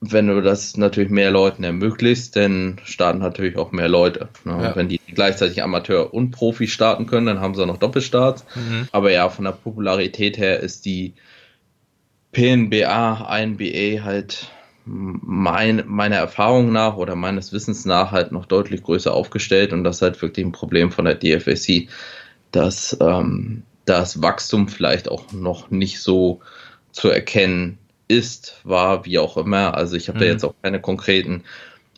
wenn 0.00 0.28
du 0.28 0.40
das 0.40 0.78
natürlich 0.78 1.10
mehr 1.10 1.30
Leuten 1.30 1.62
ermöglicht, 1.62 2.34
dann 2.34 2.80
starten 2.84 3.18
natürlich 3.18 3.58
auch 3.58 3.70
mehr 3.70 3.88
Leute. 3.88 4.28
Ne? 4.44 4.58
Ja. 4.62 4.76
Wenn 4.76 4.88
die 4.88 4.98
gleichzeitig 5.14 5.62
Amateur 5.62 6.14
und 6.14 6.30
Profi 6.30 6.68
starten 6.68 7.06
können, 7.06 7.26
dann 7.26 7.40
haben 7.40 7.54
sie 7.54 7.62
auch 7.62 7.66
noch 7.66 7.76
Doppelstarts. 7.76 8.46
Mhm. 8.54 8.88
Aber 8.92 9.12
ja, 9.12 9.28
von 9.28 9.44
der 9.44 9.52
Popularität 9.52 10.38
her 10.38 10.60
ist 10.60 10.86
die 10.86 11.12
PNBA, 12.32 13.28
INBA 13.38 14.02
halt 14.02 14.50
mein, 14.86 15.84
meiner 15.86 16.16
Erfahrung 16.16 16.72
nach 16.72 16.96
oder 16.96 17.14
meines 17.14 17.52
Wissens 17.52 17.84
nach 17.84 18.10
halt 18.10 18.32
noch 18.32 18.46
deutlich 18.46 18.82
größer 18.82 19.12
aufgestellt 19.12 19.72
und 19.74 19.84
das 19.84 19.96
ist 19.96 20.02
halt 20.02 20.22
wirklich 20.22 20.46
ein 20.46 20.52
Problem 20.52 20.90
von 20.90 21.04
der 21.04 21.14
DFSC, 21.14 21.88
dass 22.50 22.96
ähm, 23.00 23.64
das 23.84 24.22
Wachstum 24.22 24.68
vielleicht 24.68 25.08
auch 25.10 25.32
noch 25.32 25.70
nicht 25.70 26.00
so 26.00 26.40
zu 26.92 27.08
erkennen 27.10 27.78
ist, 28.10 28.60
war, 28.64 29.06
wie 29.06 29.18
auch 29.18 29.36
immer. 29.36 29.74
Also 29.74 29.96
ich 29.96 30.08
habe 30.08 30.18
mhm. 30.18 30.22
da 30.22 30.26
jetzt 30.26 30.44
auch 30.44 30.54
keine 30.62 30.80
konkreten 30.80 31.44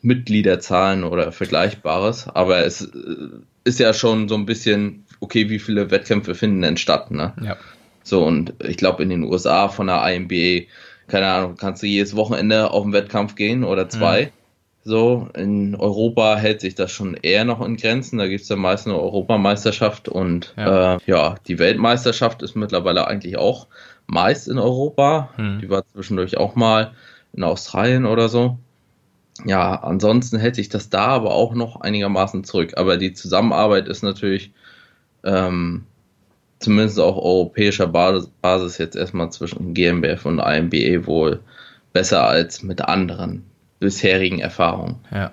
Mitgliederzahlen 0.03 1.05
oder 1.05 1.33
Vergleichbares, 1.33 2.29
aber 2.29 2.64
es 2.66 2.83
äh, 2.83 2.90
ist 3.64 3.81
ja 3.81 3.94
schon 3.94 4.29
so 4.29 4.35
ein 4.35 4.46
bisschen, 4.46 5.05
okay, 5.20 5.48
wie 5.48 5.59
viele 5.59 5.90
Wettkämpfe 5.90 6.35
finden 6.35 6.62
denn 6.62 6.77
statt, 6.77 7.11
ne? 7.11 7.33
Ja. 7.42 7.57
So, 8.05 8.25
und 8.25 8.55
ich 8.64 8.77
glaube 8.77 9.03
in 9.05 9.11
den 9.11 9.22
USA 9.22 9.68
von 9.68 9.87
der 9.87 10.05
IMBA, 10.12 10.66
keine 11.07 11.27
Ahnung, 11.27 11.57
kannst 11.57 11.83
du 11.83 11.87
jedes 11.87 12.16
Wochenende 12.16 12.70
auf 12.70 12.83
einen 12.83 12.92
Wettkampf 12.92 13.37
gehen 13.37 13.64
oder 13.64 13.88
zwei. 13.88 14.25
Mhm. 14.25 14.41
So, 14.85 15.29
in 15.35 15.77
Europa 15.77 16.37
hält 16.37 16.61
sich 16.61 16.75
das 16.75 16.90
schon 16.90 17.14
eher 17.14 17.45
noch 17.45 17.64
in 17.64 17.77
Grenzen. 17.77 18.18
Da 18.18 18.27
gibt 18.27 18.42
es 18.42 18.49
ja 18.49 18.57
meist 18.57 18.87
eine 18.87 18.99
Europameisterschaft 18.99 20.09
und 20.09 20.55
ja. 20.57 20.97
Äh, 20.97 20.99
ja, 21.07 21.37
die 21.47 21.61
Weltmeisterschaft 21.61 22.42
ist 22.42 22.57
mittlerweile 22.57 23.07
eigentlich 23.07 23.37
auch 23.38 23.68
meist 24.09 24.49
in 24.49 24.59
Europa. 24.59 25.31
Hm. 25.37 25.61
Die 25.61 25.71
war 25.71 25.87
zwischendurch 25.87 26.37
auch 26.37 26.57
mal 26.57 26.92
in 27.33 27.45
Australien 27.45 28.07
oder 28.07 28.29
so. 28.29 28.59
Ja, 29.45 29.77
ansonsten 29.77 30.38
hält 30.38 30.57
sich 30.57 30.68
das 30.68 30.90
da 30.90 31.07
aber 31.07 31.33
auch 31.33 31.55
noch 31.55 31.81
einigermaßen 31.81 32.42
zurück. 32.42 32.73
Aber 32.77 32.97
die 32.97 33.12
Zusammenarbeit 33.12 33.87
ist 33.87 34.03
natürlich 34.03 34.53
ähm, 35.23 35.85
zumindest 36.59 36.99
auf 36.99 37.16
europäischer 37.16 37.87
Basis 37.87 38.79
jetzt 38.79 38.97
erstmal 38.97 39.31
zwischen 39.31 39.75
GmbF 39.75 40.27
und 40.27 40.40
IMBE 40.40 41.07
wohl 41.07 41.40
besser 41.92 42.27
als 42.27 42.64
mit 42.64 42.81
anderen 42.83 43.45
bisherigen 43.83 44.38
Erfahrungen. 44.38 44.97
Ja, 45.11 45.33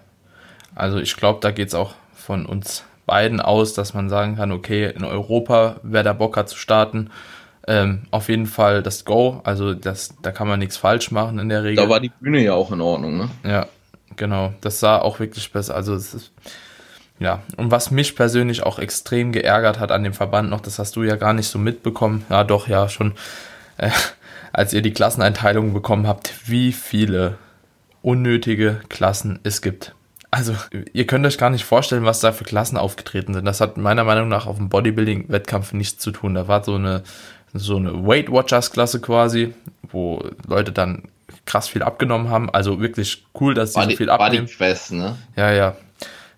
also 0.75 0.99
ich 0.99 1.15
glaube, 1.15 1.39
da 1.41 1.51
geht 1.51 1.69
es 1.69 1.75
auch 1.75 1.93
von 2.13 2.45
uns 2.45 2.83
beiden 3.05 3.41
aus, 3.41 3.73
dass 3.73 3.93
man 3.93 4.09
sagen 4.09 4.35
kann, 4.35 4.51
okay, 4.51 4.91
in 4.95 5.03
Europa, 5.03 5.77
wer 5.83 6.03
da 6.03 6.13
Bock 6.13 6.37
hat 6.37 6.49
zu 6.49 6.57
starten, 6.57 7.09
ähm, 7.67 8.03
auf 8.11 8.29
jeden 8.29 8.45
Fall 8.45 8.83
das 8.83 9.05
Go. 9.05 9.41
Also 9.43 9.73
das, 9.73 10.15
da 10.21 10.31
kann 10.31 10.47
man 10.47 10.59
nichts 10.59 10.77
falsch 10.77 11.11
machen 11.11 11.39
in 11.39 11.49
der 11.49 11.63
Regel. 11.63 11.83
Da 11.83 11.89
war 11.89 11.99
die 11.99 12.11
Bühne 12.19 12.43
ja 12.43 12.53
auch 12.53 12.71
in 12.71 12.81
Ordnung, 12.81 13.17
ne? 13.17 13.29
Ja, 13.43 13.67
genau. 14.15 14.53
Das 14.61 14.79
sah 14.79 14.99
auch 14.99 15.19
wirklich 15.19 15.51
besser. 15.51 15.75
Also 15.75 15.95
es 15.95 16.13
ist, 16.13 16.31
ja, 17.19 17.41
und 17.57 17.71
was 17.71 17.91
mich 17.91 18.15
persönlich 18.15 18.63
auch 18.63 18.79
extrem 18.79 19.31
geärgert 19.31 19.79
hat 19.79 19.91
an 19.91 20.03
dem 20.03 20.13
Verband 20.13 20.49
noch, 20.49 20.61
das 20.61 20.79
hast 20.79 20.95
du 20.95 21.03
ja 21.03 21.15
gar 21.15 21.33
nicht 21.33 21.47
so 21.47 21.59
mitbekommen. 21.59 22.25
Ja, 22.29 22.43
doch, 22.43 22.67
ja, 22.67 22.89
schon, 22.89 23.13
äh, 23.77 23.89
als 24.53 24.73
ihr 24.73 24.81
die 24.81 24.93
Klasseneinteilung 24.93 25.73
bekommen 25.73 26.07
habt, 26.07 26.33
wie 26.49 26.71
viele 26.71 27.37
unnötige 28.01 28.81
Klassen 28.89 29.39
es 29.43 29.61
gibt. 29.61 29.95
Also, 30.31 30.55
ihr 30.93 31.07
könnt 31.07 31.25
euch 31.25 31.39
gar 31.39 31.49
nicht 31.49 31.65
vorstellen, 31.65 32.05
was 32.05 32.19
da 32.19 32.31
für 32.31 32.43
Klassen 32.43 32.77
aufgetreten 32.77 33.33
sind. 33.33 33.45
Das 33.45 33.61
hat 33.61 33.77
meiner 33.77 34.03
Meinung 34.03 34.27
nach 34.27 34.45
auf 34.45 34.57
dem 34.57 34.69
Bodybuilding-Wettkampf 34.69 35.73
nichts 35.73 36.03
zu 36.03 36.11
tun. 36.11 36.35
Da 36.35 36.47
war 36.47 36.63
so 36.63 36.75
eine 36.75 37.03
so 37.53 37.77
eine 37.77 38.05
Weight 38.05 38.31
Watchers 38.31 38.71
Klasse 38.71 38.99
quasi, 38.99 39.53
wo 39.91 40.23
Leute 40.47 40.71
dann 40.71 41.03
krass 41.45 41.67
viel 41.67 41.83
abgenommen 41.83 42.29
haben. 42.29 42.49
Also 42.49 42.79
wirklich 42.79 43.25
cool, 43.39 43.53
dass 43.53 43.73
sie 43.73 43.79
Body, 43.79 43.91
so 43.91 43.97
viel 43.97 44.09
abnehmen. 44.09 44.45
Body 44.45 44.55
Quest, 44.55 44.91
ne? 44.91 45.15
Ja, 45.35 45.51
ja. 45.51 45.75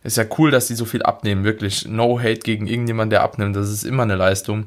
Ist 0.04 0.18
ja 0.18 0.26
cool, 0.38 0.52
dass 0.52 0.68
sie 0.68 0.76
so 0.76 0.86
viel 0.86 1.04
abnehmen. 1.04 1.44
Wirklich 1.44 1.88
no 1.88 2.20
hate 2.20 2.40
gegen 2.40 2.66
irgendjemand, 2.66 3.12
der 3.12 3.22
abnimmt. 3.22 3.56
Das 3.56 3.70
ist 3.70 3.84
immer 3.84 4.04
eine 4.04 4.16
Leistung. 4.16 4.66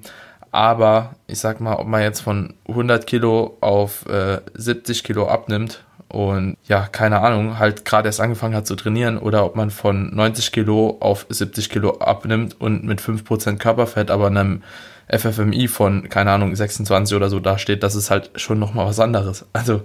Aber 0.53 1.17
ich 1.27 1.41
sag 1.41 1.61
mal, 1.61 1.75
ob 1.77 1.89
man 1.89 2.03
jetzt 2.03 2.21
von 2.21 2.55
100 2.69 3.07
Kilo 3.07 3.57
auf 3.61 4.07
äh, 4.07 4.41
70 4.55 5.03
Kilo 5.03 5.29
abnimmt 5.29 5.83
und 6.15 6.57
ja, 6.69 6.87
keine 6.87 7.21
Ahnung, 7.21 7.59
halt 7.59 7.85
gerade 7.85 8.09
erst 8.09 8.21
angefangen 8.21 8.55
hat 8.55 8.69
zu 8.69 8.77
trainieren 8.77 9.19
oder 9.19 9.45
ob 9.45 9.57
man 9.57 9.71
von 9.71 10.15
90 10.15 10.53
Kilo 10.53 10.99
auf 11.01 11.27
70 11.29 11.71
Kilo 11.71 11.99
abnimmt 11.99 12.61
und 12.61 12.85
mit 12.85 13.01
5% 13.01 13.59
Körperfett, 13.59 14.13
aber 14.13 14.29
einem 14.29 14.63
FFMI 15.09 15.67
von, 15.67 16.09
keine 16.09 16.31
Ahnung, 16.31 16.55
26 16.55 17.17
oder 17.17 17.29
so 17.29 17.41
da 17.41 17.59
steht, 17.59 17.83
das 17.83 17.97
ist 17.97 18.11
halt 18.11 18.31
schon 18.37 18.61
nochmal 18.61 18.87
was 18.87 19.01
anderes. 19.01 19.45
Also, 19.53 19.83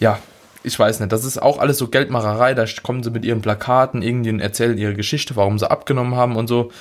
ja, 0.00 0.18
ich 0.64 0.76
weiß 0.76 0.98
nicht, 0.98 1.12
das 1.12 1.24
ist 1.24 1.40
auch 1.40 1.58
alles 1.58 1.78
so 1.78 1.86
Geldmacherei, 1.86 2.54
da 2.54 2.64
kommen 2.82 3.04
sie 3.04 3.12
mit 3.12 3.24
ihren 3.24 3.40
Plakaten, 3.40 4.02
irgendwie 4.02 4.38
erzählen 4.40 4.76
ihre 4.76 4.94
Geschichte, 4.94 5.36
warum 5.36 5.58
sie 5.58 5.70
abgenommen 5.70 6.16
haben 6.16 6.34
und 6.34 6.48
so. 6.48 6.72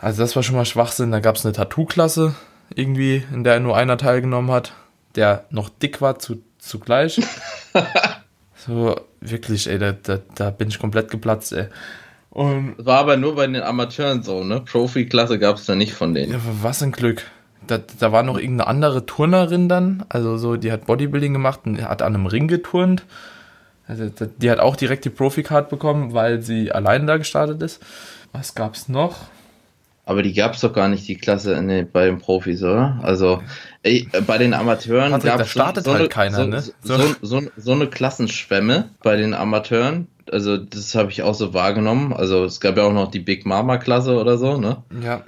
Also 0.00 0.22
das 0.22 0.34
war 0.34 0.42
schon 0.42 0.56
mal 0.56 0.64
Schwachsinn, 0.64 1.12
da 1.12 1.20
gab 1.20 1.36
es 1.36 1.44
eine 1.44 1.52
Tattoo-Klasse 1.52 2.34
irgendwie, 2.74 3.22
in 3.32 3.44
der 3.44 3.60
nur 3.60 3.76
einer 3.76 3.98
teilgenommen 3.98 4.50
hat, 4.50 4.72
der 5.14 5.44
noch 5.50 5.68
dick 5.68 6.00
war 6.00 6.18
zu, 6.18 6.42
zugleich. 6.58 7.20
so, 8.56 8.96
wirklich, 9.20 9.68
ey, 9.68 9.78
da, 9.78 9.92
da, 9.92 10.18
da 10.34 10.50
bin 10.50 10.68
ich 10.68 10.78
komplett 10.78 11.10
geplatzt, 11.10 11.52
ey. 11.52 11.66
Und 12.30 12.74
war 12.78 12.98
aber 12.98 13.16
nur 13.16 13.36
bei 13.36 13.46
den 13.46 13.62
Amateuren 13.62 14.22
so, 14.22 14.44
ne? 14.44 14.60
Profi-Klasse 14.60 15.38
gab 15.38 15.56
es 15.56 15.64
da 15.64 15.74
nicht 15.74 15.94
von 15.94 16.12
denen. 16.12 16.32
Ja, 16.32 16.38
was 16.62 16.82
ein 16.82 16.92
Glück. 16.92 17.24
Da, 17.66 17.78
da 17.78 18.12
war 18.12 18.22
noch 18.22 18.36
irgendeine 18.36 18.68
andere 18.68 19.06
Turnerin 19.06 19.68
dann, 19.68 20.04
also 20.08 20.36
so, 20.36 20.56
die 20.56 20.70
hat 20.70 20.86
Bodybuilding 20.86 21.32
gemacht 21.32 21.60
und 21.64 21.82
hat 21.82 22.02
an 22.02 22.14
einem 22.14 22.26
Ring 22.26 22.46
geturnt. 22.46 23.04
Also, 23.88 24.10
die 24.10 24.50
hat 24.50 24.58
auch 24.58 24.76
direkt 24.76 25.04
die 25.04 25.10
Profi-Card 25.10 25.68
bekommen, 25.70 26.12
weil 26.12 26.42
sie 26.42 26.72
allein 26.72 27.06
da 27.06 27.16
gestartet 27.16 27.62
ist. 27.62 27.80
Was 28.32 28.54
gab's 28.54 28.88
noch? 28.88 29.28
Aber 30.06 30.22
die 30.22 30.32
gab 30.32 30.54
es 30.54 30.60
doch 30.60 30.72
gar 30.72 30.88
nicht, 30.88 31.06
die 31.08 31.16
Klasse 31.16 31.54
den, 31.54 31.90
bei 31.90 32.06
den 32.06 32.18
Profis, 32.18 32.62
oder? 32.62 33.00
Also 33.02 33.42
ey, 33.82 34.08
bei 34.26 34.38
den 34.38 34.54
Amateuren 34.54 35.10
gab 35.20 35.40
es 35.40 35.52
so, 35.52 35.60
so, 35.82 35.94
halt 35.94 36.10
keiner, 36.10 36.36
so, 36.36 36.46
ne? 36.46 36.62
so, 36.62 36.98
so, 37.22 37.42
so, 37.56 37.72
eine 37.72 37.88
Klassenschwemme 37.88 38.90
bei 39.02 39.16
den 39.16 39.34
Amateuren 39.34 40.06
also 40.32 40.56
das 40.56 40.94
habe 40.94 41.10
ich 41.10 41.22
auch 41.22 41.34
so 41.34 41.54
wahrgenommen. 41.54 42.12
Also 42.12 42.44
es 42.44 42.60
gab 42.60 42.76
ja 42.76 42.84
auch 42.84 42.92
noch 42.92 43.10
die 43.10 43.20
Big 43.20 43.46
Mama 43.46 43.78
Klasse 43.78 44.18
oder 44.18 44.38
so, 44.38 44.56
ne? 44.58 44.82
Ja. 45.02 45.24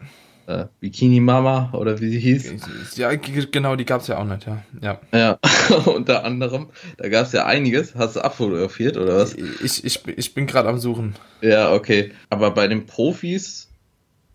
Äh, 0.46 0.66
Bikini 0.80 1.20
Mama 1.20 1.70
oder 1.72 2.00
wie 2.00 2.08
sie 2.08 2.18
hieß. 2.18 2.96
Ja, 2.96 3.14
genau, 3.14 3.76
die 3.76 3.84
gab 3.84 4.00
es 4.00 4.06
ja 4.06 4.18
auch 4.18 4.24
nicht, 4.24 4.46
ja. 4.46 4.62
Ja, 4.80 5.00
ja. 5.12 5.38
unter 5.84 6.24
anderem. 6.24 6.68
Da 6.96 7.08
gab 7.08 7.26
es 7.26 7.32
ja 7.32 7.44
einiges. 7.44 7.94
Hast 7.94 8.16
du 8.16 8.20
abfotografiert 8.20 8.96
oder 8.96 9.16
was? 9.18 9.34
Ich, 9.34 9.84
ich, 9.84 10.00
ich 10.06 10.34
bin 10.34 10.46
gerade 10.46 10.68
am 10.68 10.78
Suchen. 10.78 11.14
Ja, 11.42 11.72
okay. 11.72 12.12
Aber 12.30 12.52
bei 12.52 12.66
den 12.66 12.86
Profis 12.86 13.67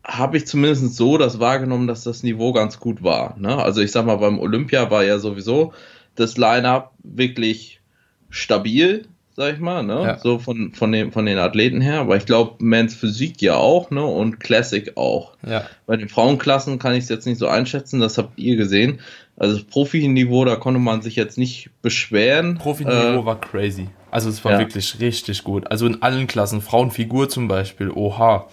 habe 0.03 0.37
ich 0.37 0.47
zumindest 0.47 0.95
so 0.95 1.17
das 1.17 1.39
wahrgenommen, 1.39 1.87
dass 1.87 2.03
das 2.03 2.23
Niveau 2.23 2.51
ganz 2.53 2.79
gut 2.79 3.03
war. 3.03 3.37
Ne? 3.39 3.55
Also 3.57 3.81
ich 3.81 3.91
sag 3.91 4.05
mal, 4.05 4.17
beim 4.17 4.39
Olympia 4.39 4.91
war 4.91 5.03
ja 5.03 5.19
sowieso 5.19 5.73
das 6.15 6.37
Line-up 6.37 6.93
wirklich 7.03 7.81
stabil 8.29 9.07
sag 9.35 9.55
ich 9.55 9.59
mal, 9.59 9.83
ne? 9.83 10.03
Ja. 10.03 10.17
So 10.19 10.37
von, 10.37 10.73
von, 10.73 10.91
dem, 10.91 11.11
von 11.11 11.25
den 11.25 11.37
Athleten 11.37 11.81
her. 11.81 12.01
Aber 12.01 12.15
ich 12.15 12.25
glaube, 12.25 12.63
Men's 12.63 12.93
Physik 12.93 13.41
ja 13.41 13.55
auch, 13.55 13.89
ne? 13.89 14.03
Und 14.03 14.39
Classic 14.39 14.95
auch. 14.95 15.33
Ja. 15.47 15.65
Bei 15.85 15.97
den 15.97 16.09
Frauenklassen 16.09 16.79
kann 16.79 16.93
ich 16.93 17.05
es 17.05 17.09
jetzt 17.09 17.25
nicht 17.25 17.39
so 17.39 17.47
einschätzen, 17.47 17.99
das 17.99 18.17
habt 18.17 18.37
ihr 18.37 18.55
gesehen. 18.55 18.99
Also 19.35 19.57
das 19.57 19.63
Profi-Niveau, 19.65 20.45
da 20.45 20.55
konnte 20.55 20.79
man 20.79 21.01
sich 21.01 21.15
jetzt 21.15 21.37
nicht 21.37 21.71
beschweren. 21.81 22.55
Profi-Niveau 22.59 23.21
äh, 23.21 23.25
war 23.25 23.41
crazy. 23.41 23.89
Also 24.11 24.29
es 24.29 24.45
war 24.45 24.53
ja. 24.53 24.59
wirklich 24.59 24.99
richtig 24.99 25.43
gut. 25.43 25.71
Also 25.71 25.87
in 25.87 26.03
allen 26.03 26.27
Klassen, 26.27 26.61
Frauenfigur 26.61 27.29
zum 27.29 27.47
Beispiel, 27.47 27.89
oha. 27.89 28.47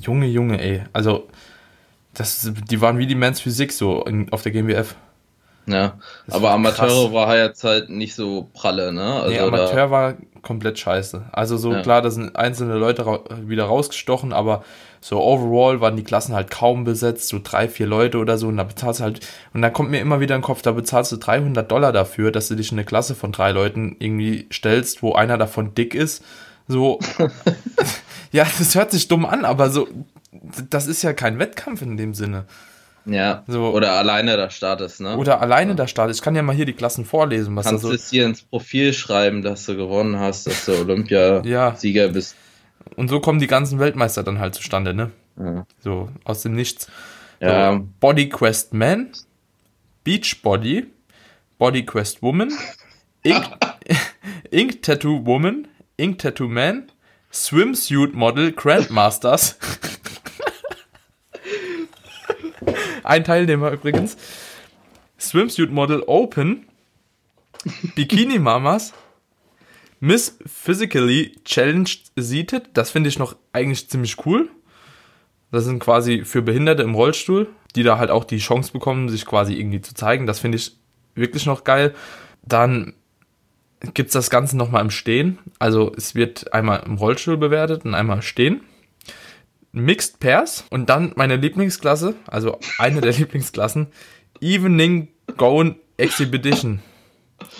Junge, 0.00 0.26
Junge, 0.26 0.60
ey. 0.60 0.84
Also 0.92 1.28
das, 2.14 2.52
die 2.70 2.80
waren 2.80 2.98
wie 2.98 3.06
die 3.06 3.14
Men's 3.14 3.40
Physik 3.40 3.72
so 3.72 4.04
in, 4.04 4.32
auf 4.32 4.42
der 4.42 4.52
GmbF. 4.52 4.94
Ja, 5.66 5.94
das 6.26 6.34
aber 6.34 6.50
Amateure 6.50 7.12
war 7.12 7.36
jetzt 7.36 7.62
halt 7.62 7.88
nicht 7.88 8.14
so 8.16 8.48
pralle, 8.52 8.92
ne? 8.92 9.14
Also 9.22 9.30
nee, 9.30 9.38
Amateur 9.38 9.90
war 9.90 10.14
komplett 10.42 10.78
scheiße. 10.78 11.26
Also 11.30 11.56
so 11.56 11.72
ja. 11.72 11.82
klar, 11.82 12.02
da 12.02 12.10
sind 12.10 12.34
einzelne 12.34 12.74
Leute 12.74 13.06
ra 13.06 13.20
wieder 13.46 13.64
rausgestochen, 13.64 14.32
aber 14.32 14.64
so 15.00 15.22
overall 15.22 15.80
waren 15.80 15.96
die 15.96 16.02
Klassen 16.02 16.34
halt 16.34 16.50
kaum 16.50 16.82
besetzt, 16.82 17.28
so 17.28 17.40
drei, 17.42 17.68
vier 17.68 17.86
Leute 17.86 18.18
oder 18.18 18.38
so 18.38 18.48
und 18.48 18.56
da 18.56 18.64
bezahlst 18.64 19.00
du 19.00 19.04
halt, 19.04 19.20
und 19.54 19.62
da 19.62 19.70
kommt 19.70 19.90
mir 19.90 20.00
immer 20.00 20.20
wieder 20.20 20.34
in 20.34 20.40
den 20.40 20.44
Kopf, 20.44 20.62
da 20.62 20.72
bezahlst 20.72 21.12
du 21.12 21.16
300 21.16 21.70
Dollar 21.70 21.92
dafür, 21.92 22.32
dass 22.32 22.48
du 22.48 22.56
dich 22.56 22.72
in 22.72 22.78
eine 22.78 22.84
Klasse 22.84 23.14
von 23.14 23.30
drei 23.30 23.52
Leuten 23.52 23.96
irgendwie 24.00 24.48
stellst, 24.52 25.02
wo 25.02 25.12
einer 25.12 25.38
davon 25.38 25.74
dick 25.74 25.94
ist, 25.94 26.24
so, 26.68 26.98
ja, 28.32 28.46
das 28.58 28.74
hört 28.74 28.90
sich 28.90 29.08
dumm 29.08 29.24
an, 29.24 29.44
aber 29.44 29.70
so, 29.70 29.88
das 30.70 30.86
ist 30.86 31.02
ja 31.02 31.12
kein 31.12 31.38
Wettkampf 31.38 31.82
in 31.82 31.96
dem 31.96 32.14
Sinne. 32.14 32.46
Ja. 33.04 33.42
So. 33.46 33.70
Oder 33.70 33.92
alleine 33.92 34.36
da 34.36 34.48
startest, 34.50 35.00
ne? 35.00 35.16
Oder 35.16 35.40
alleine 35.40 35.72
ja. 35.72 35.76
da 35.76 35.88
startest. 35.88 36.20
Ich 36.20 36.24
kann 36.24 36.36
ja 36.36 36.42
mal 36.42 36.54
hier 36.54 36.66
die 36.66 36.72
Klassen 36.72 37.04
vorlesen. 37.04 37.56
Was 37.56 37.66
Kannst 37.66 37.84
du 37.84 37.90
es 37.90 38.10
hier 38.10 38.26
ins 38.26 38.42
Profil 38.42 38.92
schreiben, 38.92 39.42
dass 39.42 39.66
du 39.66 39.76
gewonnen 39.76 40.18
hast, 40.18 40.46
dass 40.46 40.66
du 40.66 40.72
Olympiasieger 40.72 42.06
ja. 42.06 42.12
bist. 42.12 42.36
Und 42.96 43.08
so 43.08 43.20
kommen 43.20 43.40
die 43.40 43.46
ganzen 43.46 43.78
Weltmeister 43.78 44.22
dann 44.22 44.38
halt 44.38 44.54
zustande, 44.54 44.94
ne? 44.94 45.10
Ja. 45.38 45.66
So, 45.80 46.10
aus 46.24 46.42
dem 46.42 46.54
Nichts. 46.54 46.88
Ja. 47.40 47.72
So, 47.72 47.88
Body 48.00 48.28
Quest 48.28 48.72
Man, 48.72 49.10
Beach 50.04 50.42
Body, 50.42 50.86
Body 51.58 51.84
Quest 51.84 52.22
Woman, 52.22 52.52
Ink 53.22 53.44
Ink 54.50 54.82
Tattoo 54.82 55.24
Woman, 55.24 55.66
Ink 55.96 56.18
Tattoo 56.18 56.48
Man, 56.48 56.91
Swimsuit 57.32 58.14
Model 58.14 58.52
Grandmasters. 58.52 59.58
Ein 63.02 63.24
Teilnehmer 63.24 63.72
übrigens. 63.72 64.16
Swimsuit 65.18 65.70
Model 65.70 66.02
Open, 66.06 66.66
Bikini 67.94 68.38
Mamas, 68.38 68.92
Miss 70.00 70.36
Physically 70.46 71.36
Challenged 71.44 72.12
Seated. 72.16 72.70
Das 72.74 72.90
finde 72.90 73.08
ich 73.08 73.18
noch 73.18 73.36
eigentlich 73.52 73.88
ziemlich 73.88 74.26
cool. 74.26 74.50
Das 75.52 75.64
sind 75.64 75.78
quasi 75.78 76.24
für 76.24 76.42
Behinderte 76.42 76.82
im 76.82 76.94
Rollstuhl, 76.94 77.48
die 77.76 77.82
da 77.82 77.98
halt 77.98 78.10
auch 78.10 78.24
die 78.24 78.38
Chance 78.38 78.72
bekommen, 78.72 79.08
sich 79.08 79.26
quasi 79.26 79.54
irgendwie 79.54 79.80
zu 79.80 79.94
zeigen. 79.94 80.26
Das 80.26 80.40
finde 80.40 80.56
ich 80.56 80.76
wirklich 81.14 81.46
noch 81.46 81.64
geil. 81.64 81.94
Dann 82.42 82.94
gibt 83.94 84.08
es 84.08 84.12
das 84.12 84.30
Ganze 84.30 84.56
nochmal 84.56 84.82
im 84.82 84.90
Stehen. 84.90 85.38
Also 85.58 85.92
es 85.96 86.14
wird 86.14 86.52
einmal 86.52 86.82
im 86.86 86.96
Rollstuhl 86.96 87.36
bewertet 87.36 87.84
und 87.84 87.94
einmal 87.94 88.22
stehen. 88.22 88.62
Mixed 89.72 90.20
Pairs 90.20 90.64
und 90.70 90.90
dann 90.90 91.12
meine 91.16 91.36
Lieblingsklasse, 91.36 92.14
also 92.26 92.58
eine 92.78 93.00
der 93.00 93.12
Lieblingsklassen, 93.18 93.88
Evening 94.40 95.08
Gown 95.36 95.76
Exhibition. 95.96 96.80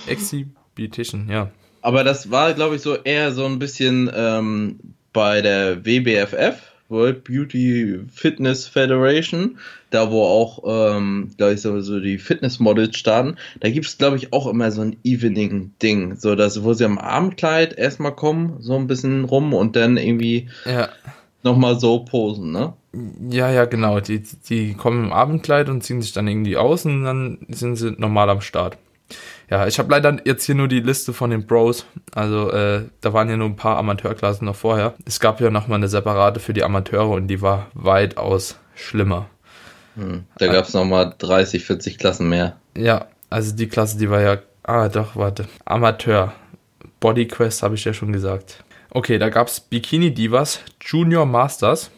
Exhibition, 0.06 1.28
ja. 1.28 1.50
Aber 1.80 2.04
das 2.04 2.30
war, 2.30 2.52
glaube 2.52 2.76
ich, 2.76 2.82
so 2.82 2.96
eher 2.96 3.32
so 3.32 3.44
ein 3.46 3.58
bisschen 3.58 4.10
ähm, 4.14 4.78
bei 5.12 5.40
der 5.40 5.84
WBFF, 5.84 6.71
World 6.92 7.24
Beauty 7.24 8.00
Fitness 8.12 8.68
Federation, 8.68 9.58
da 9.90 10.12
wo 10.12 10.22
auch, 10.22 10.62
ähm, 10.64 11.30
glaube 11.36 11.54
ich, 11.54 11.60
so, 11.60 11.80
so 11.80 11.98
die 11.98 12.18
Fitnessmodels 12.18 12.96
starten, 12.96 13.36
da 13.58 13.70
gibt 13.70 13.86
es, 13.86 13.98
glaube 13.98 14.16
ich, 14.16 14.32
auch 14.32 14.46
immer 14.46 14.70
so 14.70 14.82
ein 14.82 14.96
Evening-Ding, 15.02 16.16
so 16.16 16.36
dass, 16.36 16.62
wo 16.62 16.72
sie 16.74 16.84
am 16.84 16.98
Abendkleid 16.98 17.76
erstmal 17.76 18.14
kommen, 18.14 18.58
so 18.60 18.76
ein 18.76 18.86
bisschen 18.86 19.24
rum 19.24 19.52
und 19.54 19.74
dann 19.74 19.96
irgendwie 19.96 20.48
ja. 20.64 20.88
nochmal 21.42 21.80
so 21.80 22.04
posen, 22.04 22.52
ne? 22.52 22.74
Ja, 23.30 23.50
ja, 23.50 23.64
genau. 23.64 24.00
Die, 24.00 24.22
die 24.48 24.74
kommen 24.74 25.06
im 25.06 25.12
Abendkleid 25.12 25.68
und 25.70 25.82
ziehen 25.82 26.02
sich 26.02 26.12
dann 26.12 26.28
irgendwie 26.28 26.58
aus 26.58 26.84
und 26.84 27.04
dann 27.04 27.38
sind 27.48 27.76
sie 27.76 27.92
normal 27.96 28.28
am 28.28 28.42
Start. 28.42 28.76
Ja, 29.52 29.66
ich 29.66 29.78
habe 29.78 29.90
leider 29.90 30.16
jetzt 30.24 30.46
hier 30.46 30.54
nur 30.54 30.66
die 30.66 30.80
Liste 30.80 31.12
von 31.12 31.28
den 31.28 31.46
Bros. 31.46 31.84
Also 32.14 32.50
äh, 32.52 32.84
da 33.02 33.12
waren 33.12 33.28
ja 33.28 33.36
nur 33.36 33.50
ein 33.50 33.56
paar 33.56 33.76
Amateurklassen 33.76 34.46
noch 34.46 34.56
vorher. 34.56 34.94
Es 35.04 35.20
gab 35.20 35.42
ja 35.42 35.50
noch 35.50 35.68
mal 35.68 35.74
eine 35.74 35.88
separate 35.88 36.40
für 36.40 36.54
die 36.54 36.64
Amateure 36.64 37.10
und 37.10 37.28
die 37.28 37.42
war 37.42 37.66
weitaus 37.74 38.56
schlimmer. 38.74 39.26
Hm, 39.96 40.24
da 40.38 40.46
gab 40.46 40.64
es 40.64 40.72
nochmal 40.72 41.14
30, 41.18 41.66
40 41.66 41.98
Klassen 41.98 42.30
mehr. 42.30 42.56
Ja, 42.74 43.08
also 43.28 43.54
die 43.54 43.68
Klasse, 43.68 43.98
die 43.98 44.08
war 44.08 44.22
ja. 44.22 44.38
Ah, 44.62 44.88
doch, 44.88 45.16
warte. 45.16 45.44
Amateur. 45.66 46.32
Body 46.98 47.28
Quest 47.28 47.62
habe 47.62 47.74
ich 47.74 47.84
ja 47.84 47.92
schon 47.92 48.10
gesagt. 48.10 48.64
Okay, 48.88 49.18
da 49.18 49.28
gab 49.28 49.48
es 49.48 49.60
Bikini 49.60 50.14
Divas 50.14 50.60
Junior 50.80 51.26
Masters, 51.26 51.90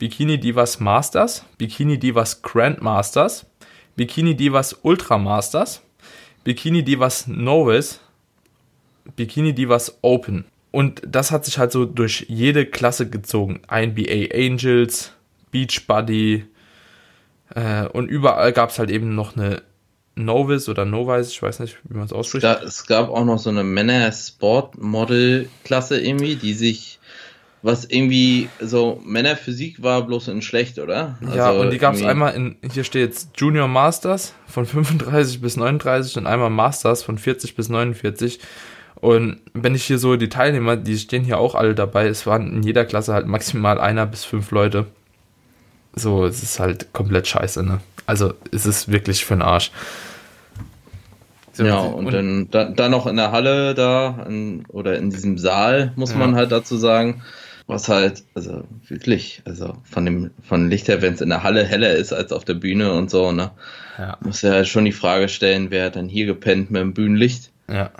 Bikini 0.00 0.40
Divas 0.40 0.80
Masters, 0.80 1.44
Bikini 1.58 1.96
Divas 1.96 2.42
Grandmasters, 2.42 3.46
Bikini 3.94 4.34
Divas 4.34 4.76
Ultra 4.82 5.16
Masters, 5.16 5.82
Bikini 6.44 6.82
Divas 6.82 7.26
Novice, 7.26 8.00
Bikini 9.16 9.54
Divas 9.54 9.98
Open. 10.02 10.44
Und 10.70 11.02
das 11.06 11.30
hat 11.30 11.44
sich 11.44 11.58
halt 11.58 11.72
so 11.72 11.84
durch 11.84 12.26
jede 12.28 12.64
Klasse 12.64 13.08
gezogen. 13.08 13.60
NBA 13.70 14.34
Angels, 14.34 15.12
Beach 15.50 15.86
Buddy 15.86 16.44
äh, 17.54 17.86
und 17.86 18.08
überall 18.08 18.52
gab 18.52 18.70
es 18.70 18.78
halt 18.78 18.90
eben 18.90 19.14
noch 19.14 19.36
eine 19.36 19.62
Novice 20.14 20.68
oder 20.68 20.84
Novice, 20.84 21.30
ich 21.30 21.42
weiß 21.42 21.60
nicht, 21.60 21.78
wie 21.88 21.96
man 21.96 22.04
es 22.06 22.12
ausspricht. 22.12 22.44
Es 22.44 22.86
gab 22.86 23.08
auch 23.08 23.24
noch 23.24 23.38
so 23.38 23.48
eine 23.50 23.64
Männer-Sport-Model-Klasse 23.64 26.00
irgendwie, 26.00 26.36
die 26.36 26.54
sich 26.54 26.99
was 27.62 27.84
irgendwie 27.84 28.48
so 28.60 29.00
Männerphysik 29.04 29.82
war 29.82 30.06
bloß 30.06 30.28
in 30.28 30.40
schlecht, 30.40 30.78
oder? 30.78 31.18
Also 31.20 31.36
ja, 31.36 31.50
und 31.50 31.70
die 31.70 31.78
gab 31.78 31.94
es 31.94 32.02
einmal 32.02 32.34
in, 32.34 32.56
hier 32.72 32.84
steht 32.84 33.08
jetzt 33.08 33.30
Junior 33.36 33.68
Masters 33.68 34.32
von 34.46 34.64
35 34.66 35.40
bis 35.40 35.56
39 35.56 36.16
und 36.16 36.26
einmal 36.26 36.50
Masters 36.50 37.02
von 37.02 37.18
40 37.18 37.54
bis 37.56 37.68
49. 37.68 38.40
Und 38.96 39.40
wenn 39.54 39.74
ich 39.74 39.84
hier 39.84 39.98
so 39.98 40.16
die 40.16 40.28
Teilnehmer, 40.28 40.76
die 40.76 40.98
stehen 40.98 41.24
hier 41.24 41.38
auch 41.38 41.54
alle 41.54 41.74
dabei, 41.74 42.06
es 42.06 42.26
waren 42.26 42.52
in 42.52 42.62
jeder 42.62 42.84
Klasse 42.84 43.14
halt 43.14 43.26
maximal 43.26 43.80
einer 43.80 44.06
bis 44.06 44.24
fünf 44.24 44.50
Leute. 44.50 44.86
So, 45.94 46.24
es 46.24 46.42
ist 46.42 46.60
halt 46.60 46.92
komplett 46.92 47.26
scheiße, 47.26 47.62
ne? 47.62 47.80
Also, 48.06 48.34
es 48.52 48.66
ist 48.66 48.90
wirklich 48.90 49.24
für 49.24 49.34
den 49.34 49.42
Arsch. 49.42 49.70
So, 51.52 51.64
ja, 51.64 51.78
und, 51.78 52.06
und 52.06 52.12
dann, 52.12 52.50
dann, 52.50 52.76
dann 52.76 52.90
noch 52.90 53.06
in 53.06 53.16
der 53.16 53.32
Halle 53.32 53.74
da, 53.74 54.24
in, 54.28 54.64
oder 54.68 54.96
in 54.98 55.10
diesem 55.10 55.38
Saal, 55.38 55.92
muss 55.96 56.12
ja. 56.12 56.18
man 56.18 56.34
halt 56.34 56.52
dazu 56.52 56.76
sagen, 56.76 57.22
was 57.70 57.88
halt, 57.88 58.24
also 58.34 58.64
wirklich, 58.88 59.42
also 59.44 59.76
von 59.84 60.04
dem, 60.04 60.30
von 60.42 60.68
Licht 60.68 60.88
her, 60.88 61.00
wenn 61.02 61.14
es 61.14 61.20
in 61.20 61.28
der 61.28 61.42
Halle 61.42 61.64
heller 61.64 61.92
ist 61.92 62.12
als 62.12 62.32
auf 62.32 62.44
der 62.44 62.54
Bühne 62.54 62.92
und 62.92 63.10
so, 63.10 63.32
ne? 63.32 63.52
Ja. 63.96 64.18
Muss 64.20 64.42
ja 64.42 64.64
schon 64.64 64.84
die 64.84 64.92
Frage 64.92 65.28
stellen, 65.28 65.70
wer 65.70 65.86
hat 65.86 65.96
dann 65.96 66.08
hier 66.08 66.26
gepennt 66.26 66.70
mit 66.70 66.82
dem 66.82 66.94
Bühnenlicht? 66.94 67.50
Ja. 67.68 67.90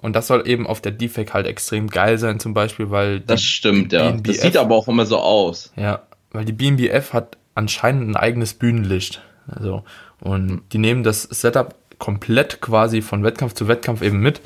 Und 0.00 0.14
das 0.14 0.26
soll 0.26 0.46
eben 0.46 0.66
auf 0.66 0.80
der 0.80 0.92
Defect 0.92 1.34
halt 1.34 1.46
extrem 1.46 1.88
geil 1.88 2.18
sein, 2.18 2.38
zum 2.38 2.54
Beispiel, 2.54 2.90
weil. 2.90 3.20
Das 3.20 3.42
stimmt, 3.42 3.92
ja. 3.92 4.10
BNBF, 4.10 4.22
das 4.26 4.40
sieht 4.42 4.56
aber 4.56 4.74
auch 4.74 4.88
immer 4.88 5.06
so 5.06 5.18
aus. 5.18 5.72
Ja, 5.76 6.02
weil 6.30 6.44
die 6.44 6.52
BNBF 6.52 7.12
hat 7.12 7.36
anscheinend 7.54 8.10
ein 8.10 8.16
eigenes 8.16 8.54
Bühnenlicht. 8.54 9.22
Also, 9.48 9.84
und 10.20 10.62
die 10.72 10.78
nehmen 10.78 11.02
das 11.02 11.22
Setup 11.22 11.74
komplett 11.98 12.60
quasi 12.60 13.02
von 13.02 13.24
Wettkampf 13.24 13.54
zu 13.54 13.68
Wettkampf 13.68 14.02
eben 14.02 14.20
mit 14.20 14.40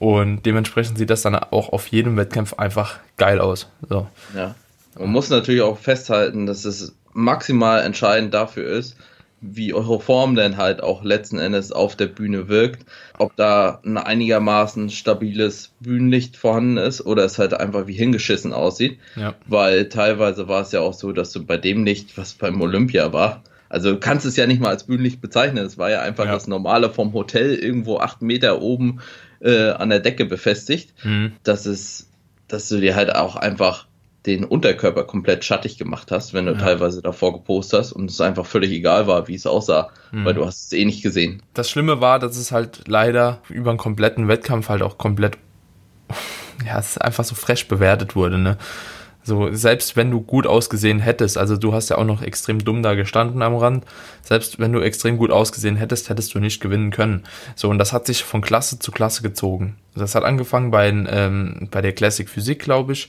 und 0.00 0.46
dementsprechend 0.46 0.96
sieht 0.96 1.10
das 1.10 1.20
dann 1.20 1.36
auch 1.36 1.68
auf 1.68 1.86
jedem 1.88 2.16
Wettkampf 2.16 2.54
einfach 2.54 2.98
geil 3.18 3.38
aus. 3.38 3.68
So. 3.86 4.08
Ja. 4.34 4.54
Man 4.98 5.10
muss 5.10 5.28
natürlich 5.28 5.60
auch 5.60 5.76
festhalten, 5.76 6.46
dass 6.46 6.64
es 6.64 6.96
maximal 7.12 7.82
entscheidend 7.82 8.32
dafür 8.32 8.66
ist, 8.66 8.96
wie 9.42 9.74
eure 9.74 10.00
Form 10.00 10.36
denn 10.36 10.56
halt 10.56 10.82
auch 10.82 11.04
letzten 11.04 11.38
Endes 11.38 11.70
auf 11.70 11.96
der 11.96 12.06
Bühne 12.06 12.48
wirkt. 12.48 12.86
Ob 13.18 13.36
da 13.36 13.80
ein 13.84 13.98
einigermaßen 13.98 14.88
stabiles 14.88 15.72
Bühnenlicht 15.80 16.38
vorhanden 16.38 16.78
ist 16.78 17.04
oder 17.04 17.24
es 17.26 17.38
halt 17.38 17.52
einfach 17.52 17.86
wie 17.86 17.92
hingeschissen 17.92 18.54
aussieht. 18.54 18.98
Ja. 19.16 19.34
Weil 19.48 19.90
teilweise 19.90 20.48
war 20.48 20.62
es 20.62 20.72
ja 20.72 20.80
auch 20.80 20.94
so, 20.94 21.12
dass 21.12 21.30
du 21.32 21.44
bei 21.44 21.58
dem 21.58 21.84
Licht, 21.84 22.16
was 22.16 22.32
beim 22.32 22.58
Olympia 22.62 23.12
war, 23.12 23.42
also 23.68 23.92
du 23.92 24.00
kannst 24.00 24.26
es 24.26 24.36
ja 24.36 24.46
nicht 24.46 24.60
mal 24.60 24.70
als 24.70 24.84
Bühnenlicht 24.84 25.20
bezeichnen. 25.20 25.64
Es 25.64 25.78
war 25.78 25.90
ja 25.90 26.00
einfach 26.00 26.24
ja. 26.24 26.32
das 26.32 26.48
normale 26.48 26.90
vom 26.90 27.12
Hotel 27.12 27.54
irgendwo 27.54 27.98
acht 27.98 28.20
Meter 28.20 28.60
oben 28.62 29.00
äh, 29.40 29.70
an 29.70 29.90
der 29.90 30.00
Decke 30.00 30.24
befestigt, 30.24 30.92
mhm. 31.04 31.32
dass 31.42 31.66
es, 31.66 32.08
dass 32.48 32.68
du 32.68 32.80
dir 32.80 32.96
halt 32.96 33.14
auch 33.14 33.36
einfach 33.36 33.86
den 34.26 34.44
Unterkörper 34.44 35.04
komplett 35.04 35.44
schattig 35.44 35.78
gemacht 35.78 36.10
hast, 36.10 36.34
wenn 36.34 36.46
du 36.46 36.52
ja. 36.52 36.58
teilweise 36.58 37.00
davor 37.00 37.32
gepostet 37.32 37.80
hast 37.80 37.92
und 37.92 38.10
es 38.10 38.20
einfach 38.20 38.44
völlig 38.44 38.70
egal 38.70 39.06
war, 39.06 39.28
wie 39.28 39.34
es 39.34 39.46
aussah, 39.46 39.90
mhm. 40.12 40.24
weil 40.24 40.34
du 40.34 40.44
hast 40.44 40.66
es 40.66 40.72
eh 40.72 40.84
nicht 40.84 41.02
gesehen. 41.02 41.42
Das 41.54 41.70
Schlimme 41.70 42.00
war, 42.00 42.18
dass 42.18 42.36
es 42.36 42.52
halt 42.52 42.86
leider 42.86 43.40
über 43.48 43.70
einen 43.70 43.78
kompletten 43.78 44.28
Wettkampf 44.28 44.68
halt 44.68 44.82
auch 44.82 44.98
komplett, 44.98 45.38
ja, 46.66 46.78
es 46.78 46.98
einfach 46.98 47.24
so 47.24 47.34
fresh 47.34 47.66
bewertet 47.68 48.14
wurde, 48.14 48.38
ne? 48.38 48.58
So, 49.22 49.52
selbst 49.52 49.96
wenn 49.96 50.10
du 50.10 50.20
gut 50.20 50.46
ausgesehen 50.46 50.98
hättest, 50.98 51.36
also 51.36 51.56
du 51.56 51.74
hast 51.74 51.90
ja 51.90 51.98
auch 51.98 52.04
noch 52.04 52.22
extrem 52.22 52.64
dumm 52.64 52.82
da 52.82 52.94
gestanden 52.94 53.42
am 53.42 53.54
Rand, 53.54 53.84
selbst 54.22 54.58
wenn 54.58 54.72
du 54.72 54.80
extrem 54.80 55.18
gut 55.18 55.30
ausgesehen 55.30 55.76
hättest, 55.76 56.08
hättest 56.08 56.34
du 56.34 56.38
nicht 56.38 56.60
gewinnen 56.60 56.90
können. 56.90 57.24
So, 57.54 57.68
und 57.68 57.78
das 57.78 57.92
hat 57.92 58.06
sich 58.06 58.24
von 58.24 58.40
Klasse 58.40 58.78
zu 58.78 58.90
Klasse 58.92 59.22
gezogen. 59.22 59.76
Das 59.94 60.14
hat 60.14 60.24
angefangen 60.24 60.70
bei, 60.70 60.88
ähm, 60.88 61.68
bei 61.70 61.82
der 61.82 61.92
Classic 61.92 62.28
Physik, 62.28 62.60
glaube 62.60 62.94
ich. 62.94 63.08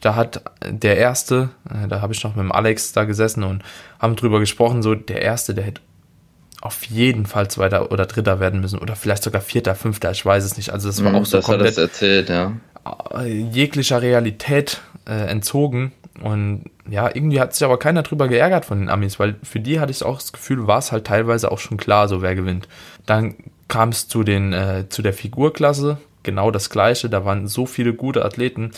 Da 0.00 0.16
hat 0.16 0.42
der 0.66 0.96
Erste, 0.96 1.50
äh, 1.70 1.86
da 1.86 2.00
habe 2.00 2.12
ich 2.12 2.24
noch 2.24 2.34
mit 2.34 2.42
dem 2.42 2.52
Alex 2.52 2.92
da 2.92 3.04
gesessen 3.04 3.44
und 3.44 3.62
haben 4.00 4.16
drüber 4.16 4.40
gesprochen, 4.40 4.82
so 4.82 4.96
der 4.96 5.22
Erste, 5.22 5.54
der 5.54 5.64
hätte 5.64 5.80
auf 6.60 6.84
jeden 6.84 7.26
Fall 7.26 7.50
Zweiter 7.50 7.90
oder 7.90 8.06
Dritter 8.06 8.38
werden 8.40 8.60
müssen 8.60 8.78
oder 8.78 8.94
vielleicht 8.94 9.24
sogar 9.24 9.42
Vierter, 9.42 9.74
Fünfter, 9.74 10.12
ich 10.12 10.24
weiß 10.24 10.44
es 10.44 10.56
nicht. 10.56 10.70
Also 10.70 10.88
das 10.88 11.02
war 11.04 11.12
mm, 11.12 11.16
auch 11.16 11.26
so 11.26 11.38
das 11.38 11.44
komplett 11.44 11.72
hat 11.72 11.76
das 11.76 11.82
erzählt, 11.84 12.28
ja. 12.28 12.52
Jeglicher 13.24 14.02
Realität 14.02 14.80
äh, 15.06 15.28
entzogen. 15.28 15.92
Und 16.20 16.64
ja, 16.88 17.08
irgendwie 17.12 17.40
hat 17.40 17.54
sich 17.54 17.64
aber 17.64 17.78
keiner 17.78 18.02
drüber 18.02 18.28
geärgert 18.28 18.64
von 18.64 18.78
den 18.78 18.88
Amis, 18.88 19.18
weil 19.18 19.36
für 19.42 19.60
die 19.60 19.80
hatte 19.80 19.92
ich 19.92 20.04
auch 20.04 20.18
das 20.18 20.32
Gefühl, 20.32 20.66
war 20.66 20.78
es 20.78 20.92
halt 20.92 21.06
teilweise 21.06 21.50
auch 21.50 21.58
schon 21.58 21.78
klar, 21.78 22.08
so 22.08 22.22
wer 22.22 22.34
gewinnt. 22.34 22.68
Dann 23.06 23.36
kam 23.68 23.90
es 23.90 24.08
zu, 24.08 24.22
äh, 24.22 24.88
zu 24.88 25.02
der 25.02 25.14
Figurklasse, 25.14 25.98
genau 26.22 26.50
das 26.50 26.70
gleiche, 26.70 27.08
da 27.08 27.24
waren 27.24 27.48
so 27.48 27.66
viele 27.66 27.94
gute 27.94 28.24
Athleten. 28.24 28.72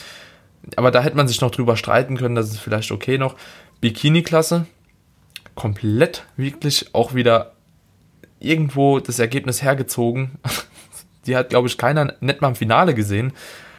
Aber 0.77 0.91
da 0.91 1.03
hätte 1.03 1.17
man 1.17 1.29
sich 1.29 1.41
noch 1.41 1.51
drüber 1.51 1.77
streiten 1.77 2.17
können, 2.17 2.35
das 2.35 2.51
ist 2.51 2.61
vielleicht 2.61 2.93
okay 2.93 3.19
noch. 3.19 3.37
Bikini-Klasse, 3.81 4.67
komplett 5.55 6.25
wirklich 6.37 6.95
auch 6.95 7.15
wieder 7.15 7.53
irgendwo 8.39 9.01
das 9.01 9.19
Ergebnis 9.19 9.63
hergezogen. 9.63 10.33
Die 11.27 11.37
hat, 11.37 11.51
glaube 11.51 11.69
ich, 11.69 11.79
keiner 11.79 12.15
nicht 12.21 12.41
mal 12.43 12.49
im 12.49 12.55
Finale 12.55 12.95
gesehen. 12.95 13.33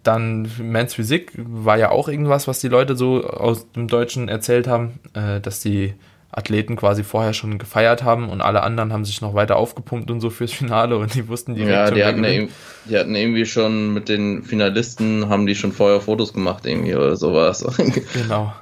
Dann 0.06 0.50
Men's 0.60 0.94
Physik 0.94 1.32
war 1.36 1.78
ja 1.78 1.92
auch 1.92 2.08
irgendwas, 2.08 2.48
was 2.48 2.60
die 2.60 2.68
Leute 2.68 2.96
so 2.96 3.26
aus 3.26 3.72
dem 3.72 3.88
Deutschen 3.88 4.30
erzählt 4.30 4.68
haben, 4.68 5.00
äh, 5.14 5.42
dass 5.42 5.60
die 5.60 5.94
Athleten 6.36 6.76
quasi 6.76 7.04
vorher 7.04 7.34
schon 7.34 7.58
gefeiert 7.58 8.04
haben 8.04 8.30
und 8.30 8.42
alle 8.42 8.62
anderen 8.62 8.92
haben 8.92 9.06
sich 9.06 9.22
noch 9.22 9.34
weiter 9.34 9.56
aufgepumpt 9.56 10.12
und 10.12 10.20
so 10.20 10.30
fürs 10.30 10.52
Finale 10.52 10.98
und 10.98 11.16
die 11.16 11.30
wussten 11.30 11.56
direkt 11.56 11.74
ja, 11.74 11.92
die 11.92 12.04
hatten, 12.04 12.24
ja, 12.26 12.48
die 12.90 12.98
hatten 12.98 13.16
irgendwie 13.16 13.46
schon 13.46 13.94
mit 13.94 14.10
den 14.10 14.44
Finalisten, 14.44 15.30
haben 15.30 15.46
die 15.46 15.56
schon 15.56 15.72
vorher 15.72 16.02
Fotos 16.02 16.34
gemacht 16.34 16.66
irgendwie 16.66 16.94
oder 16.94 17.16
sowas. 17.16 17.66
genau. 18.14 18.54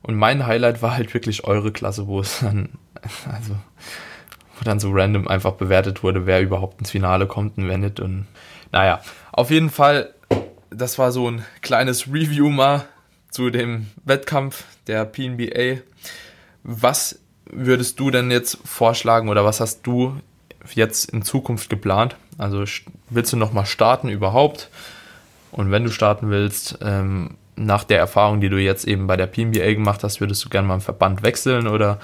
Und 0.00 0.16
mein 0.16 0.46
Highlight 0.46 0.80
war 0.80 0.96
halt 0.96 1.12
wirklich 1.12 1.44
eure 1.44 1.70
Klasse, 1.70 2.06
wo 2.06 2.20
es 2.20 2.40
dann, 2.40 2.70
also, 3.30 3.52
wo 4.58 4.64
dann 4.64 4.80
so 4.80 4.90
random 4.90 5.28
einfach 5.28 5.52
bewertet 5.52 6.02
wurde, 6.02 6.24
wer 6.24 6.40
überhaupt 6.40 6.80
ins 6.80 6.92
Finale 6.92 7.26
kommt 7.26 7.58
und 7.58 7.68
wer 7.68 7.76
nicht. 7.76 8.00
Und 8.00 8.26
naja, 8.72 9.02
auf 9.32 9.50
jeden 9.50 9.68
Fall, 9.68 10.14
das 10.78 10.98
war 10.98 11.12
so 11.12 11.30
ein 11.30 11.44
kleines 11.60 12.06
Review 12.08 12.48
mal 12.48 12.86
zu 13.30 13.50
dem 13.50 13.88
Wettkampf 14.04 14.64
der 14.86 15.04
PNBA. 15.04 15.82
Was 16.62 17.18
würdest 17.50 17.98
du 18.00 18.10
denn 18.10 18.30
jetzt 18.30 18.58
vorschlagen 18.64 19.28
oder 19.28 19.44
was 19.44 19.60
hast 19.60 19.82
du 19.82 20.16
jetzt 20.74 21.10
in 21.10 21.22
Zukunft 21.22 21.68
geplant? 21.70 22.16
Also 22.36 22.64
willst 23.10 23.32
du 23.32 23.36
nochmal 23.36 23.66
starten 23.66 24.08
überhaupt? 24.08 24.70
Und 25.50 25.70
wenn 25.70 25.84
du 25.84 25.90
starten 25.90 26.30
willst, 26.30 26.78
ähm, 26.82 27.36
nach 27.56 27.84
der 27.84 27.98
Erfahrung, 27.98 28.40
die 28.40 28.48
du 28.48 28.58
jetzt 28.58 28.86
eben 28.86 29.06
bei 29.06 29.16
der 29.16 29.26
PNBA 29.26 29.72
gemacht 29.72 30.04
hast, 30.04 30.20
würdest 30.20 30.44
du 30.44 30.48
gerne 30.48 30.68
mal 30.68 30.74
einen 30.74 30.80
Verband 30.80 31.22
wechseln 31.22 31.66
oder 31.66 31.98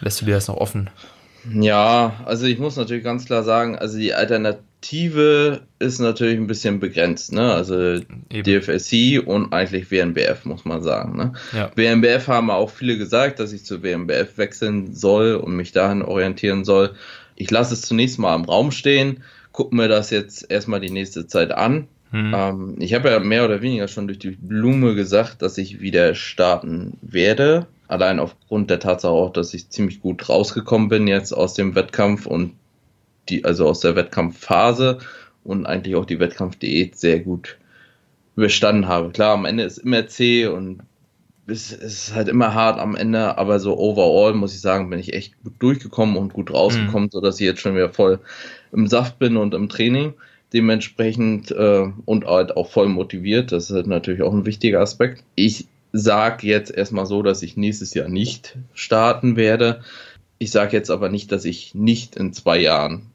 lässt 0.00 0.20
du 0.20 0.26
dir 0.26 0.34
das 0.34 0.48
noch 0.48 0.58
offen? 0.58 0.90
Ja, 1.52 2.14
also 2.24 2.46
ich 2.46 2.58
muss 2.58 2.76
natürlich 2.76 3.04
ganz 3.04 3.26
klar 3.26 3.42
sagen, 3.42 3.76
also 3.76 3.98
die 3.98 4.14
Alternative 4.14 4.62
ist 4.92 5.98
natürlich 6.00 6.36
ein 6.36 6.46
bisschen 6.46 6.80
begrenzt, 6.80 7.32
ne? 7.32 7.52
Also 7.52 7.94
Eben. 8.30 8.42
DFSC 8.44 9.18
und 9.18 9.52
eigentlich 9.52 9.90
WNBF, 9.90 10.44
muss 10.44 10.64
man 10.64 10.82
sagen. 10.82 11.16
Ne? 11.16 11.32
Ja. 11.52 11.70
WNBF 11.74 12.28
haben 12.28 12.50
auch 12.50 12.70
viele 12.70 12.98
gesagt, 12.98 13.40
dass 13.40 13.52
ich 13.52 13.64
zu 13.64 13.82
WNBF 13.82 14.36
wechseln 14.36 14.94
soll 14.94 15.34
und 15.34 15.56
mich 15.56 15.72
dahin 15.72 16.02
orientieren 16.02 16.64
soll. 16.64 16.94
Ich 17.36 17.50
lasse 17.50 17.74
es 17.74 17.82
zunächst 17.82 18.18
mal 18.18 18.34
im 18.36 18.44
Raum 18.44 18.70
stehen, 18.70 19.22
gucke 19.52 19.74
mir 19.74 19.88
das 19.88 20.10
jetzt 20.10 20.50
erstmal 20.50 20.80
die 20.80 20.90
nächste 20.90 21.26
Zeit 21.26 21.52
an 21.52 21.88
Mhm. 22.14 22.32
Ähm, 22.32 22.76
ich 22.78 22.94
habe 22.94 23.10
ja 23.10 23.18
mehr 23.18 23.44
oder 23.44 23.60
weniger 23.60 23.88
schon 23.88 24.06
durch 24.06 24.20
die 24.20 24.30
Blume 24.30 24.94
gesagt, 24.94 25.42
dass 25.42 25.58
ich 25.58 25.80
wieder 25.80 26.14
starten 26.14 26.96
werde. 27.02 27.66
Allein 27.88 28.20
aufgrund 28.20 28.70
der 28.70 28.78
Tatsache 28.78 29.12
auch, 29.12 29.32
dass 29.32 29.52
ich 29.52 29.68
ziemlich 29.70 30.00
gut 30.00 30.28
rausgekommen 30.28 30.88
bin 30.88 31.08
jetzt 31.08 31.32
aus 31.32 31.54
dem 31.54 31.74
Wettkampf 31.74 32.26
und 32.26 32.52
die, 33.28 33.44
also 33.44 33.68
aus 33.68 33.80
der 33.80 33.96
Wettkampfphase 33.96 34.98
und 35.44 35.66
eigentlich 35.66 35.96
auch 35.96 36.04
die 36.04 36.20
Wettkampfdiät 36.20 36.96
sehr 36.96 37.20
gut 37.20 37.58
überstanden 38.36 38.88
habe. 38.88 39.10
Klar, 39.10 39.34
am 39.34 39.44
Ende 39.44 39.64
ist 39.64 39.78
immer 39.78 40.06
zäh 40.06 40.46
und 40.46 40.82
es 41.46 41.72
ist 41.72 42.14
halt 42.14 42.28
immer 42.28 42.54
hart 42.54 42.78
am 42.78 42.96
Ende, 42.96 43.36
aber 43.36 43.60
so 43.60 43.78
overall 43.78 44.32
muss 44.32 44.54
ich 44.54 44.60
sagen, 44.60 44.88
bin 44.88 44.98
ich 44.98 45.12
echt 45.12 45.34
gut 45.42 45.54
durchgekommen 45.58 46.16
und 46.16 46.32
gut 46.32 46.52
rausgekommen, 46.52 47.04
mhm. 47.04 47.10
sodass 47.10 47.38
ich 47.38 47.46
jetzt 47.46 47.60
schon 47.60 47.74
wieder 47.74 47.90
voll 47.90 48.20
im 48.72 48.86
Saft 48.86 49.18
bin 49.18 49.36
und 49.36 49.54
im 49.54 49.68
Training 49.68 50.14
dementsprechend 50.52 51.50
äh, 51.50 51.86
und 52.04 52.24
halt 52.26 52.56
auch 52.56 52.70
voll 52.70 52.88
motiviert. 52.88 53.52
Das 53.52 53.70
ist 53.70 53.86
natürlich 53.86 54.22
auch 54.22 54.32
ein 54.32 54.46
wichtiger 54.46 54.80
Aspekt. 54.80 55.24
Ich 55.34 55.66
sage 55.92 56.46
jetzt 56.46 56.70
erstmal 56.70 57.06
so, 57.06 57.22
dass 57.22 57.42
ich 57.42 57.56
nächstes 57.56 57.92
Jahr 57.92 58.08
nicht 58.08 58.56
starten 58.72 59.36
werde. 59.36 59.80
Ich 60.38 60.52
sage 60.52 60.76
jetzt 60.76 60.90
aber 60.90 61.08
nicht, 61.08 61.30
dass 61.32 61.44
ich 61.44 61.74
nicht 61.74 62.16
in 62.16 62.32
zwei 62.32 62.58
Jahren 62.58 63.10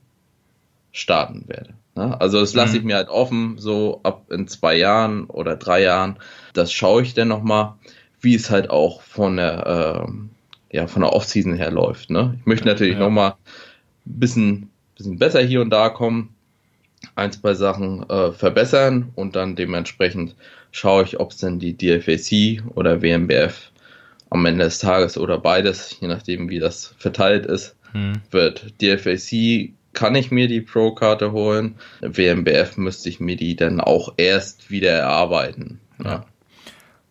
starten 0.91 1.45
werde. 1.47 1.73
Ne? 1.95 2.19
Also 2.19 2.39
das 2.39 2.53
lasse 2.53 2.77
ich 2.77 2.81
mhm. 2.81 2.87
mir 2.87 2.95
halt 2.95 3.09
offen, 3.09 3.57
so 3.57 4.01
ab 4.03 4.31
in 4.31 4.47
zwei 4.47 4.75
Jahren 4.75 5.25
oder 5.25 5.55
drei 5.55 5.81
Jahren. 5.81 6.17
Das 6.53 6.71
schaue 6.71 7.01
ich 7.01 7.13
dann 7.13 7.27
nochmal, 7.27 7.75
wie 8.21 8.35
es 8.35 8.49
halt 8.49 8.69
auch 8.69 9.01
von 9.01 9.37
der, 9.37 10.07
äh, 10.71 10.75
ja, 10.75 10.87
von 10.87 11.01
der 11.01 11.13
Offseason 11.13 11.53
her 11.53 11.71
läuft. 11.71 12.09
Ne? 12.09 12.37
Ich 12.39 12.45
möchte 12.45 12.67
natürlich 12.67 12.95
ja. 12.95 12.99
nochmal 12.99 13.31
ein 13.31 14.19
bisschen, 14.19 14.69
bisschen 14.95 15.19
besser 15.19 15.41
hier 15.41 15.61
und 15.61 15.69
da 15.69 15.89
kommen 15.89 16.35
ein, 17.15 17.31
zwei 17.31 17.53
Sachen 17.53 18.09
äh, 18.09 18.31
verbessern 18.31 19.11
und 19.15 19.35
dann 19.35 19.55
dementsprechend 19.55 20.35
schaue 20.71 21.03
ich, 21.03 21.19
ob 21.19 21.31
es 21.31 21.37
denn 21.37 21.59
die 21.59 21.77
DFAC 21.77 22.63
oder 22.75 23.01
WMBF 23.01 23.71
am 24.29 24.45
Ende 24.45 24.65
des 24.65 24.79
Tages 24.79 25.17
oder 25.17 25.39
beides, 25.39 25.97
je 25.99 26.07
nachdem 26.07 26.49
wie 26.49 26.59
das 26.59 26.93
verteilt 26.97 27.45
ist, 27.45 27.75
hm. 27.93 28.21
wird. 28.31 28.73
DFAC 28.81 29.73
kann 29.99 30.15
ich 30.15 30.31
mir 30.31 30.47
die 30.47 30.61
Pro-Karte 30.61 31.33
holen, 31.33 31.75
WMBF 31.99 32.77
müsste 32.77 33.09
ich 33.09 33.19
mir 33.19 33.35
die 33.35 33.57
dann 33.57 33.81
auch 33.81 34.13
erst 34.15 34.71
wieder 34.71 34.91
erarbeiten. 34.91 35.81
Ja. 36.01 36.23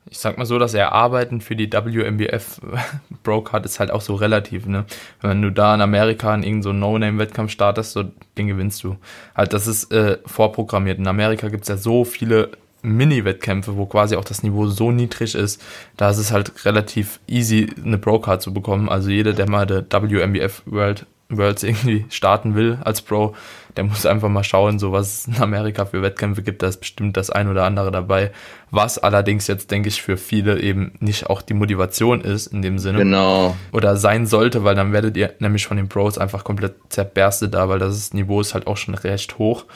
ich 0.09 0.17
sag 0.17 0.39
mal 0.39 0.47
so, 0.47 0.59
dass 0.59 0.73
Erarbeiten 0.73 1.43
für 1.43 1.55
die 1.55 1.71
WMBF 1.71 2.63
Pro-Card 3.25 3.67
ist 3.67 3.79
halt 3.79 3.91
auch 3.91 4.01
so 4.01 4.15
relativ, 4.15 4.65
ne? 4.65 4.87
Wenn 5.21 5.43
du 5.43 5.53
da 5.53 5.75
in 5.75 5.83
Amerika 5.83 6.35
in 6.35 6.43
irgendeinem 6.43 6.63
so 6.63 6.73
No-Name-Wettkampf 6.73 7.51
startest, 7.53 7.93
so, 7.93 8.05
den 8.39 8.47
gewinnst 8.47 8.83
du. 8.83 8.97
Halt, 9.37 9.53
das 9.53 9.67
ist 9.67 9.93
äh, 9.93 10.17
vorprogrammiert. 10.25 10.99
In 10.99 11.09
Amerika 11.09 11.51
gibt's 11.51 11.69
ja 11.69 11.77
so 11.77 12.07
viele 12.07 12.53
Mini-Wettkämpfe, 12.81 13.77
wo 13.77 13.85
quasi 13.85 14.17
auch 14.17 14.25
das 14.25 14.43
Niveau 14.43 14.67
so 14.67 14.93
niedrig 14.93 15.35
ist, 15.35 15.63
da 15.99 16.09
ist 16.09 16.17
es 16.17 16.33
halt 16.33 16.65
relativ 16.65 17.21
easy, 17.27 17.69
eine 17.85 17.99
Pro-Card 17.99 18.41
zu 18.41 18.55
bekommen. 18.55 18.89
Also 18.89 19.11
jeder, 19.11 19.35
der 19.35 19.51
mal 19.51 19.67
der 19.67 19.85
WMBF 19.91 20.63
World 20.65 21.05
Worlds 21.31 21.63
irgendwie 21.63 22.07
starten 22.09 22.55
will 22.55 22.79
als 22.85 23.03
Pro, 23.03 23.35
der 23.77 23.85
muss 23.85 24.07
einfach 24.07 24.29
mal 24.29 24.45
schauen, 24.45 24.79
so 24.79 24.93
was 24.93 25.27
es 25.27 25.29
in 25.29 25.43
Amerika 25.43 25.85
für 25.85 26.03
Wettkämpfe 26.03 26.43
gibt. 26.43 26.63
Da 26.63 26.69
ist 26.69 26.79
bestimmt 26.79 27.17
das 27.17 27.31
ein 27.31 27.49
oder 27.49 27.65
andere 27.65 27.91
dabei. 27.91 28.33
Was 28.71 28.99
allerdings 28.99 29.47
jetzt, 29.47 29.71
denke 29.71 29.89
ich, 29.89 30.03
für 30.03 30.17
viele 30.17 30.61
eben 30.61 30.93
nicht 31.01 31.29
auch 31.29 31.43
die 31.43 31.55
Motivation 31.55 32.21
ist 32.23 32.49
in 32.49 32.63
dem 32.63 32.79
Sinne. 32.79 32.99
Genau. 32.99 33.57
Oder 33.73 33.97
sein 33.97 34.27
sollte, 34.27 34.65
weil 34.65 34.75
dann 34.75 34.93
werdet 34.93 35.17
ihr 35.17 35.35
nämlich 35.39 35.67
von 35.67 35.77
den 35.77 35.89
Pros 35.89 36.19
einfach 36.19 36.45
komplett 36.45 36.75
zerberstet 36.89 37.55
da, 37.55 37.69
weil 37.69 37.79
das 37.79 38.13
Niveau 38.15 38.41
ist 38.41 38.55
halt 38.55 38.67
auch 38.67 38.77
schon 38.77 38.95
recht 38.95 39.39
hoch. 39.39 39.67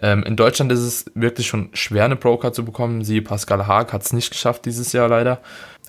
Ähm, 0.00 0.22
in 0.22 0.36
Deutschland 0.36 0.72
ist 0.72 0.80
es 0.80 1.04
wirklich 1.14 1.46
schon 1.46 1.68
schwer, 1.74 2.06
eine 2.06 2.16
Pro-Card 2.16 2.54
zu 2.54 2.64
bekommen. 2.64 3.04
Sie, 3.04 3.20
Pascal 3.20 3.66
Haag, 3.66 3.92
hat 3.92 4.02
es 4.02 4.12
nicht 4.12 4.30
geschafft 4.30 4.64
dieses 4.64 4.92
Jahr 4.92 5.08
leider. 5.08 5.40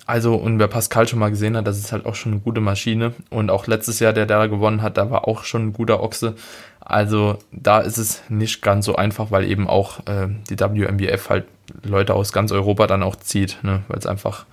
Also, 0.06 0.34
und 0.34 0.58
wer 0.58 0.68
Pascal 0.68 1.08
schon 1.08 1.18
mal 1.18 1.30
gesehen 1.30 1.56
hat, 1.56 1.66
das 1.66 1.78
ist 1.78 1.92
halt 1.92 2.04
auch 2.04 2.14
schon 2.14 2.32
eine 2.32 2.40
gute 2.40 2.60
Maschine. 2.60 3.14
Und 3.30 3.50
auch 3.50 3.66
letztes 3.66 4.00
Jahr, 4.00 4.12
der 4.12 4.26
da 4.26 4.46
gewonnen 4.46 4.82
hat, 4.82 4.98
da 4.98 5.10
war 5.10 5.26
auch 5.26 5.44
schon 5.44 5.68
ein 5.68 5.72
guter 5.72 6.02
Ochse. 6.02 6.34
Also, 6.80 7.38
da 7.52 7.80
ist 7.80 7.96
es 7.96 8.22
nicht 8.28 8.60
ganz 8.60 8.84
so 8.84 8.96
einfach, 8.96 9.30
weil 9.30 9.50
eben 9.50 9.66
auch 9.66 10.00
äh, 10.00 10.28
die 10.50 10.60
WMBF 10.60 11.30
halt 11.30 11.44
Leute 11.82 12.14
aus 12.14 12.32
ganz 12.32 12.52
Europa 12.52 12.86
dann 12.86 13.02
auch 13.02 13.16
zieht, 13.16 13.58
ne? 13.62 13.82
weil 13.88 13.98
es 13.98 14.06
einfach 14.06 14.44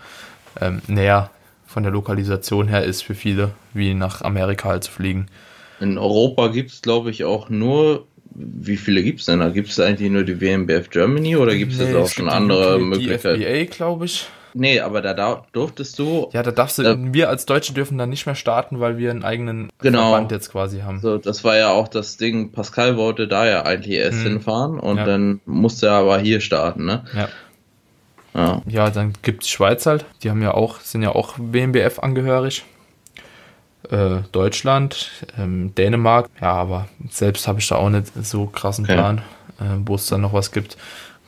ähm, 0.61 0.81
näher 0.87 1.29
von 1.67 1.83
der 1.83 1.91
Lokalisation 1.91 2.67
her 2.67 2.83
ist 2.83 3.01
für 3.01 3.15
viele, 3.15 3.51
wie 3.73 3.93
nach 3.93 4.21
Amerika 4.21 4.69
halt 4.69 4.85
zu 4.85 4.91
fliegen. 4.91 5.27
In 5.81 5.97
Europa 5.97 6.47
gibt 6.47 6.71
es, 6.71 6.81
glaube 6.81 7.09
ich, 7.11 7.25
auch 7.25 7.49
nur 7.49 8.05
wie 8.33 8.77
viele 8.77 9.03
gibt 9.03 9.19
es 9.19 9.25
denn 9.25 9.39
da? 9.39 9.49
Gibt 9.49 9.69
es 9.69 9.79
eigentlich 9.79 10.09
nur 10.09 10.23
die 10.23 10.39
WMBF 10.39 10.89
Germany 10.89 11.35
oder 11.35 11.55
gibt 11.55 11.73
es 11.73 11.79
nee, 11.79 11.95
auch 11.95 12.07
schon 12.07 12.29
andere 12.29 12.79
Möglichkeiten? 12.79 13.39
Die 13.39 13.45
FBA, 13.45 13.75
glaube 13.75 14.05
ich. 14.05 14.27
Nee, 14.53 14.79
aber 14.79 15.01
da 15.01 15.43
durftest 15.51 15.97
du. 15.99 16.29
Ja, 16.33 16.43
da 16.43 16.51
darfst 16.51 16.77
du. 16.77 16.83
Äh, 16.83 16.97
wir 17.13 17.29
als 17.29 17.45
Deutsche 17.45 17.73
dürfen 17.73 17.97
dann 17.97 18.09
nicht 18.09 18.25
mehr 18.25 18.35
starten, 18.35 18.79
weil 18.79 18.97
wir 18.97 19.11
einen 19.11 19.23
eigenen 19.23 19.69
genau, 19.79 20.09
Verband 20.09 20.31
jetzt 20.31 20.51
quasi 20.51 20.81
haben. 20.81 20.99
So, 20.99 21.17
das 21.17 21.43
war 21.43 21.57
ja 21.57 21.69
auch 21.71 21.87
das 21.87 22.17
Ding. 22.17 22.51
Pascal 22.51 22.97
wollte 22.97 23.27
da 23.27 23.45
ja 23.45 23.63
eigentlich 23.63 23.95
erst 23.95 24.19
hm. 24.19 24.31
hinfahren 24.31 24.79
und 24.79 24.97
ja. 24.97 25.05
dann 25.05 25.41
musste 25.45 25.87
er 25.87 25.93
aber 25.93 26.19
hier 26.19 26.41
starten, 26.41 26.85
ne? 26.85 27.03
Ja. 27.15 27.29
Ja, 28.33 28.61
ja 28.65 28.89
dann 28.89 29.13
gibt 29.21 29.43
es 29.43 29.49
Schweiz 29.49 29.85
halt. 29.85 30.05
Die 30.23 30.29
haben 30.29 30.41
ja 30.41 30.53
auch, 30.53 30.79
sind 30.79 31.01
ja 31.01 31.13
auch 31.13 31.35
WMBF 31.37 31.99
angehörig. 31.99 32.63
Äh, 33.89 34.19
Deutschland, 34.31 35.09
ähm, 35.37 35.73
Dänemark. 35.75 36.29
Ja, 36.39 36.53
aber 36.53 36.87
selbst 37.09 37.47
habe 37.47 37.59
ich 37.59 37.67
da 37.67 37.75
auch 37.75 37.89
nicht 37.89 38.11
so 38.21 38.45
krassen 38.45 38.85
Plan, 38.85 39.21
okay. 39.57 39.65
äh, 39.65 39.77
wo 39.85 39.95
es 39.95 40.07
dann 40.07 40.21
noch 40.21 40.33
was 40.33 40.51
gibt 40.51 40.77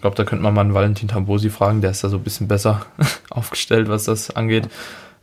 glaube, 0.03 0.17
da 0.17 0.25
könnte 0.25 0.43
man 0.43 0.53
mal 0.53 0.61
einen 0.61 0.73
Valentin 0.73 1.07
Tambosi 1.07 1.49
fragen, 1.49 1.79
der 1.79 1.91
ist 1.91 2.03
da 2.03 2.09
so 2.09 2.17
ein 2.17 2.23
bisschen 2.23 2.49
besser 2.49 2.85
aufgestellt, 3.29 3.87
was 3.87 4.03
das 4.03 4.35
angeht. 4.35 4.65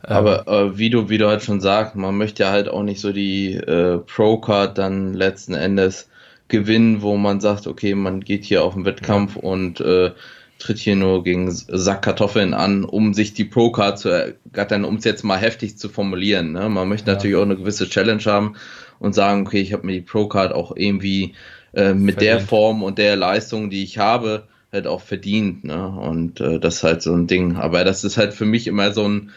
Ähm, 0.07 0.15
Aber 0.15 0.47
äh, 0.47 0.77
wie 0.77 0.89
du 0.89 1.07
wie 1.07 1.19
du 1.19 1.27
halt 1.27 1.43
schon 1.43 1.61
sagst, 1.61 1.95
man 1.95 2.17
möchte 2.17 2.43
ja 2.43 2.49
halt 2.49 2.67
auch 2.67 2.81
nicht 2.81 2.99
so 2.99 3.13
die 3.13 3.53
äh, 3.53 3.99
Pro-Card 3.99 4.79
dann 4.79 5.13
letzten 5.13 5.53
Endes 5.53 6.09
gewinnen, 6.47 7.03
wo 7.03 7.15
man 7.15 7.39
sagt, 7.39 7.67
okay, 7.67 7.93
man 7.93 8.21
geht 8.21 8.43
hier 8.43 8.63
auf 8.63 8.73
den 8.73 8.83
Wettkampf 8.83 9.35
ja. 9.35 9.43
und 9.43 9.81
äh, 9.81 10.11
tritt 10.57 10.79
hier 10.79 10.95
nur 10.95 11.23
gegen 11.23 11.51
Sackkartoffeln 11.51 12.55
an, 12.55 12.83
um 12.83 13.13
sich 13.13 13.35
die 13.35 13.45
Pro-Card 13.45 13.99
zu 13.99 14.09
ergattern, 14.09 14.83
um 14.83 14.95
es 14.95 15.03
jetzt 15.03 15.23
mal 15.23 15.37
heftig 15.37 15.77
zu 15.77 15.89
formulieren. 15.89 16.53
Ne? 16.53 16.69
Man 16.69 16.89
möchte 16.89 17.11
ja. 17.11 17.15
natürlich 17.15 17.35
auch 17.35 17.43
eine 17.43 17.55
gewisse 17.55 17.87
Challenge 17.87 18.25
haben 18.25 18.55
und 18.97 19.13
sagen, 19.13 19.45
okay, 19.45 19.61
ich 19.61 19.73
habe 19.73 19.85
mir 19.85 19.93
die 19.93 20.01
Pro-Card 20.01 20.53
auch 20.53 20.75
irgendwie 20.75 21.35
äh, 21.73 21.93
mit 21.93 22.15
Verdient. 22.15 22.21
der 22.21 22.39
Form 22.41 22.81
und 22.81 22.97
der 22.97 23.15
Leistung, 23.15 23.69
die 23.69 23.83
ich 23.83 23.99
habe, 23.99 24.47
halt 24.71 24.87
auch 24.87 25.01
verdient, 25.01 25.63
ne? 25.63 25.87
Und 25.87 26.39
äh, 26.39 26.59
das 26.59 26.77
ist 26.77 26.83
halt 26.83 27.01
so 27.01 27.13
ein 27.13 27.27
Ding. 27.27 27.57
Aber 27.57 27.83
das 27.83 28.03
ist 28.03 28.17
halt 28.17 28.33
für 28.33 28.45
mich 28.45 28.67
immer 28.67 28.91
so 28.91 29.07
ein 29.07 29.31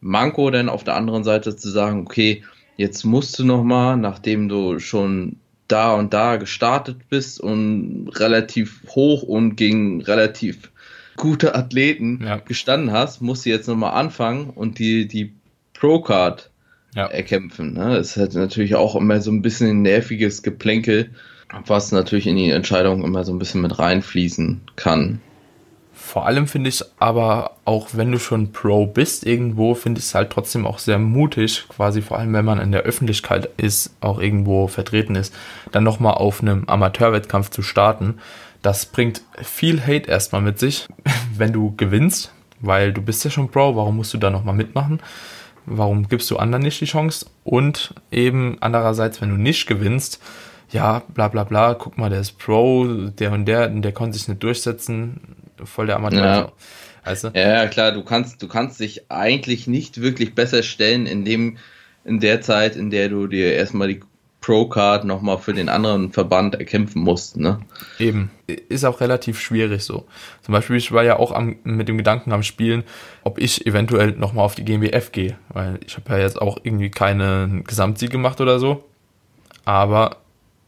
Manko, 0.00 0.50
denn 0.50 0.68
auf 0.68 0.84
der 0.84 0.94
anderen 0.94 1.24
Seite 1.24 1.56
zu 1.56 1.68
sagen, 1.68 2.02
okay, 2.02 2.44
jetzt 2.76 3.04
musst 3.04 3.38
du 3.38 3.44
noch 3.44 3.64
mal, 3.64 3.96
nachdem 3.96 4.48
du 4.48 4.78
schon 4.78 5.36
da 5.68 5.94
und 5.94 6.14
da 6.14 6.36
gestartet 6.36 7.08
bist 7.08 7.40
und 7.40 8.08
relativ 8.14 8.82
hoch 8.88 9.22
und 9.22 9.56
gegen 9.56 10.00
relativ 10.02 10.70
gute 11.16 11.54
Athleten 11.54 12.20
ja. 12.22 12.36
gestanden 12.36 12.92
hast, 12.92 13.20
musst 13.20 13.46
du 13.46 13.50
jetzt 13.50 13.66
noch 13.66 13.76
mal 13.76 13.90
anfangen 13.90 14.50
und 14.50 14.78
die 14.78 15.08
die 15.08 15.32
Pro 15.72 16.00
Card 16.00 16.50
ja. 16.94 17.06
erkämpfen. 17.06 17.74
Ne? 17.74 17.96
Es 17.96 18.16
hat 18.16 18.34
natürlich 18.34 18.74
auch 18.76 18.94
immer 18.96 19.20
so 19.20 19.30
ein 19.30 19.42
bisschen 19.42 19.68
ein 19.68 19.82
nerviges 19.82 20.42
Geplänkel, 20.42 21.10
was 21.66 21.92
natürlich 21.92 22.26
in 22.26 22.36
die 22.36 22.50
Entscheidung 22.50 23.04
immer 23.04 23.24
so 23.24 23.32
ein 23.32 23.38
bisschen 23.38 23.62
mit 23.62 23.78
reinfließen 23.78 24.62
kann. 24.76 25.20
Vor 25.92 26.26
allem 26.26 26.46
finde 26.46 26.68
ich 26.68 26.84
aber, 26.98 27.52
auch 27.64 27.88
wenn 27.92 28.12
du 28.12 28.18
schon 28.18 28.52
Pro 28.52 28.86
bist 28.86 29.26
irgendwo, 29.26 29.74
finde 29.74 29.98
ich 29.98 30.04
es 30.04 30.14
halt 30.14 30.30
trotzdem 30.30 30.66
auch 30.66 30.78
sehr 30.78 30.98
mutig, 30.98 31.64
quasi 31.68 32.02
vor 32.02 32.18
allem 32.18 32.32
wenn 32.34 32.44
man 32.44 32.60
in 32.60 32.70
der 32.70 32.82
Öffentlichkeit 32.82 33.48
ist, 33.56 33.96
auch 34.00 34.20
irgendwo 34.20 34.68
vertreten 34.68 35.14
ist, 35.14 35.34
dann 35.72 35.84
nochmal 35.84 36.14
auf 36.14 36.42
einem 36.42 36.64
Amateurwettkampf 36.68 37.50
zu 37.50 37.62
starten. 37.62 38.18
Das 38.60 38.86
bringt 38.86 39.22
viel 39.42 39.80
Hate 39.80 40.10
erstmal 40.10 40.42
mit 40.42 40.58
sich, 40.58 40.86
wenn 41.36 41.52
du 41.52 41.74
gewinnst, 41.76 42.30
weil 42.60 42.92
du 42.92 43.00
bist 43.00 43.24
ja 43.24 43.30
schon 43.30 43.48
Pro, 43.48 43.74
warum 43.74 43.96
musst 43.96 44.12
du 44.12 44.18
da 44.18 44.30
nochmal 44.30 44.54
mitmachen? 44.54 45.00
Warum 45.64 46.08
gibst 46.08 46.30
du 46.30 46.36
anderen 46.36 46.62
nicht 46.62 46.80
die 46.80 46.86
Chance? 46.86 47.26
Und 47.42 47.94
eben 48.12 48.58
andererseits, 48.60 49.20
wenn 49.20 49.30
du 49.30 49.36
nicht 49.36 49.66
gewinnst, 49.66 50.20
ja, 50.70 51.02
bla 51.08 51.28
bla 51.28 51.44
bla, 51.44 51.74
guck 51.74 51.98
mal, 51.98 52.10
der 52.10 52.20
ist 52.20 52.38
Pro, 52.38 52.86
der 52.86 53.32
und 53.32 53.46
der, 53.46 53.68
der 53.68 53.92
konnte 53.92 54.18
sich 54.18 54.28
nicht 54.28 54.42
durchsetzen, 54.42 55.20
voll 55.64 55.86
der 55.86 55.96
Amateur. 55.96 56.24
Ja. 56.24 56.52
Also, 57.02 57.28
ja, 57.34 57.66
klar, 57.68 57.92
du 57.92 58.02
kannst, 58.02 58.42
du 58.42 58.48
kannst 58.48 58.80
dich 58.80 59.10
eigentlich 59.10 59.68
nicht 59.68 60.00
wirklich 60.00 60.34
besser 60.34 60.64
stellen 60.64 61.06
in 61.06 61.24
dem, 61.24 61.58
in 62.04 62.18
der 62.18 62.40
Zeit, 62.40 62.74
in 62.74 62.90
der 62.90 63.08
du 63.08 63.28
dir 63.28 63.52
erstmal 63.54 63.88
die 63.88 64.00
Pro-Card 64.40 65.04
nochmal 65.04 65.38
für 65.38 65.54
den 65.54 65.68
anderen 65.68 66.12
Verband 66.12 66.54
erkämpfen 66.54 67.02
musst, 67.02 67.36
ne? 67.36 67.60
Eben. 67.98 68.30
Ist 68.46 68.84
auch 68.84 69.00
relativ 69.00 69.40
schwierig 69.40 69.82
so. 69.82 70.06
Zum 70.42 70.52
Beispiel, 70.52 70.76
ich 70.76 70.92
war 70.92 71.02
ja 71.02 71.18
auch 71.18 71.32
am, 71.32 71.56
mit 71.64 71.88
dem 71.88 71.96
Gedanken 71.96 72.32
am 72.32 72.44
Spielen, 72.44 72.84
ob 73.24 73.38
ich 73.38 73.66
eventuell 73.66 74.12
nochmal 74.12 74.44
auf 74.44 74.54
die 74.54 74.64
GmbF 74.64 75.10
gehe, 75.10 75.36
weil 75.48 75.80
ich 75.84 75.96
habe 75.96 76.12
ja 76.12 76.18
jetzt 76.18 76.40
auch 76.40 76.58
irgendwie 76.62 76.90
keinen 76.90 77.64
Gesamtsieg 77.64 78.10
gemacht 78.10 78.40
oder 78.40 78.60
so. 78.60 78.84
Aber 79.64 80.18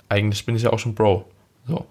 eigentlich 0.09 0.47
bin 0.47 0.57
ich 0.57 0.63
ja 0.63 0.73
auch 0.73 0.79
schon 0.79 0.95
Pro. 0.95 1.25
So. 1.67 1.87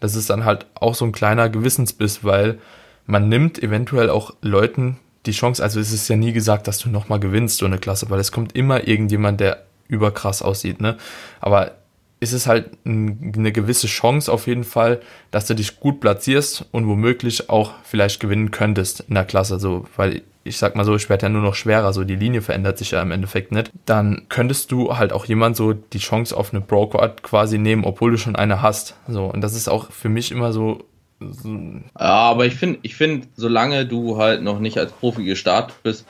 Das 0.00 0.14
ist 0.14 0.30
dann 0.30 0.44
halt 0.44 0.66
auch 0.74 0.94
so 0.94 1.04
ein 1.04 1.12
kleiner 1.12 1.48
Gewissensbiss, 1.48 2.24
weil 2.24 2.58
man 3.06 3.28
nimmt 3.28 3.62
eventuell 3.62 4.10
auch 4.10 4.34
Leuten 4.42 4.98
die 5.26 5.32
Chance, 5.32 5.62
also 5.62 5.80
es 5.80 5.92
ist 5.92 6.08
ja 6.08 6.16
nie 6.16 6.32
gesagt, 6.32 6.68
dass 6.68 6.78
du 6.78 6.88
nochmal 6.88 7.20
gewinnst, 7.20 7.58
so 7.58 7.66
eine 7.66 7.78
Klasse, 7.78 8.08
weil 8.10 8.20
es 8.20 8.32
kommt 8.32 8.54
immer 8.54 8.86
irgendjemand, 8.86 9.40
der 9.40 9.64
überkrass 9.88 10.42
aussieht, 10.42 10.80
ne? 10.80 10.96
Aber 11.40 11.72
ist 12.20 12.32
es 12.32 12.46
halt 12.46 12.70
eine 12.84 13.52
gewisse 13.52 13.86
Chance 13.86 14.32
auf 14.32 14.46
jeden 14.46 14.64
Fall, 14.64 15.00
dass 15.30 15.46
du 15.46 15.54
dich 15.54 15.78
gut 15.78 16.00
platzierst 16.00 16.64
und 16.72 16.88
womöglich 16.88 17.48
auch 17.48 17.74
vielleicht 17.84 18.20
gewinnen 18.20 18.50
könntest 18.50 19.04
in 19.08 19.14
der 19.14 19.24
Klasse, 19.24 19.58
so, 19.58 19.86
weil 19.96 20.22
ich 20.48 20.58
sag 20.58 20.74
mal 20.74 20.84
so, 20.84 20.96
ich 20.96 21.08
werde 21.08 21.26
ja 21.26 21.28
nur 21.28 21.42
noch 21.42 21.54
schwerer, 21.54 21.92
so 21.92 22.04
die 22.04 22.16
Linie 22.16 22.42
verändert 22.42 22.78
sich 22.78 22.92
ja 22.92 23.02
im 23.02 23.10
Endeffekt 23.10 23.52
nicht, 23.52 23.70
dann 23.86 24.26
könntest 24.28 24.72
du 24.72 24.96
halt 24.96 25.12
auch 25.12 25.26
jemand 25.26 25.56
so 25.56 25.74
die 25.74 25.98
Chance 25.98 26.36
auf 26.36 26.52
eine 26.52 26.60
Broker 26.60 27.08
quasi 27.22 27.58
nehmen, 27.58 27.84
obwohl 27.84 28.10
du 28.10 28.18
schon 28.18 28.36
eine 28.36 28.62
hast. 28.62 28.96
So, 29.06 29.26
und 29.26 29.40
das 29.42 29.54
ist 29.54 29.68
auch 29.68 29.90
für 29.90 30.08
mich 30.08 30.32
immer 30.32 30.52
so. 30.52 30.84
ja, 31.20 31.80
aber 31.94 32.46
ich 32.46 32.54
finde, 32.54 32.78
ich 32.82 32.96
finde, 32.96 33.26
solange 33.36 33.86
du 33.86 34.16
halt 34.16 34.42
noch 34.42 34.58
nicht 34.58 34.78
als 34.78 34.92
Profi 34.92 35.24
gestartet 35.24 35.76
bist, 35.82 36.06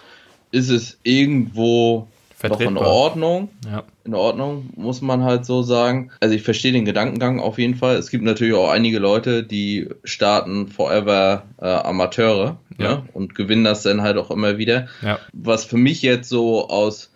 ist 0.51 0.71
es 0.71 0.99
irgendwo. 1.03 2.09
Doch 2.41 2.61
in 2.61 2.79
Ordnung. 2.79 3.49
Ja. 3.69 3.83
In 4.05 4.15
Ordnung, 4.15 4.71
muss 4.77 5.03
man 5.03 5.25
halt 5.25 5.45
so 5.45 5.63
sagen. 5.63 6.13
Also 6.21 6.37
ich 6.37 6.43
verstehe 6.45 6.71
den 6.71 6.85
Gedankengang 6.85 7.41
auf 7.41 7.59
jeden 7.59 7.75
Fall. 7.75 7.97
Es 7.97 8.11
gibt 8.11 8.23
natürlich 8.23 8.55
auch 8.55 8.71
einige 8.71 9.01
Leute, 9.01 9.43
die 9.43 9.89
starten 10.05 10.69
forever 10.69 11.43
äh, 11.61 11.67
Amateure 11.67 12.57
ja. 12.79 12.89
ne? 12.89 13.03
und 13.13 13.35
gewinnen 13.35 13.65
das 13.65 13.83
dann 13.83 14.03
halt 14.03 14.17
auch 14.17 14.31
immer 14.31 14.59
wieder. 14.59 14.89
Ja. 15.03 15.19
Was 15.33 15.65
für 15.65 15.77
mich 15.77 16.03
jetzt 16.03 16.29
so 16.29 16.69
aus 16.69 17.11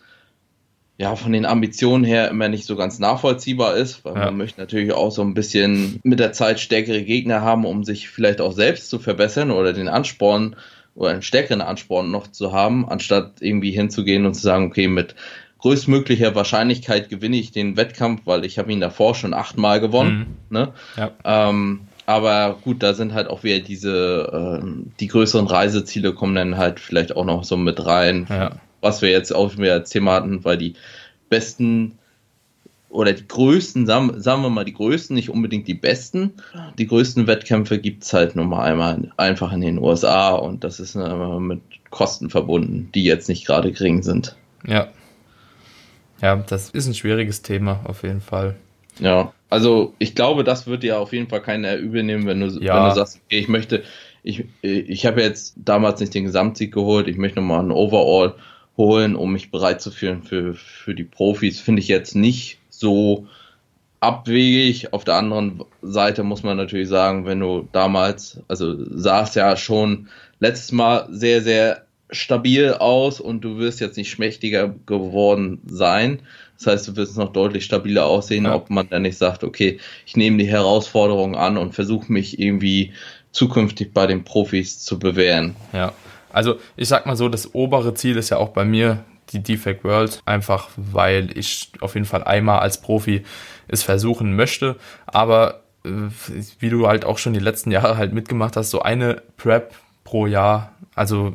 ja, 0.98 1.16
von 1.16 1.32
den 1.32 1.46
Ambitionen 1.46 2.04
her 2.04 2.28
immer 2.28 2.48
nicht 2.48 2.64
so 2.64 2.76
ganz 2.76 2.98
nachvollziehbar 2.98 3.76
ist, 3.76 4.04
weil 4.04 4.14
ja. 4.14 4.26
man 4.26 4.36
möchte 4.36 4.60
natürlich 4.60 4.92
auch 4.92 5.10
so 5.10 5.22
ein 5.22 5.34
bisschen 5.34 5.98
mit 6.04 6.20
der 6.20 6.32
Zeit 6.32 6.60
stärkere 6.60 7.02
Gegner 7.02 7.40
haben, 7.40 7.64
um 7.64 7.82
sich 7.82 8.08
vielleicht 8.08 8.40
auch 8.40 8.52
selbst 8.52 8.88
zu 8.88 8.98
verbessern 8.98 9.50
oder 9.50 9.72
den 9.72 9.88
Ansporn 9.88 10.54
oder 10.94 11.10
einen 11.10 11.22
stärkeren 11.22 11.60
Ansporn 11.60 12.10
noch 12.10 12.28
zu 12.28 12.52
haben, 12.52 12.88
anstatt 12.88 13.40
irgendwie 13.40 13.72
hinzugehen 13.72 14.26
und 14.26 14.34
zu 14.34 14.42
sagen, 14.42 14.66
okay, 14.66 14.86
mit 14.86 15.16
größtmöglicher 15.58 16.34
Wahrscheinlichkeit 16.34 17.08
gewinne 17.08 17.36
ich 17.36 17.52
den 17.52 17.76
Wettkampf, 17.76 18.22
weil 18.24 18.44
ich 18.44 18.58
habe 18.58 18.72
ihn 18.72 18.80
davor 18.80 19.14
schon 19.14 19.32
achtmal 19.32 19.80
gewonnen. 19.80 20.38
Mhm. 20.50 20.56
Ne? 20.56 20.72
Ja. 20.96 21.12
Ähm, 21.24 21.80
aber 22.06 22.58
gut, 22.62 22.82
da 22.82 22.94
sind 22.94 23.14
halt 23.14 23.28
auch 23.28 23.44
wieder 23.44 23.60
diese, 23.60 24.60
äh, 24.62 24.66
die 25.00 25.06
größeren 25.08 25.46
Reiseziele 25.46 26.12
kommen 26.12 26.34
dann 26.34 26.56
halt 26.56 26.80
vielleicht 26.80 27.16
auch 27.16 27.24
noch 27.24 27.44
so 27.44 27.56
mit 27.56 27.84
rein, 27.84 28.26
ja. 28.28 28.52
was 28.80 29.02
wir 29.02 29.10
jetzt 29.10 29.34
auch 29.34 29.56
wieder 29.56 29.74
als 29.74 29.90
Thema 29.90 30.12
hatten, 30.14 30.44
weil 30.44 30.58
die 30.58 30.74
besten 31.28 31.98
oder 32.92 33.12
die 33.14 33.26
größten, 33.26 33.86
sagen, 33.86 34.20
sagen 34.20 34.42
wir 34.42 34.50
mal 34.50 34.64
die 34.64 34.74
größten, 34.74 35.14
nicht 35.14 35.30
unbedingt 35.30 35.66
die 35.66 35.74
besten. 35.74 36.34
Die 36.76 36.86
größten 36.86 37.26
Wettkämpfe 37.26 37.78
gibt 37.78 38.04
es 38.04 38.12
halt 38.12 38.36
nur 38.36 38.44
mal 38.44 38.64
einmal 38.64 39.10
einfach 39.16 39.52
in 39.52 39.62
den 39.62 39.78
USA 39.78 40.32
und 40.32 40.62
das 40.62 40.78
ist 40.78 40.94
mit 40.94 41.62
Kosten 41.88 42.28
verbunden, 42.28 42.90
die 42.94 43.04
jetzt 43.04 43.30
nicht 43.30 43.46
gerade 43.46 43.72
gering 43.72 44.02
sind. 44.02 44.36
Ja. 44.66 44.88
Ja, 46.20 46.36
das 46.36 46.70
ist 46.70 46.86
ein 46.86 46.94
schwieriges 46.94 47.42
Thema 47.42 47.80
auf 47.84 48.02
jeden 48.02 48.20
Fall. 48.20 48.56
Ja, 48.98 49.32
also 49.52 49.94
ich 49.98 50.14
glaube, 50.14 50.44
das 50.44 50.66
wird 50.66 50.82
dir 50.82 50.98
auf 50.98 51.12
jeden 51.12 51.28
Fall 51.28 51.42
keiner 51.42 51.76
übel 51.76 52.02
nehmen, 52.02 52.26
wenn 52.26 52.40
du, 52.40 52.46
ja. 52.58 52.74
wenn 52.74 52.88
du 52.88 52.94
sagst, 52.94 53.20
okay, 53.26 53.38
ich 53.38 53.48
möchte, 53.48 53.82
ich, 54.22 54.46
ich 54.62 55.04
habe 55.04 55.20
jetzt 55.20 55.54
damals 55.56 56.00
nicht 56.00 56.14
den 56.14 56.24
Gesamtsieg 56.24 56.72
geholt, 56.72 57.06
ich 57.06 57.18
möchte 57.18 57.38
nochmal 57.40 57.60
einen 57.60 57.70
Overall 57.70 58.34
holen, 58.78 59.14
um 59.14 59.30
mich 59.32 59.50
bereit 59.50 59.82
zu 59.82 59.90
fühlen 59.90 60.22
für, 60.22 60.54
für 60.54 60.94
die 60.94 61.04
Profis. 61.04 61.60
Finde 61.60 61.82
ich 61.82 61.88
jetzt 61.88 62.14
nicht 62.14 62.60
so 62.70 63.26
abwegig. 64.00 64.94
Auf 64.94 65.04
der 65.04 65.16
anderen 65.16 65.64
Seite 65.82 66.22
muss 66.22 66.42
man 66.42 66.56
natürlich 66.56 66.88
sagen, 66.88 67.26
wenn 67.26 67.40
du 67.40 67.68
damals, 67.72 68.40
also 68.48 68.74
sah 68.96 69.24
es 69.24 69.34
ja 69.34 69.56
schon 69.58 70.08
letztes 70.40 70.72
Mal 70.72 71.08
sehr, 71.10 71.42
sehr 71.42 71.84
stabil 72.10 72.72
aus 72.72 73.20
und 73.20 73.42
du 73.42 73.58
wirst 73.58 73.80
jetzt 73.80 73.98
nicht 73.98 74.10
schmächtiger 74.10 74.74
geworden 74.86 75.60
sein. 75.66 76.20
Das 76.58 76.66
heißt, 76.66 76.88
du 76.88 76.96
wirst 76.96 77.16
noch 77.16 77.32
deutlich 77.32 77.64
stabiler 77.64 78.06
aussehen, 78.06 78.44
ja. 78.44 78.54
ob 78.54 78.70
man 78.70 78.88
dann 78.88 79.02
nicht 79.02 79.18
sagt, 79.18 79.42
okay, 79.42 79.78
ich 80.06 80.16
nehme 80.16 80.38
die 80.38 80.48
Herausforderung 80.48 81.36
an 81.36 81.56
und 81.56 81.74
versuche 81.74 82.12
mich 82.12 82.38
irgendwie 82.38 82.92
zukünftig 83.32 83.92
bei 83.92 84.06
den 84.06 84.24
Profis 84.24 84.80
zu 84.80 84.98
bewähren. 84.98 85.56
Ja, 85.72 85.92
also 86.32 86.58
ich 86.76 86.88
sag 86.88 87.06
mal 87.06 87.16
so, 87.16 87.28
das 87.28 87.54
obere 87.54 87.94
Ziel 87.94 88.16
ist 88.16 88.30
ja 88.30 88.36
auch 88.36 88.50
bei 88.50 88.64
mir 88.64 89.04
die 89.30 89.42
Defect 89.42 89.84
World, 89.84 90.22
einfach 90.26 90.70
weil 90.76 91.36
ich 91.36 91.70
auf 91.80 91.94
jeden 91.94 92.06
Fall 92.06 92.24
einmal 92.24 92.60
als 92.60 92.80
Profi 92.80 93.22
es 93.68 93.82
versuchen 93.82 94.36
möchte. 94.36 94.76
Aber 95.06 95.62
äh, 95.84 95.90
wie 96.58 96.70
du 96.70 96.86
halt 96.86 97.04
auch 97.04 97.18
schon 97.18 97.32
die 97.32 97.40
letzten 97.40 97.70
Jahre 97.70 97.96
halt 97.96 98.12
mitgemacht 98.12 98.56
hast, 98.56 98.70
so 98.70 98.82
eine 98.82 99.22
Prep 99.36 99.74
pro 100.04 100.26
Jahr, 100.26 100.72
also 100.94 101.34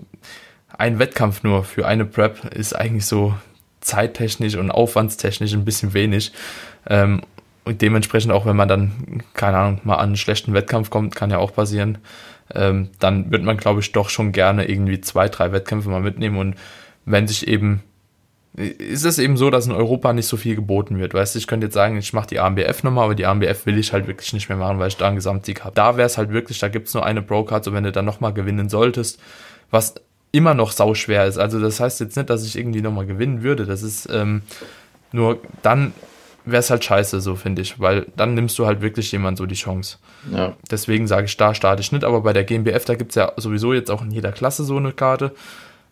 ein 0.78 0.99
Wettkampf 0.99 1.43
nur 1.43 1.63
für 1.63 1.88
eine 1.88 2.05
Prep 2.05 2.53
ist 2.53 2.76
eigentlich 2.76 3.05
so 3.05 3.34
zeittechnisch 3.88 4.55
und 4.55 4.71
aufwandstechnisch 4.71 5.53
ein 5.53 5.65
bisschen 5.65 5.93
wenig. 5.93 6.31
Ähm, 6.88 7.21
und 7.63 7.81
dementsprechend 7.81 8.31
auch, 8.31 8.45
wenn 8.45 8.55
man 8.55 8.67
dann, 8.67 9.23
keine 9.33 9.57
Ahnung, 9.57 9.81
mal 9.83 9.95
an 9.95 10.09
einen 10.09 10.17
schlechten 10.17 10.53
Wettkampf 10.53 10.89
kommt, 10.89 11.15
kann 11.15 11.31
ja 11.31 11.38
auch 11.38 11.53
passieren, 11.53 11.97
ähm, 12.53 12.89
dann 12.99 13.31
wird 13.31 13.43
man, 13.43 13.57
glaube 13.57 13.81
ich, 13.81 13.91
doch 13.91 14.09
schon 14.09 14.31
gerne 14.31 14.69
irgendwie 14.69 15.01
zwei, 15.01 15.27
drei 15.27 15.51
Wettkämpfe 15.51 15.89
mal 15.89 16.01
mitnehmen 16.01 16.38
und 16.38 16.55
wenn 17.05 17.27
sich 17.27 17.47
eben 17.47 17.83
ist 18.57 19.05
es 19.05 19.19
eben 19.19 19.38
so, 19.38 19.51
dass 19.51 19.67
in 19.67 19.71
Europa 19.71 20.13
nicht 20.13 20.25
so 20.25 20.35
viel 20.35 20.55
geboten 20.55 20.97
wird. 20.97 21.13
Weißt 21.13 21.35
du, 21.35 21.39
ich 21.39 21.45
könnte 21.45 21.67
jetzt 21.67 21.75
sagen, 21.75 21.95
ich 21.95 22.11
mache 22.13 22.25
die 22.25 22.39
AMBF 22.39 22.81
nochmal, 22.81 23.05
aber 23.05 23.13
die 23.13 23.27
AMBF 23.27 23.67
will 23.67 23.77
ich 23.77 23.93
halt 23.93 24.07
wirklich 24.07 24.33
nicht 24.33 24.49
mehr 24.49 24.57
machen, 24.57 24.79
weil 24.79 24.88
ich 24.88 24.97
da 24.97 25.05
einen 25.05 25.15
Gesamtsieg 25.15 25.63
habe. 25.63 25.75
Da 25.75 25.95
wäre 25.95 26.07
es 26.07 26.17
halt 26.17 26.31
wirklich, 26.31 26.57
da 26.57 26.67
gibt 26.67 26.88
es 26.88 26.95
nur 26.95 27.05
eine 27.05 27.21
Pro-Card, 27.21 27.63
so 27.63 27.73
wenn 27.73 27.83
du 27.83 27.91
dann 27.91 28.05
nochmal 28.05 28.33
gewinnen 28.33 28.67
solltest, 28.67 29.21
was 29.69 29.93
immer 30.32 30.53
noch 30.53 30.71
sau 30.71 30.93
schwer 30.93 31.25
ist. 31.25 31.38
Also 31.38 31.59
das 31.59 31.80
heißt 31.80 31.99
jetzt 31.99 32.15
nicht, 32.15 32.30
dass 32.30 32.45
ich 32.45 32.57
irgendwie 32.57 32.82
nochmal 32.82 33.05
gewinnen 33.05 33.43
würde. 33.43 33.65
Das 33.65 33.84
ist 33.84 34.09
ähm, 34.11 34.41
nur 35.11 35.39
dann 35.61 35.93
wäre 36.45 36.59
es 36.59 36.69
halt 36.69 36.84
scheiße, 36.84 37.19
so 37.19 37.36
finde 37.36 37.61
ich, 37.61 37.80
weil 37.80 38.07
dann 38.15 38.34
nimmst 38.34 38.57
du 38.57 38.65
halt 38.65 38.82
wirklich 38.82 39.11
jemand 39.11 39.38
so 39.38 39.45
die 39.45 39.55
Chance. 39.55 39.97
Ja. 40.32 40.55
Deswegen 40.71 41.07
sage 41.07 41.25
ich, 41.25 41.36
da 41.38 41.53
starte 41.53 41.82
ich 41.82 41.91
nicht, 41.91 42.03
aber 42.03 42.21
bei 42.21 42.34
der 42.34 42.43
GmbF, 42.43 42.86
da 42.86 42.95
gibt 42.95 43.11
es 43.11 43.15
ja 43.15 43.34
sowieso 43.38 43.73
jetzt 43.73 43.91
auch 43.91 44.01
in 44.01 44.11
jeder 44.11 44.32
Klasse 44.32 44.63
so 44.63 44.78
eine 44.78 44.93
Karte 44.93 45.34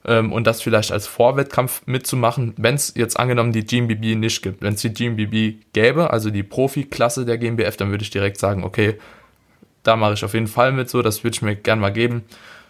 ähm, 0.05 0.31
und 0.31 0.47
das 0.47 0.61
vielleicht 0.61 0.91
als 0.91 1.07
Vorwettkampf 1.07 1.81
mitzumachen, 1.85 2.53
wenn 2.57 2.75
es 2.75 2.93
jetzt 2.95 3.19
angenommen 3.19 3.51
die 3.51 3.65
GmbB 3.65 4.15
nicht 4.15 4.41
gibt. 4.41 4.61
Wenn 4.61 4.75
es 4.75 4.81
die 4.81 4.93
GmbB 4.93 5.57
gäbe, 5.73 6.11
also 6.11 6.29
die 6.29 6.43
Profi-Klasse 6.43 7.25
der 7.25 7.37
GmbF, 7.37 7.75
dann 7.77 7.91
würde 7.91 8.03
ich 8.03 8.09
direkt 8.09 8.37
sagen, 8.37 8.63
okay, 8.63 8.97
da 9.83 9.95
mache 9.95 10.13
ich 10.13 10.23
auf 10.23 10.33
jeden 10.33 10.47
Fall 10.47 10.71
mit 10.71 10.89
so, 10.89 11.01
das 11.01 11.23
würde 11.23 11.35
ich 11.35 11.41
mir 11.41 11.55
gerne 11.55 11.81
mal 11.81 11.93
geben. 11.93 12.23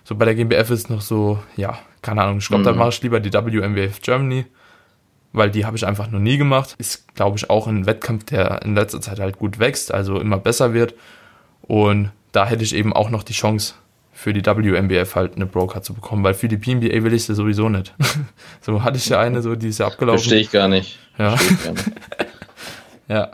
So 0.05 0.15
bei 0.15 0.25
der 0.25 0.35
GmbF 0.35 0.69
ist 0.69 0.89
noch 0.89 1.01
so, 1.01 1.39
ja, 1.57 1.79
keine 2.03 2.21
Ahnung, 2.21 2.37
ich 2.37 2.47
glaube, 2.47 2.61
mhm. 2.61 2.65
dann 2.65 2.77
mache 2.77 2.89
ich 2.89 3.01
lieber 3.01 3.19
die 3.19 3.33
WMWF 3.33 4.01
Germany, 4.01 4.45
weil 5.33 5.49
die 5.49 5.65
habe 5.65 5.75
ich 5.75 5.85
einfach 5.85 6.09
noch 6.11 6.19
nie 6.19 6.37
gemacht. 6.37 6.75
Ist, 6.77 7.13
glaube 7.15 7.37
ich, 7.37 7.49
auch 7.49 7.65
ein 7.65 7.87
Wettkampf, 7.87 8.25
der 8.25 8.61
in 8.61 8.75
letzter 8.75 9.01
Zeit 9.01 9.19
halt 9.19 9.39
gut 9.39 9.57
wächst, 9.57 9.91
also 9.91 10.19
immer 10.19 10.37
besser 10.37 10.75
wird. 10.75 10.93
Und 11.63 12.11
da 12.31 12.45
hätte 12.45 12.63
ich 12.63 12.75
eben 12.75 12.93
auch 12.93 13.09
noch 13.09 13.23
die 13.23 13.33
Chance, 13.33 13.73
für 14.13 14.31
die 14.31 14.45
WMBF 14.45 15.15
halt 15.15 15.35
eine 15.35 15.45
Broker 15.45 15.81
zu 15.81 15.93
bekommen, 15.93 16.23
weil 16.23 16.35
für 16.35 16.47
die 16.47 16.57
PNBA 16.57 17.03
will 17.03 17.13
ich 17.13 17.25
sie 17.25 17.35
sowieso 17.35 17.67
nicht. 17.67 17.93
so 18.61 18.83
hatte 18.83 18.97
ich 18.97 19.09
ja 19.09 19.19
eine, 19.19 19.41
so 19.41 19.55
die 19.55 19.69
ist 19.69 19.79
ja 19.79 19.87
abgelaufen. 19.87 20.19
Verstehe 20.19 20.39
ich 20.39 20.51
gar 20.51 20.67
nicht. 20.67 20.99
Ja. 21.17 21.35
Gar 21.63 21.73
nicht. 21.73 21.91
ja. 23.09 23.31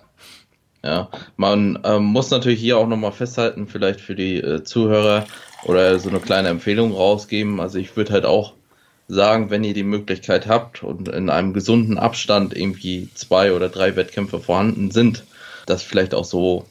Ja, 0.83 1.09
man 1.37 1.77
ähm, 1.83 2.05
muss 2.05 2.31
natürlich 2.31 2.59
hier 2.59 2.79
auch 2.79 2.87
nochmal 2.87 3.11
festhalten, 3.11 3.67
vielleicht 3.67 4.01
für 4.01 4.15
die 4.15 4.37
äh, 4.37 4.63
Zuhörer 4.63 5.27
oder 5.63 5.99
so 5.99 6.09
eine 6.09 6.19
kleine 6.19 6.49
Empfehlung 6.49 6.93
rausgeben. 6.93 7.59
Also 7.59 7.77
ich 7.77 7.95
würde 7.95 8.13
halt 8.13 8.25
auch 8.25 8.53
sagen, 9.07 9.49
wenn 9.49 9.63
ihr 9.63 9.73
die 9.73 9.83
Möglichkeit 9.83 10.47
habt 10.47 10.83
und 10.83 11.09
in 11.09 11.29
einem 11.29 11.53
gesunden 11.53 11.97
Abstand 11.97 12.55
irgendwie 12.55 13.09
zwei 13.13 13.53
oder 13.53 13.69
drei 13.69 13.95
Wettkämpfe 13.95 14.39
vorhanden 14.39 14.91
sind, 14.91 15.25
das 15.65 15.83
vielleicht 15.83 16.13
auch 16.13 16.25
so 16.25 16.65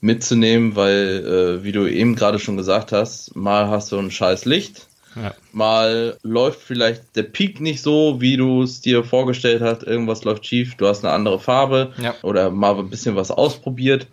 mitzunehmen, 0.00 0.74
weil, 0.74 1.60
äh, 1.60 1.64
wie 1.64 1.72
du 1.72 1.86
eben 1.86 2.16
gerade 2.16 2.40
schon 2.40 2.56
gesagt 2.56 2.92
hast, 2.92 3.36
mal 3.36 3.68
hast 3.68 3.92
du 3.92 3.98
ein 3.98 4.10
scheiß 4.10 4.44
Licht, 4.44 4.88
ja. 5.14 5.32
mal 5.52 6.18
läuft 6.22 6.60
vielleicht 6.60 7.14
der 7.14 7.22
Peak 7.22 7.60
nicht 7.60 7.82
so, 7.82 8.20
wie 8.20 8.36
du 8.36 8.62
es 8.62 8.80
dir 8.80 9.04
vorgestellt 9.04 9.62
hast, 9.62 9.84
irgendwas 9.84 10.24
läuft 10.24 10.44
schief, 10.44 10.74
du 10.74 10.88
hast 10.88 11.04
eine 11.04 11.14
andere 11.14 11.38
Farbe 11.38 11.92
ja. 12.02 12.14
oder 12.22 12.50
mal 12.50 12.76
ein 12.76 12.90
bisschen 12.90 13.14
was 13.14 13.30
ausprobiert 13.30 14.08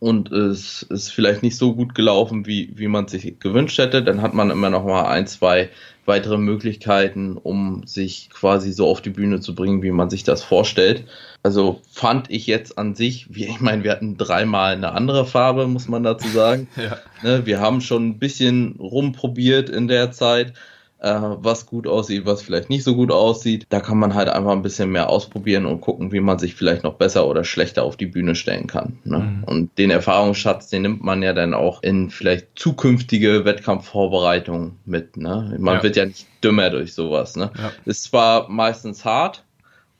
und 0.00 0.32
es 0.32 0.82
ist 0.82 1.12
vielleicht 1.12 1.42
nicht 1.42 1.56
so 1.56 1.74
gut 1.74 1.94
gelaufen, 1.94 2.46
wie, 2.46 2.72
wie 2.74 2.88
man 2.88 3.06
sich 3.06 3.38
gewünscht 3.38 3.78
hätte, 3.78 4.02
dann 4.02 4.22
hat 4.22 4.32
man 4.32 4.50
immer 4.50 4.70
noch 4.70 4.84
mal 4.84 5.04
ein, 5.04 5.26
zwei 5.26 5.68
weitere 6.06 6.38
Möglichkeiten, 6.38 7.36
um 7.36 7.86
sich 7.86 8.30
quasi 8.30 8.72
so 8.72 8.88
auf 8.88 9.02
die 9.02 9.10
Bühne 9.10 9.40
zu 9.40 9.54
bringen, 9.54 9.82
wie 9.82 9.92
man 9.92 10.08
sich 10.08 10.24
das 10.24 10.42
vorstellt. 10.42 11.04
Also 11.42 11.82
fand 11.92 12.30
ich 12.30 12.46
jetzt 12.46 12.78
an 12.78 12.94
sich, 12.94 13.26
wie 13.34 13.44
ich 13.44 13.60
meine, 13.60 13.84
wir 13.84 13.92
hatten 13.92 14.16
dreimal 14.16 14.72
eine 14.72 14.92
andere 14.92 15.26
Farbe, 15.26 15.68
muss 15.68 15.86
man 15.86 16.02
dazu 16.02 16.28
sagen. 16.28 16.66
ja. 16.76 16.96
ne, 17.22 17.44
wir 17.44 17.60
haben 17.60 17.82
schon 17.82 18.08
ein 18.08 18.18
bisschen 18.18 18.76
rumprobiert 18.78 19.68
in 19.68 19.86
der 19.86 20.12
Zeit 20.12 20.54
was 21.02 21.66
gut 21.66 21.86
aussieht, 21.86 22.26
was 22.26 22.42
vielleicht 22.42 22.68
nicht 22.68 22.84
so 22.84 22.94
gut 22.94 23.10
aussieht. 23.10 23.66
Da 23.70 23.80
kann 23.80 23.98
man 23.98 24.14
halt 24.14 24.28
einfach 24.28 24.52
ein 24.52 24.62
bisschen 24.62 24.90
mehr 24.90 25.08
ausprobieren 25.08 25.64
und 25.64 25.80
gucken, 25.80 26.12
wie 26.12 26.20
man 26.20 26.38
sich 26.38 26.54
vielleicht 26.54 26.84
noch 26.84 26.94
besser 26.94 27.26
oder 27.26 27.44
schlechter 27.44 27.84
auf 27.84 27.96
die 27.96 28.06
Bühne 28.06 28.34
stellen 28.34 28.66
kann. 28.66 28.98
Ne? 29.04 29.18
Mhm. 29.18 29.44
Und 29.44 29.78
den 29.78 29.90
Erfahrungsschatz, 29.90 30.68
den 30.68 30.82
nimmt 30.82 31.02
man 31.02 31.22
ja 31.22 31.32
dann 31.32 31.54
auch 31.54 31.82
in 31.82 32.10
vielleicht 32.10 32.48
zukünftige 32.54 33.44
Wettkampfvorbereitungen 33.44 34.76
mit. 34.84 35.16
Ne? 35.16 35.56
Man 35.58 35.76
ja. 35.76 35.82
wird 35.82 35.96
ja 35.96 36.04
nicht 36.04 36.26
dümmer 36.44 36.68
durch 36.70 36.92
sowas. 36.92 37.36
Ne? 37.36 37.50
Ja. 37.56 37.72
Ist 37.86 38.04
zwar 38.04 38.48
meistens 38.48 39.04
hart, 39.04 39.44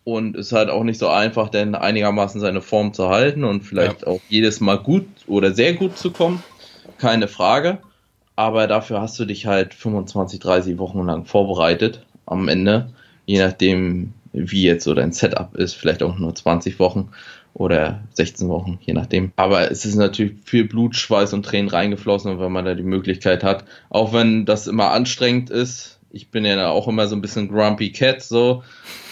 und 0.02 0.34
ist 0.34 0.52
halt 0.52 0.70
auch 0.70 0.82
nicht 0.82 0.98
so 0.98 1.08
einfach, 1.08 1.50
denn 1.50 1.74
einigermaßen 1.74 2.40
seine 2.40 2.62
Form 2.62 2.94
zu 2.94 3.10
halten 3.10 3.44
und 3.44 3.60
vielleicht 3.60 4.00
ja. 4.00 4.06
auch 4.08 4.20
jedes 4.30 4.58
Mal 4.58 4.78
gut 4.78 5.06
oder 5.26 5.52
sehr 5.52 5.74
gut 5.74 5.98
zu 5.98 6.10
kommen. 6.10 6.42
Keine 6.98 7.28
Frage 7.28 7.78
aber 8.40 8.66
dafür 8.66 9.02
hast 9.02 9.20
du 9.20 9.26
dich 9.26 9.44
halt 9.44 9.74
25, 9.74 10.40
30 10.40 10.78
Wochen 10.78 11.04
lang 11.04 11.26
vorbereitet 11.26 12.06
am 12.24 12.48
Ende, 12.48 12.88
je 13.26 13.38
nachdem, 13.38 14.14
wie 14.32 14.62
jetzt 14.62 14.84
so 14.84 14.94
dein 14.94 15.12
Setup 15.12 15.54
ist, 15.56 15.74
vielleicht 15.74 16.02
auch 16.02 16.18
nur 16.18 16.34
20 16.34 16.78
Wochen 16.78 17.10
oder 17.52 18.00
16 18.14 18.48
Wochen, 18.48 18.78
je 18.80 18.94
nachdem. 18.94 19.32
Aber 19.36 19.70
es 19.70 19.84
ist 19.84 19.96
natürlich 19.96 20.36
viel 20.42 20.64
Blut, 20.64 20.96
Schweiß 20.96 21.34
und 21.34 21.44
Tränen 21.44 21.68
reingeflossen, 21.68 22.40
wenn 22.40 22.50
man 22.50 22.64
da 22.64 22.74
die 22.74 22.82
Möglichkeit 22.82 23.44
hat, 23.44 23.66
auch 23.90 24.14
wenn 24.14 24.46
das 24.46 24.66
immer 24.66 24.90
anstrengend 24.90 25.50
ist. 25.50 25.98
Ich 26.10 26.30
bin 26.30 26.46
ja 26.46 26.70
auch 26.70 26.88
immer 26.88 27.08
so 27.08 27.16
ein 27.16 27.20
bisschen 27.20 27.48
Grumpy 27.48 27.92
Cat, 27.92 28.22
so 28.22 28.62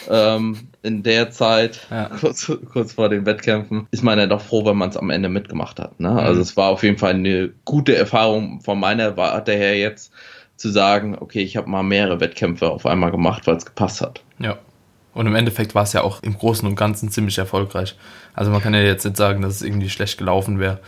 ähm, 0.09 0.69
in 0.89 1.03
der 1.03 1.31
Zeit, 1.31 1.87
ja. 1.91 2.11
kurz, 2.21 2.51
kurz 2.73 2.95
vor 2.95 3.09
den 3.11 3.27
Wettkämpfen, 3.27 3.87
ist 3.91 4.03
man 4.03 4.19
ja 4.19 4.27
doch 4.27 4.41
froh, 4.41 4.65
wenn 4.65 4.77
man 4.77 4.89
es 4.89 4.97
am 4.97 5.11
Ende 5.11 5.29
mitgemacht 5.29 5.79
hat. 5.79 6.01
Ne? 6.01 6.11
Mhm. 6.11 6.19
Also 6.19 6.41
es 6.41 6.57
war 6.57 6.71
auf 6.71 6.83
jeden 6.83 6.99
Fall 6.99 7.15
eine 7.15 7.51
gute 7.65 7.95
Erfahrung 7.95 8.61
von 8.63 8.81
meiner 8.81 9.17
Warte 9.17 9.53
her 9.53 9.79
jetzt 9.79 10.13
zu 10.57 10.71
sagen, 10.71 11.17
okay, 11.21 11.43
ich 11.43 11.57
habe 11.57 11.69
mal 11.69 11.83
mehrere 11.83 12.21
Wettkämpfe 12.21 12.71
auf 12.71 12.87
einmal 12.87 13.11
gemacht, 13.11 13.47
weil 13.47 13.57
es 13.57 13.67
gepasst 13.67 14.01
hat. 14.01 14.23
Ja. 14.39 14.59
Und 15.15 15.27
im 15.27 15.35
Endeffekt 15.35 15.75
war 15.75 15.83
es 15.83 15.93
ja 15.93 16.03
auch 16.03 16.23
im 16.23 16.37
Großen 16.37 16.67
und 16.67 16.75
Ganzen 16.75 17.11
ziemlich 17.11 17.39
erfolgreich. 17.39 17.97
Also 18.35 18.51
man 18.51 18.63
kann 18.63 18.73
ja 18.73 18.81
jetzt 18.81 19.05
nicht 19.05 19.17
sagen, 19.17 19.43
dass 19.43 19.57
es 19.57 19.63
irgendwie 19.63 19.91
schlecht 19.91 20.17
gelaufen 20.17 20.59
wäre. 20.59 20.81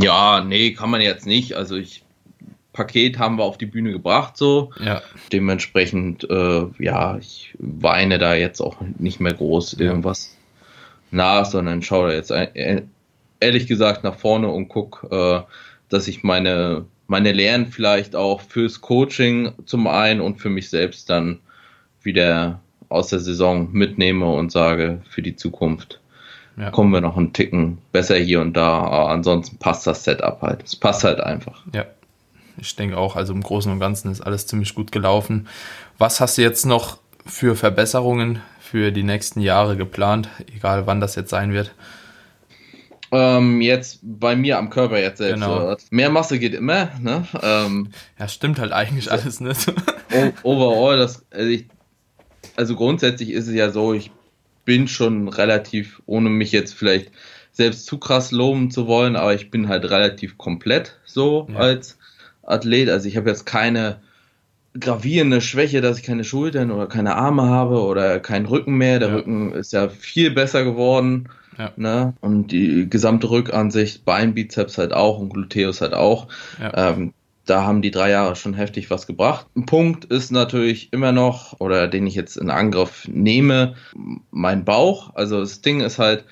Ja, 0.00 0.44
nee, 0.44 0.72
kann 0.72 0.90
man 0.90 1.00
jetzt 1.00 1.26
nicht. 1.26 1.54
Also 1.56 1.76
ich 1.76 2.04
Paket 2.78 3.18
haben 3.18 3.38
wir 3.38 3.42
auf 3.42 3.58
die 3.58 3.66
Bühne 3.66 3.90
gebracht, 3.90 4.36
so. 4.36 4.70
Ja. 4.78 5.02
Dementsprechend, 5.32 6.28
äh, 6.30 6.66
ja, 6.78 7.18
ich 7.18 7.52
weine 7.58 8.18
da 8.18 8.34
jetzt 8.34 8.60
auch 8.60 8.76
nicht 8.98 9.18
mehr 9.18 9.34
groß 9.34 9.74
irgendwas 9.74 10.36
nach, 11.10 11.44
sondern 11.44 11.82
schaue 11.82 12.10
da 12.10 12.14
jetzt 12.14 12.30
äh, 12.30 12.82
ehrlich 13.40 13.66
gesagt 13.66 14.04
nach 14.04 14.14
vorne 14.14 14.48
und 14.48 14.68
guck, 14.68 15.08
äh, 15.10 15.40
dass 15.88 16.06
ich 16.06 16.22
meine, 16.22 16.84
meine 17.08 17.32
Lehren 17.32 17.66
vielleicht 17.66 18.14
auch 18.14 18.40
fürs 18.42 18.80
Coaching 18.80 19.50
zum 19.66 19.88
einen 19.88 20.20
und 20.20 20.40
für 20.40 20.50
mich 20.50 20.70
selbst 20.70 21.10
dann 21.10 21.40
wieder 22.02 22.60
aus 22.88 23.08
der 23.08 23.18
Saison 23.18 23.72
mitnehme 23.72 24.30
und 24.30 24.52
sage, 24.52 25.02
für 25.10 25.22
die 25.22 25.34
Zukunft 25.34 26.00
ja. 26.56 26.70
kommen 26.70 26.92
wir 26.92 27.00
noch 27.00 27.16
einen 27.16 27.32
Ticken 27.32 27.78
besser 27.90 28.16
hier 28.16 28.40
und 28.40 28.56
da. 28.56 28.82
Aber 28.82 29.10
ansonsten 29.10 29.58
passt 29.58 29.84
das 29.88 30.04
Setup 30.04 30.40
halt. 30.42 30.62
Es 30.62 30.76
passt 30.76 31.02
halt 31.02 31.18
einfach. 31.18 31.64
Ja, 31.74 31.86
ich 32.60 32.76
denke 32.76 32.96
auch, 32.96 33.16
also 33.16 33.32
im 33.32 33.42
Großen 33.42 33.70
und 33.70 33.80
Ganzen 33.80 34.10
ist 34.10 34.20
alles 34.20 34.46
ziemlich 34.46 34.74
gut 34.74 34.92
gelaufen. 34.92 35.48
Was 35.98 36.20
hast 36.20 36.38
du 36.38 36.42
jetzt 36.42 36.66
noch 36.66 36.98
für 37.26 37.56
Verbesserungen 37.56 38.40
für 38.60 38.92
die 38.92 39.02
nächsten 39.02 39.40
Jahre 39.40 39.76
geplant, 39.76 40.28
egal 40.54 40.86
wann 40.86 41.00
das 41.00 41.14
jetzt 41.14 41.30
sein 41.30 41.52
wird? 41.52 41.72
Ähm, 43.10 43.62
jetzt 43.62 44.00
bei 44.02 44.36
mir 44.36 44.58
am 44.58 44.68
Körper 44.68 44.98
jetzt 44.98 45.18
selbst. 45.18 45.42
Genau. 45.42 45.76
Mehr 45.90 46.10
Masse 46.10 46.38
geht 46.38 46.54
immer, 46.54 46.90
ne? 47.00 47.26
Ähm, 47.42 47.88
ja, 48.18 48.28
stimmt 48.28 48.58
halt 48.58 48.72
eigentlich 48.72 49.10
alles 49.10 49.40
nicht. 49.40 49.72
overall, 50.42 50.98
das, 50.98 51.24
also, 51.30 51.48
ich, 51.48 51.66
also 52.56 52.76
grundsätzlich 52.76 53.30
ist 53.30 53.48
es 53.48 53.54
ja 53.54 53.70
so, 53.70 53.94
ich 53.94 54.10
bin 54.64 54.88
schon 54.88 55.28
relativ, 55.28 56.02
ohne 56.04 56.28
mich 56.28 56.52
jetzt 56.52 56.74
vielleicht 56.74 57.10
selbst 57.52 57.86
zu 57.86 57.98
krass 57.98 58.30
loben 58.30 58.70
zu 58.70 58.86
wollen, 58.86 59.16
aber 59.16 59.34
ich 59.34 59.50
bin 59.50 59.68
halt 59.68 59.84
relativ 59.90 60.36
komplett 60.36 60.98
so 61.04 61.48
ja. 61.50 61.58
als 61.58 61.97
Athlet. 62.48 62.88
Also 62.88 63.08
ich 63.08 63.16
habe 63.16 63.28
jetzt 63.28 63.46
keine 63.46 64.00
gravierende 64.78 65.40
Schwäche, 65.40 65.80
dass 65.80 65.98
ich 65.98 66.04
keine 66.04 66.24
Schultern 66.24 66.70
oder 66.70 66.86
keine 66.86 67.16
Arme 67.16 67.44
habe 67.44 67.80
oder 67.82 68.20
keinen 68.20 68.46
Rücken 68.46 68.76
mehr. 68.76 68.98
Der 68.98 69.08
ja. 69.08 69.14
Rücken 69.16 69.52
ist 69.52 69.72
ja 69.72 69.88
viel 69.88 70.30
besser 70.30 70.64
geworden. 70.64 71.28
Ja. 71.58 71.72
Ne? 71.76 72.14
Und 72.20 72.52
die 72.52 72.88
gesamte 72.88 73.30
Rückansicht, 73.30 74.04
Beinbizeps 74.04 74.78
halt 74.78 74.92
auch 74.92 75.18
und 75.18 75.30
Gluteus 75.30 75.80
halt 75.80 75.94
auch. 75.94 76.28
Ja. 76.60 76.92
Ähm, 76.92 77.12
da 77.46 77.64
haben 77.64 77.82
die 77.82 77.90
drei 77.90 78.10
Jahre 78.10 78.36
schon 78.36 78.54
heftig 78.54 78.90
was 78.90 79.06
gebracht. 79.06 79.46
Ein 79.56 79.66
Punkt 79.66 80.04
ist 80.04 80.30
natürlich 80.30 80.92
immer 80.92 81.12
noch, 81.12 81.58
oder 81.60 81.88
den 81.88 82.06
ich 82.06 82.14
jetzt 82.14 82.36
in 82.36 82.50
Angriff 82.50 83.08
nehme, 83.08 83.74
mein 84.30 84.64
Bauch. 84.64 85.14
Also 85.14 85.40
das 85.40 85.62
Ding 85.62 85.80
ist 85.80 85.98
halt, 85.98 86.24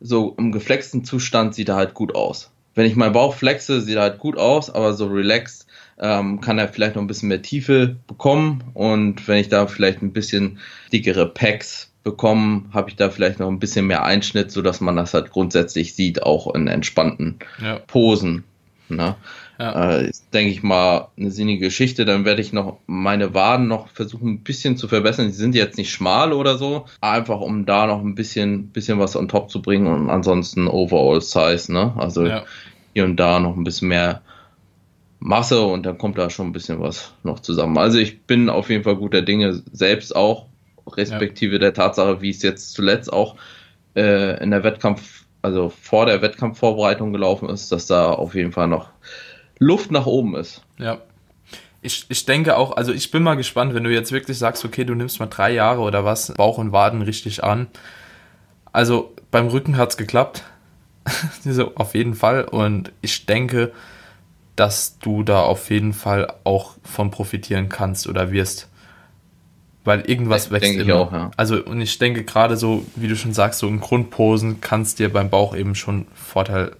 so 0.00 0.34
im 0.36 0.52
geflexten 0.52 1.04
Zustand 1.04 1.54
sieht 1.54 1.68
er 1.68 1.76
halt 1.76 1.94
gut 1.94 2.14
aus. 2.14 2.50
Wenn 2.74 2.86
ich 2.86 2.96
meinen 2.96 3.12
Bauch 3.12 3.34
flexe, 3.34 3.80
sieht 3.80 3.96
er 3.96 4.02
halt 4.02 4.18
gut 4.18 4.36
aus, 4.36 4.68
aber 4.68 4.94
so 4.94 5.06
relaxed 5.06 5.63
ähm, 5.98 6.40
kann 6.40 6.58
er 6.58 6.68
vielleicht 6.68 6.96
noch 6.96 7.02
ein 7.02 7.06
bisschen 7.06 7.28
mehr 7.28 7.42
Tiefe 7.42 7.96
bekommen 8.06 8.64
und 8.74 9.26
wenn 9.28 9.38
ich 9.38 9.48
da 9.48 9.66
vielleicht 9.66 10.02
ein 10.02 10.12
bisschen 10.12 10.58
dickere 10.92 11.26
Packs 11.26 11.92
bekomme, 12.02 12.64
habe 12.72 12.90
ich 12.90 12.96
da 12.96 13.10
vielleicht 13.10 13.40
noch 13.40 13.48
ein 13.48 13.58
bisschen 13.58 13.86
mehr 13.86 14.04
Einschnitt, 14.04 14.50
sodass 14.50 14.80
man 14.80 14.96
das 14.96 15.14
halt 15.14 15.30
grundsätzlich 15.30 15.94
sieht, 15.94 16.22
auch 16.22 16.54
in 16.54 16.68
entspannten 16.68 17.38
ja. 17.60 17.78
Posen. 17.86 18.44
Ne? 18.88 19.16
Ja. 19.58 19.98
Äh, 19.98 20.10
denke 20.32 20.50
ich 20.50 20.62
mal, 20.62 21.08
eine 21.16 21.30
sinnige 21.30 21.66
Geschichte. 21.66 22.04
Dann 22.04 22.24
werde 22.24 22.42
ich 22.42 22.52
noch 22.52 22.78
meine 22.86 23.34
Waden 23.34 23.68
noch 23.68 23.88
versuchen, 23.88 24.28
ein 24.28 24.40
bisschen 24.40 24.76
zu 24.76 24.88
verbessern. 24.88 25.28
Die 25.28 25.32
sind 25.32 25.54
jetzt 25.54 25.78
nicht 25.78 25.90
schmal 25.90 26.32
oder 26.32 26.58
so, 26.58 26.86
einfach 27.00 27.40
um 27.40 27.64
da 27.64 27.86
noch 27.86 28.00
ein 28.00 28.14
bisschen, 28.14 28.68
bisschen 28.68 28.98
was 28.98 29.16
on 29.16 29.28
top 29.28 29.50
zu 29.50 29.62
bringen 29.62 29.86
und 29.86 30.10
ansonsten 30.10 30.68
Overall 30.68 31.20
Size, 31.20 31.72
ne? 31.72 31.94
Also 31.96 32.26
ja. 32.26 32.44
hier 32.92 33.04
und 33.04 33.16
da 33.16 33.40
noch 33.40 33.56
ein 33.56 33.64
bisschen 33.64 33.88
mehr 33.88 34.22
Masse 35.24 35.62
und 35.62 35.86
dann 35.86 35.96
kommt 35.96 36.18
da 36.18 36.28
schon 36.28 36.48
ein 36.48 36.52
bisschen 36.52 36.80
was 36.80 37.14
noch 37.22 37.40
zusammen. 37.40 37.78
Also 37.78 37.96
ich 37.96 38.24
bin 38.24 38.50
auf 38.50 38.68
jeden 38.68 38.84
Fall 38.84 38.96
guter 38.96 39.22
Dinge 39.22 39.62
selbst 39.72 40.14
auch, 40.14 40.48
respektive 40.86 41.54
ja. 41.54 41.60
der 41.60 41.72
Tatsache, 41.72 42.20
wie 42.20 42.28
es 42.28 42.42
jetzt 42.42 42.74
zuletzt 42.74 43.10
auch 43.10 43.36
äh, 43.96 44.38
in 44.42 44.50
der 44.50 44.62
Wettkampf, 44.64 45.24
also 45.40 45.70
vor 45.70 46.04
der 46.04 46.20
Wettkampfvorbereitung 46.20 47.10
gelaufen 47.10 47.48
ist, 47.48 47.72
dass 47.72 47.86
da 47.86 48.10
auf 48.10 48.34
jeden 48.34 48.52
Fall 48.52 48.68
noch 48.68 48.90
Luft 49.58 49.90
nach 49.90 50.04
oben 50.04 50.36
ist. 50.36 50.60
Ja. 50.78 50.98
Ich, 51.80 52.04
ich 52.10 52.26
denke 52.26 52.58
auch, 52.58 52.76
also 52.76 52.92
ich 52.92 53.10
bin 53.10 53.22
mal 53.22 53.36
gespannt, 53.36 53.72
wenn 53.72 53.84
du 53.84 53.90
jetzt 53.90 54.12
wirklich 54.12 54.36
sagst, 54.36 54.62
okay, 54.66 54.84
du 54.84 54.94
nimmst 54.94 55.20
mal 55.20 55.26
drei 55.26 55.52
Jahre 55.52 55.80
oder 55.80 56.04
was, 56.04 56.34
Bauch 56.34 56.58
und 56.58 56.72
Waden 56.72 57.00
richtig 57.00 57.42
an. 57.42 57.68
Also 58.72 59.14
beim 59.30 59.48
Rücken 59.48 59.78
hat 59.78 59.88
es 59.88 59.96
geklappt. 59.96 60.44
so, 61.44 61.74
auf 61.76 61.94
jeden 61.94 62.14
Fall. 62.14 62.44
Und 62.44 62.92
ich 63.00 63.24
denke, 63.24 63.72
dass 64.56 64.98
du 64.98 65.22
da 65.22 65.40
auf 65.40 65.70
jeden 65.70 65.92
Fall 65.92 66.32
auch 66.44 66.74
von 66.82 67.10
profitieren 67.10 67.68
kannst 67.68 68.06
oder 68.06 68.30
wirst. 68.30 68.68
Weil 69.84 70.00
irgendwas 70.02 70.50
wächst 70.50 70.70
denke 70.70 70.82
immer. 70.82 70.94
Ich 70.94 70.96
auch, 70.96 71.12
ja. 71.12 71.30
Also, 71.36 71.62
und 71.62 71.80
ich 71.80 71.98
denke 71.98 72.24
gerade 72.24 72.56
so, 72.56 72.86
wie 72.96 73.08
du 73.08 73.16
schon 73.16 73.34
sagst, 73.34 73.60
so 73.60 73.68
in 73.68 73.80
Grundposen 73.80 74.60
kannst 74.60 74.98
dir 74.98 75.12
beim 75.12 75.28
Bauch 75.28 75.54
eben 75.54 75.74
schon 75.74 76.06
Vorteil 76.14 76.72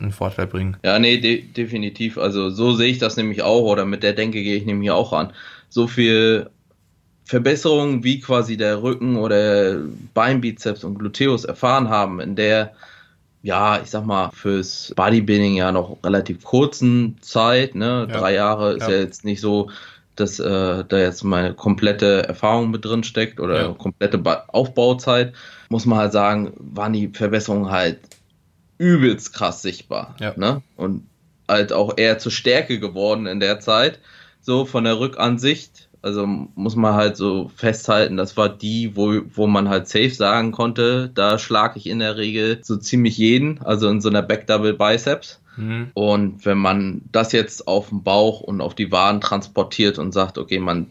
einen 0.00 0.12
Vorteil 0.12 0.46
bringen. 0.46 0.76
Ja, 0.84 0.98
nee, 0.98 1.18
de 1.18 1.42
definitiv. 1.42 2.18
Also 2.18 2.50
so 2.50 2.74
sehe 2.74 2.90
ich 2.90 2.98
das 2.98 3.16
nämlich 3.16 3.42
auch 3.42 3.62
oder 3.62 3.84
mit 3.84 4.02
der 4.02 4.12
Denke 4.12 4.42
gehe 4.42 4.56
ich 4.56 4.66
nämlich 4.66 4.90
auch 4.90 5.12
an. 5.12 5.32
So 5.68 5.86
viel 5.86 6.50
Verbesserungen 7.24 8.04
wie 8.04 8.20
quasi 8.20 8.56
der 8.56 8.82
Rücken 8.82 9.16
oder 9.16 9.78
Beinbizeps 10.14 10.84
und 10.84 10.98
Gluteus 10.98 11.44
erfahren 11.44 11.88
haben 11.88 12.20
in 12.20 12.36
der 12.36 12.72
ja, 13.46 13.80
ich 13.80 13.90
sag 13.90 14.04
mal, 14.04 14.32
fürs 14.32 14.92
Bodybuilding 14.96 15.54
ja 15.54 15.70
noch 15.70 15.98
relativ 16.02 16.42
kurzen 16.42 17.16
Zeit, 17.20 17.76
ne? 17.76 18.08
Ja. 18.10 18.18
Drei 18.18 18.34
Jahre 18.34 18.72
ist 18.72 18.88
ja. 18.88 18.94
ja 18.94 18.98
jetzt 18.98 19.24
nicht 19.24 19.40
so, 19.40 19.70
dass 20.16 20.40
äh, 20.40 20.84
da 20.84 20.98
jetzt 20.98 21.22
meine 21.22 21.54
komplette 21.54 22.26
Erfahrung 22.26 22.72
mit 22.72 22.84
drin 22.84 23.04
steckt 23.04 23.38
oder 23.38 23.62
ja. 23.62 23.72
komplette 23.72 24.18
ba 24.18 24.46
Aufbauzeit, 24.48 25.32
muss 25.68 25.86
man 25.86 25.98
halt 25.98 26.12
sagen, 26.12 26.54
waren 26.58 26.92
die 26.92 27.06
Verbesserungen 27.06 27.70
halt 27.70 28.00
übelst 28.78 29.32
krass 29.32 29.62
sichtbar. 29.62 30.16
Ja. 30.18 30.34
Ne? 30.36 30.62
Und 30.74 31.06
halt 31.46 31.72
auch 31.72 31.96
eher 31.96 32.18
zur 32.18 32.32
Stärke 32.32 32.80
geworden 32.80 33.28
in 33.28 33.38
der 33.38 33.60
Zeit, 33.60 34.00
so 34.40 34.64
von 34.64 34.82
der 34.82 34.98
Rückansicht 34.98 35.85
also 36.06 36.24
muss 36.54 36.76
man 36.76 36.94
halt 36.94 37.16
so 37.16 37.50
festhalten, 37.56 38.16
das 38.16 38.36
war 38.36 38.48
die, 38.48 38.94
wo, 38.94 39.22
wo 39.34 39.48
man 39.48 39.68
halt 39.68 39.88
safe 39.88 40.10
sagen 40.10 40.52
konnte, 40.52 41.10
da 41.12 41.36
schlage 41.36 41.78
ich 41.78 41.88
in 41.88 41.98
der 41.98 42.16
Regel 42.16 42.60
so 42.62 42.76
ziemlich 42.76 43.18
jeden, 43.18 43.60
also 43.62 43.88
in 43.88 44.00
so 44.00 44.08
einer 44.08 44.22
Back-Double 44.22 44.74
Biceps. 44.74 45.40
Mhm. 45.56 45.90
Und 45.94 46.46
wenn 46.46 46.58
man 46.58 47.02
das 47.10 47.32
jetzt 47.32 47.66
auf 47.66 47.88
den 47.88 48.04
Bauch 48.04 48.40
und 48.40 48.60
auf 48.60 48.76
die 48.76 48.92
Waden 48.92 49.20
transportiert 49.20 49.98
und 49.98 50.12
sagt, 50.12 50.38
okay, 50.38 50.60
man 50.60 50.86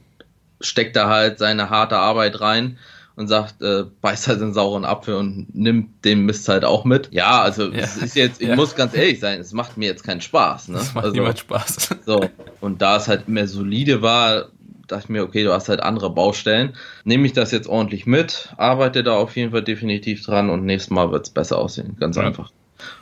steckt 0.59 0.97
da 0.97 1.07
halt 1.07 1.39
seine 1.39 1.69
harte 1.69 1.95
Arbeit 1.95 2.41
rein, 2.41 2.77
und 3.15 3.27
sagt, 3.27 3.61
äh, 3.61 3.85
beißt 4.01 4.27
halt 4.27 4.41
den 4.41 4.53
sauren 4.53 4.83
Apfel 4.83 5.15
und 5.15 5.55
nimmt 5.55 6.03
den 6.03 6.25
Mist 6.25 6.49
halt 6.49 6.65
auch 6.65 6.83
mit. 6.83 7.09
Ja, 7.11 7.41
also 7.41 7.71
ja. 7.71 7.79
es 7.79 7.95
ist 7.97 8.15
jetzt, 8.15 8.41
ich 8.41 8.49
ja. 8.49 8.55
muss 8.55 8.75
ganz 8.75 8.93
ehrlich 8.93 9.19
sein, 9.19 9.39
es 9.39 9.53
macht 9.53 9.77
mir 9.77 9.85
jetzt 9.85 10.03
keinen 10.03 10.21
Spaß. 10.21 10.67
Ne? 10.69 10.79
Es 10.79 10.93
macht 10.93 11.05
also, 11.05 11.15
niemand 11.15 11.39
Spaß. 11.39 11.89
So, 12.05 12.29
und 12.59 12.81
da 12.81 12.97
es 12.97 13.07
halt 13.07 13.29
mehr 13.29 13.47
solide 13.47 14.01
war, 14.01 14.49
dachte 14.87 15.03
ich 15.03 15.09
mir, 15.09 15.23
okay, 15.23 15.43
du 15.43 15.53
hast 15.53 15.69
halt 15.69 15.81
andere 15.81 16.09
Baustellen. 16.09 16.75
Nehme 17.03 17.25
ich 17.25 17.33
das 17.33 17.51
jetzt 17.51 17.67
ordentlich 17.67 18.05
mit, 18.05 18.53
arbeite 18.57 19.03
da 19.03 19.15
auf 19.15 19.35
jeden 19.35 19.51
Fall 19.51 19.63
definitiv 19.63 20.23
dran 20.23 20.49
und 20.49 20.65
nächstes 20.65 20.91
Mal 20.91 21.11
wird 21.11 21.25
es 21.25 21.29
besser 21.29 21.57
aussehen. 21.57 21.97
Ganz 21.99 22.15
ja. 22.15 22.23
einfach. 22.23 22.51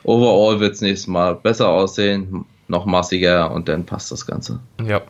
Overall 0.02 0.60
wird 0.60 0.74
es 0.74 0.80
nächstes 0.80 1.06
Mal 1.08 1.34
besser 1.34 1.68
aussehen, 1.68 2.44
noch 2.68 2.86
massiger 2.86 3.50
und 3.50 3.68
dann 3.68 3.84
passt 3.84 4.10
das 4.12 4.26
Ganze. 4.26 4.60
Ja. 4.84 5.02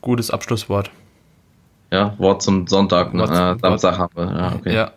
Gutes 0.00 0.30
Abschlusswort. 0.30 0.90
Ja, 1.92 2.14
Wort 2.16 2.40
zum 2.40 2.66
Sonntag, 2.66 3.12
ne? 3.12 3.24
Äh, 3.24 3.60
Samstag 3.60 3.98
haben 3.98 4.16
wir. 4.16 4.24
Ja, 4.24 4.54
okay. 4.54 4.74
ja. 4.74 4.92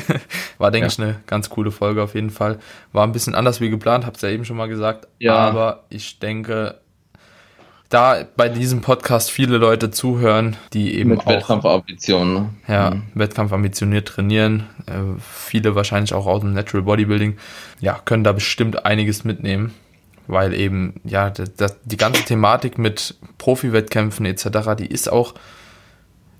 war, 0.58 0.72
denke 0.72 0.88
ja. 0.88 0.92
ich, 0.92 1.00
eine 1.00 1.20
ganz 1.28 1.48
coole 1.48 1.70
Folge 1.70 2.02
auf 2.02 2.16
jeden 2.16 2.30
Fall. 2.30 2.58
War 2.92 3.06
ein 3.06 3.12
bisschen 3.12 3.36
anders 3.36 3.60
wie 3.60 3.70
geplant, 3.70 4.04
hab's 4.04 4.20
ja 4.22 4.30
eben 4.30 4.44
schon 4.44 4.56
mal 4.56 4.66
gesagt. 4.66 5.06
Ja. 5.20 5.36
Aber 5.36 5.84
ich 5.90 6.18
denke, 6.18 6.80
da 7.90 8.24
bei 8.36 8.48
diesem 8.48 8.80
Podcast 8.80 9.30
viele 9.30 9.58
Leute 9.58 9.90
zuhören, 9.90 10.56
die 10.72 10.94
eben 10.94 11.10
Mit 11.10 11.20
auch 11.20 11.26
Wettkampfambitionen. 11.26 12.34
Ne? 12.34 12.50
Ja, 12.68 12.90
mhm. 12.92 13.02
Wettkampfambitioniert 13.14 14.08
trainieren, 14.08 14.68
äh, 14.86 15.20
viele 15.20 15.74
wahrscheinlich 15.74 16.14
auch 16.14 16.26
aus 16.26 16.40
dem 16.40 16.54
Natural 16.54 16.84
Bodybuilding, 16.84 17.36
ja, 17.80 18.00
können 18.04 18.24
da 18.24 18.32
bestimmt 18.32 18.86
einiges 18.86 19.24
mitnehmen, 19.24 19.74
weil 20.28 20.54
eben 20.54 21.00
ja 21.04 21.30
das, 21.30 21.76
die 21.84 21.96
ganze 21.96 22.24
Thematik 22.24 22.78
mit 22.78 23.16
Profi-Wettkämpfen 23.38 24.24
etc., 24.24 24.76
die 24.78 24.86
ist 24.86 25.10
auch 25.10 25.34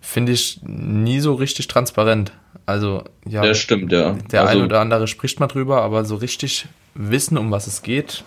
finde 0.00 0.32
ich 0.32 0.60
nie 0.62 1.20
so 1.20 1.34
richtig 1.34 1.68
transparent. 1.68 2.32
Also 2.64 3.04
ja, 3.26 3.42
das 3.42 3.58
stimmt 3.58 3.92
ja. 3.92 4.16
Der 4.32 4.42
also, 4.42 4.54
eine 4.54 4.64
oder 4.64 4.80
andere 4.80 5.06
spricht 5.06 5.40
mal 5.40 5.46
drüber, 5.46 5.82
aber 5.82 6.04
so 6.04 6.16
richtig 6.16 6.66
wissen, 6.94 7.36
um 7.36 7.50
was 7.50 7.66
es 7.66 7.82
geht, 7.82 8.24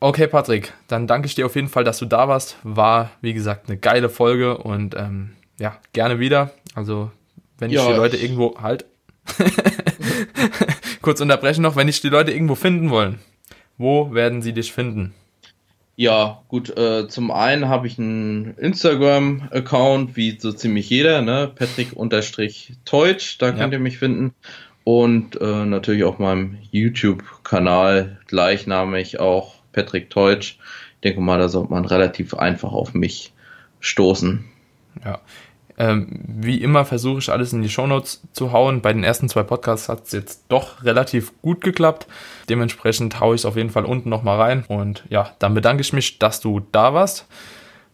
Okay, 0.00 0.28
Patrick, 0.28 0.72
dann 0.86 1.08
danke 1.08 1.26
ich 1.26 1.34
dir 1.34 1.46
auf 1.46 1.56
jeden 1.56 1.68
Fall, 1.68 1.82
dass 1.82 1.98
du 1.98 2.06
da 2.06 2.28
warst. 2.28 2.56
War, 2.62 3.10
wie 3.20 3.34
gesagt, 3.34 3.68
eine 3.68 3.78
geile 3.78 4.08
Folge 4.08 4.58
und 4.58 4.94
ähm, 4.96 5.30
ja, 5.58 5.76
gerne 5.92 6.20
wieder. 6.20 6.52
Also, 6.74 7.10
wenn 7.58 7.70
ich 7.70 7.76
ja. 7.76 7.88
die 7.88 7.96
Leute 7.96 8.16
irgendwo 8.16 8.56
halt 8.60 8.84
kurz 11.02 11.20
unterbrechen 11.20 11.62
noch, 11.62 11.74
wenn 11.74 11.88
ich 11.88 12.00
die 12.00 12.10
Leute 12.10 12.30
irgendwo 12.30 12.54
finden 12.54 12.90
wollen, 12.90 13.18
wo 13.76 14.14
werden 14.14 14.40
sie 14.40 14.52
dich 14.52 14.72
finden? 14.72 15.14
Ja, 15.96 16.42
gut, 16.46 16.76
äh, 16.78 17.08
zum 17.08 17.32
einen 17.32 17.68
habe 17.68 17.88
ich 17.88 17.98
einen 17.98 18.54
Instagram-Account, 18.56 20.14
wie 20.14 20.38
so 20.38 20.52
ziemlich 20.52 20.88
jeder, 20.90 21.22
ne? 21.22 21.50
Patrick-Teutsch, 21.52 23.36
da 23.40 23.50
könnt 23.50 23.72
ja. 23.72 23.78
ihr 23.78 23.82
mich 23.82 23.98
finden. 23.98 24.32
Und 24.84 25.40
äh, 25.40 25.66
natürlich 25.66 26.04
auch 26.04 26.20
meinem 26.20 26.56
YouTube-Kanal 26.70 28.20
gleichnamig 28.28 29.18
auch 29.18 29.57
Patrick 29.78 30.10
Teutsch. 30.10 30.56
Ich 30.94 31.00
denke 31.04 31.20
mal, 31.20 31.38
da 31.38 31.48
sollte 31.48 31.70
man 31.70 31.84
relativ 31.84 32.34
einfach 32.34 32.72
auf 32.72 32.94
mich 32.94 33.32
stoßen. 33.78 34.44
Ja. 35.04 35.20
Ähm, 35.80 36.08
wie 36.26 36.60
immer 36.60 36.84
versuche 36.84 37.20
ich 37.20 37.30
alles 37.30 37.52
in 37.52 37.62
die 37.62 37.68
Shownotes 37.68 38.22
zu 38.32 38.50
hauen. 38.50 38.82
Bei 38.82 38.92
den 38.92 39.04
ersten 39.04 39.28
zwei 39.28 39.44
Podcasts 39.44 39.88
hat 39.88 40.06
es 40.06 40.12
jetzt 40.12 40.46
doch 40.48 40.82
relativ 40.82 41.32
gut 41.40 41.60
geklappt. 41.60 42.08
Dementsprechend 42.48 43.20
haue 43.20 43.36
ich 43.36 43.42
es 43.42 43.46
auf 43.46 43.56
jeden 43.56 43.70
Fall 43.70 43.84
unten 43.84 44.08
nochmal 44.08 44.40
rein. 44.40 44.64
Und 44.66 45.04
ja, 45.08 45.30
dann 45.38 45.54
bedanke 45.54 45.82
ich 45.82 45.92
mich, 45.92 46.18
dass 46.18 46.40
du 46.40 46.60
da 46.72 46.94
warst. 46.94 47.26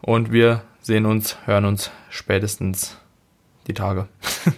Und 0.01 0.33
wir 0.33 0.63
sehen 0.81 1.05
uns, 1.05 1.37
hören 1.45 1.67
uns 1.67 1.91
spätestens 2.09 2.97
die 3.67 3.75
Tage. 3.75 4.09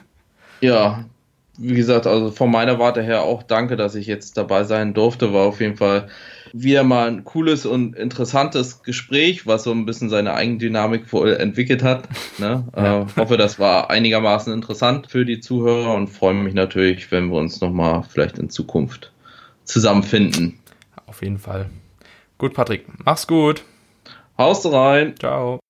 ja, 0.60 1.04
wie 1.58 1.74
gesagt, 1.74 2.06
also 2.06 2.30
von 2.30 2.50
meiner 2.50 2.78
Warte 2.78 3.02
her 3.02 3.22
auch 3.22 3.42
danke, 3.42 3.76
dass 3.76 3.96
ich 3.96 4.06
jetzt 4.06 4.36
dabei 4.36 4.62
sein 4.62 4.94
durfte. 4.94 5.32
War 5.32 5.46
auf 5.46 5.60
jeden 5.60 5.76
Fall 5.76 6.08
wieder 6.52 6.84
mal 6.84 7.08
ein 7.08 7.24
cooles 7.24 7.66
und 7.66 7.96
interessantes 7.96 8.82
Gespräch, 8.82 9.46
was 9.46 9.64
so 9.64 9.72
ein 9.72 9.86
bisschen 9.86 10.08
seine 10.08 10.34
Eigendynamik 10.34 11.12
entwickelt 11.12 11.82
hat. 11.82 12.08
Ne? 12.38 12.64
Ja. 12.76 13.02
Äh, 13.02 13.06
hoffe, 13.16 13.36
das 13.36 13.58
war 13.58 13.90
einigermaßen 13.90 14.52
interessant 14.52 15.10
für 15.10 15.24
die 15.24 15.40
Zuhörer 15.40 15.94
und 15.94 16.08
freue 16.08 16.34
mich 16.34 16.54
natürlich, 16.54 17.10
wenn 17.10 17.28
wir 17.28 17.38
uns 17.38 17.60
nochmal 17.60 18.02
vielleicht 18.02 18.38
in 18.38 18.50
Zukunft 18.50 19.12
zusammenfinden. 19.64 20.58
Auf 21.06 21.22
jeden 21.22 21.38
Fall. 21.38 21.66
Gut, 22.38 22.54
Patrick, 22.54 22.86
mach's 23.04 23.26
gut. 23.26 23.62
Haust 24.36 24.70
rein. 24.70 25.14
Ciao. 25.18 25.60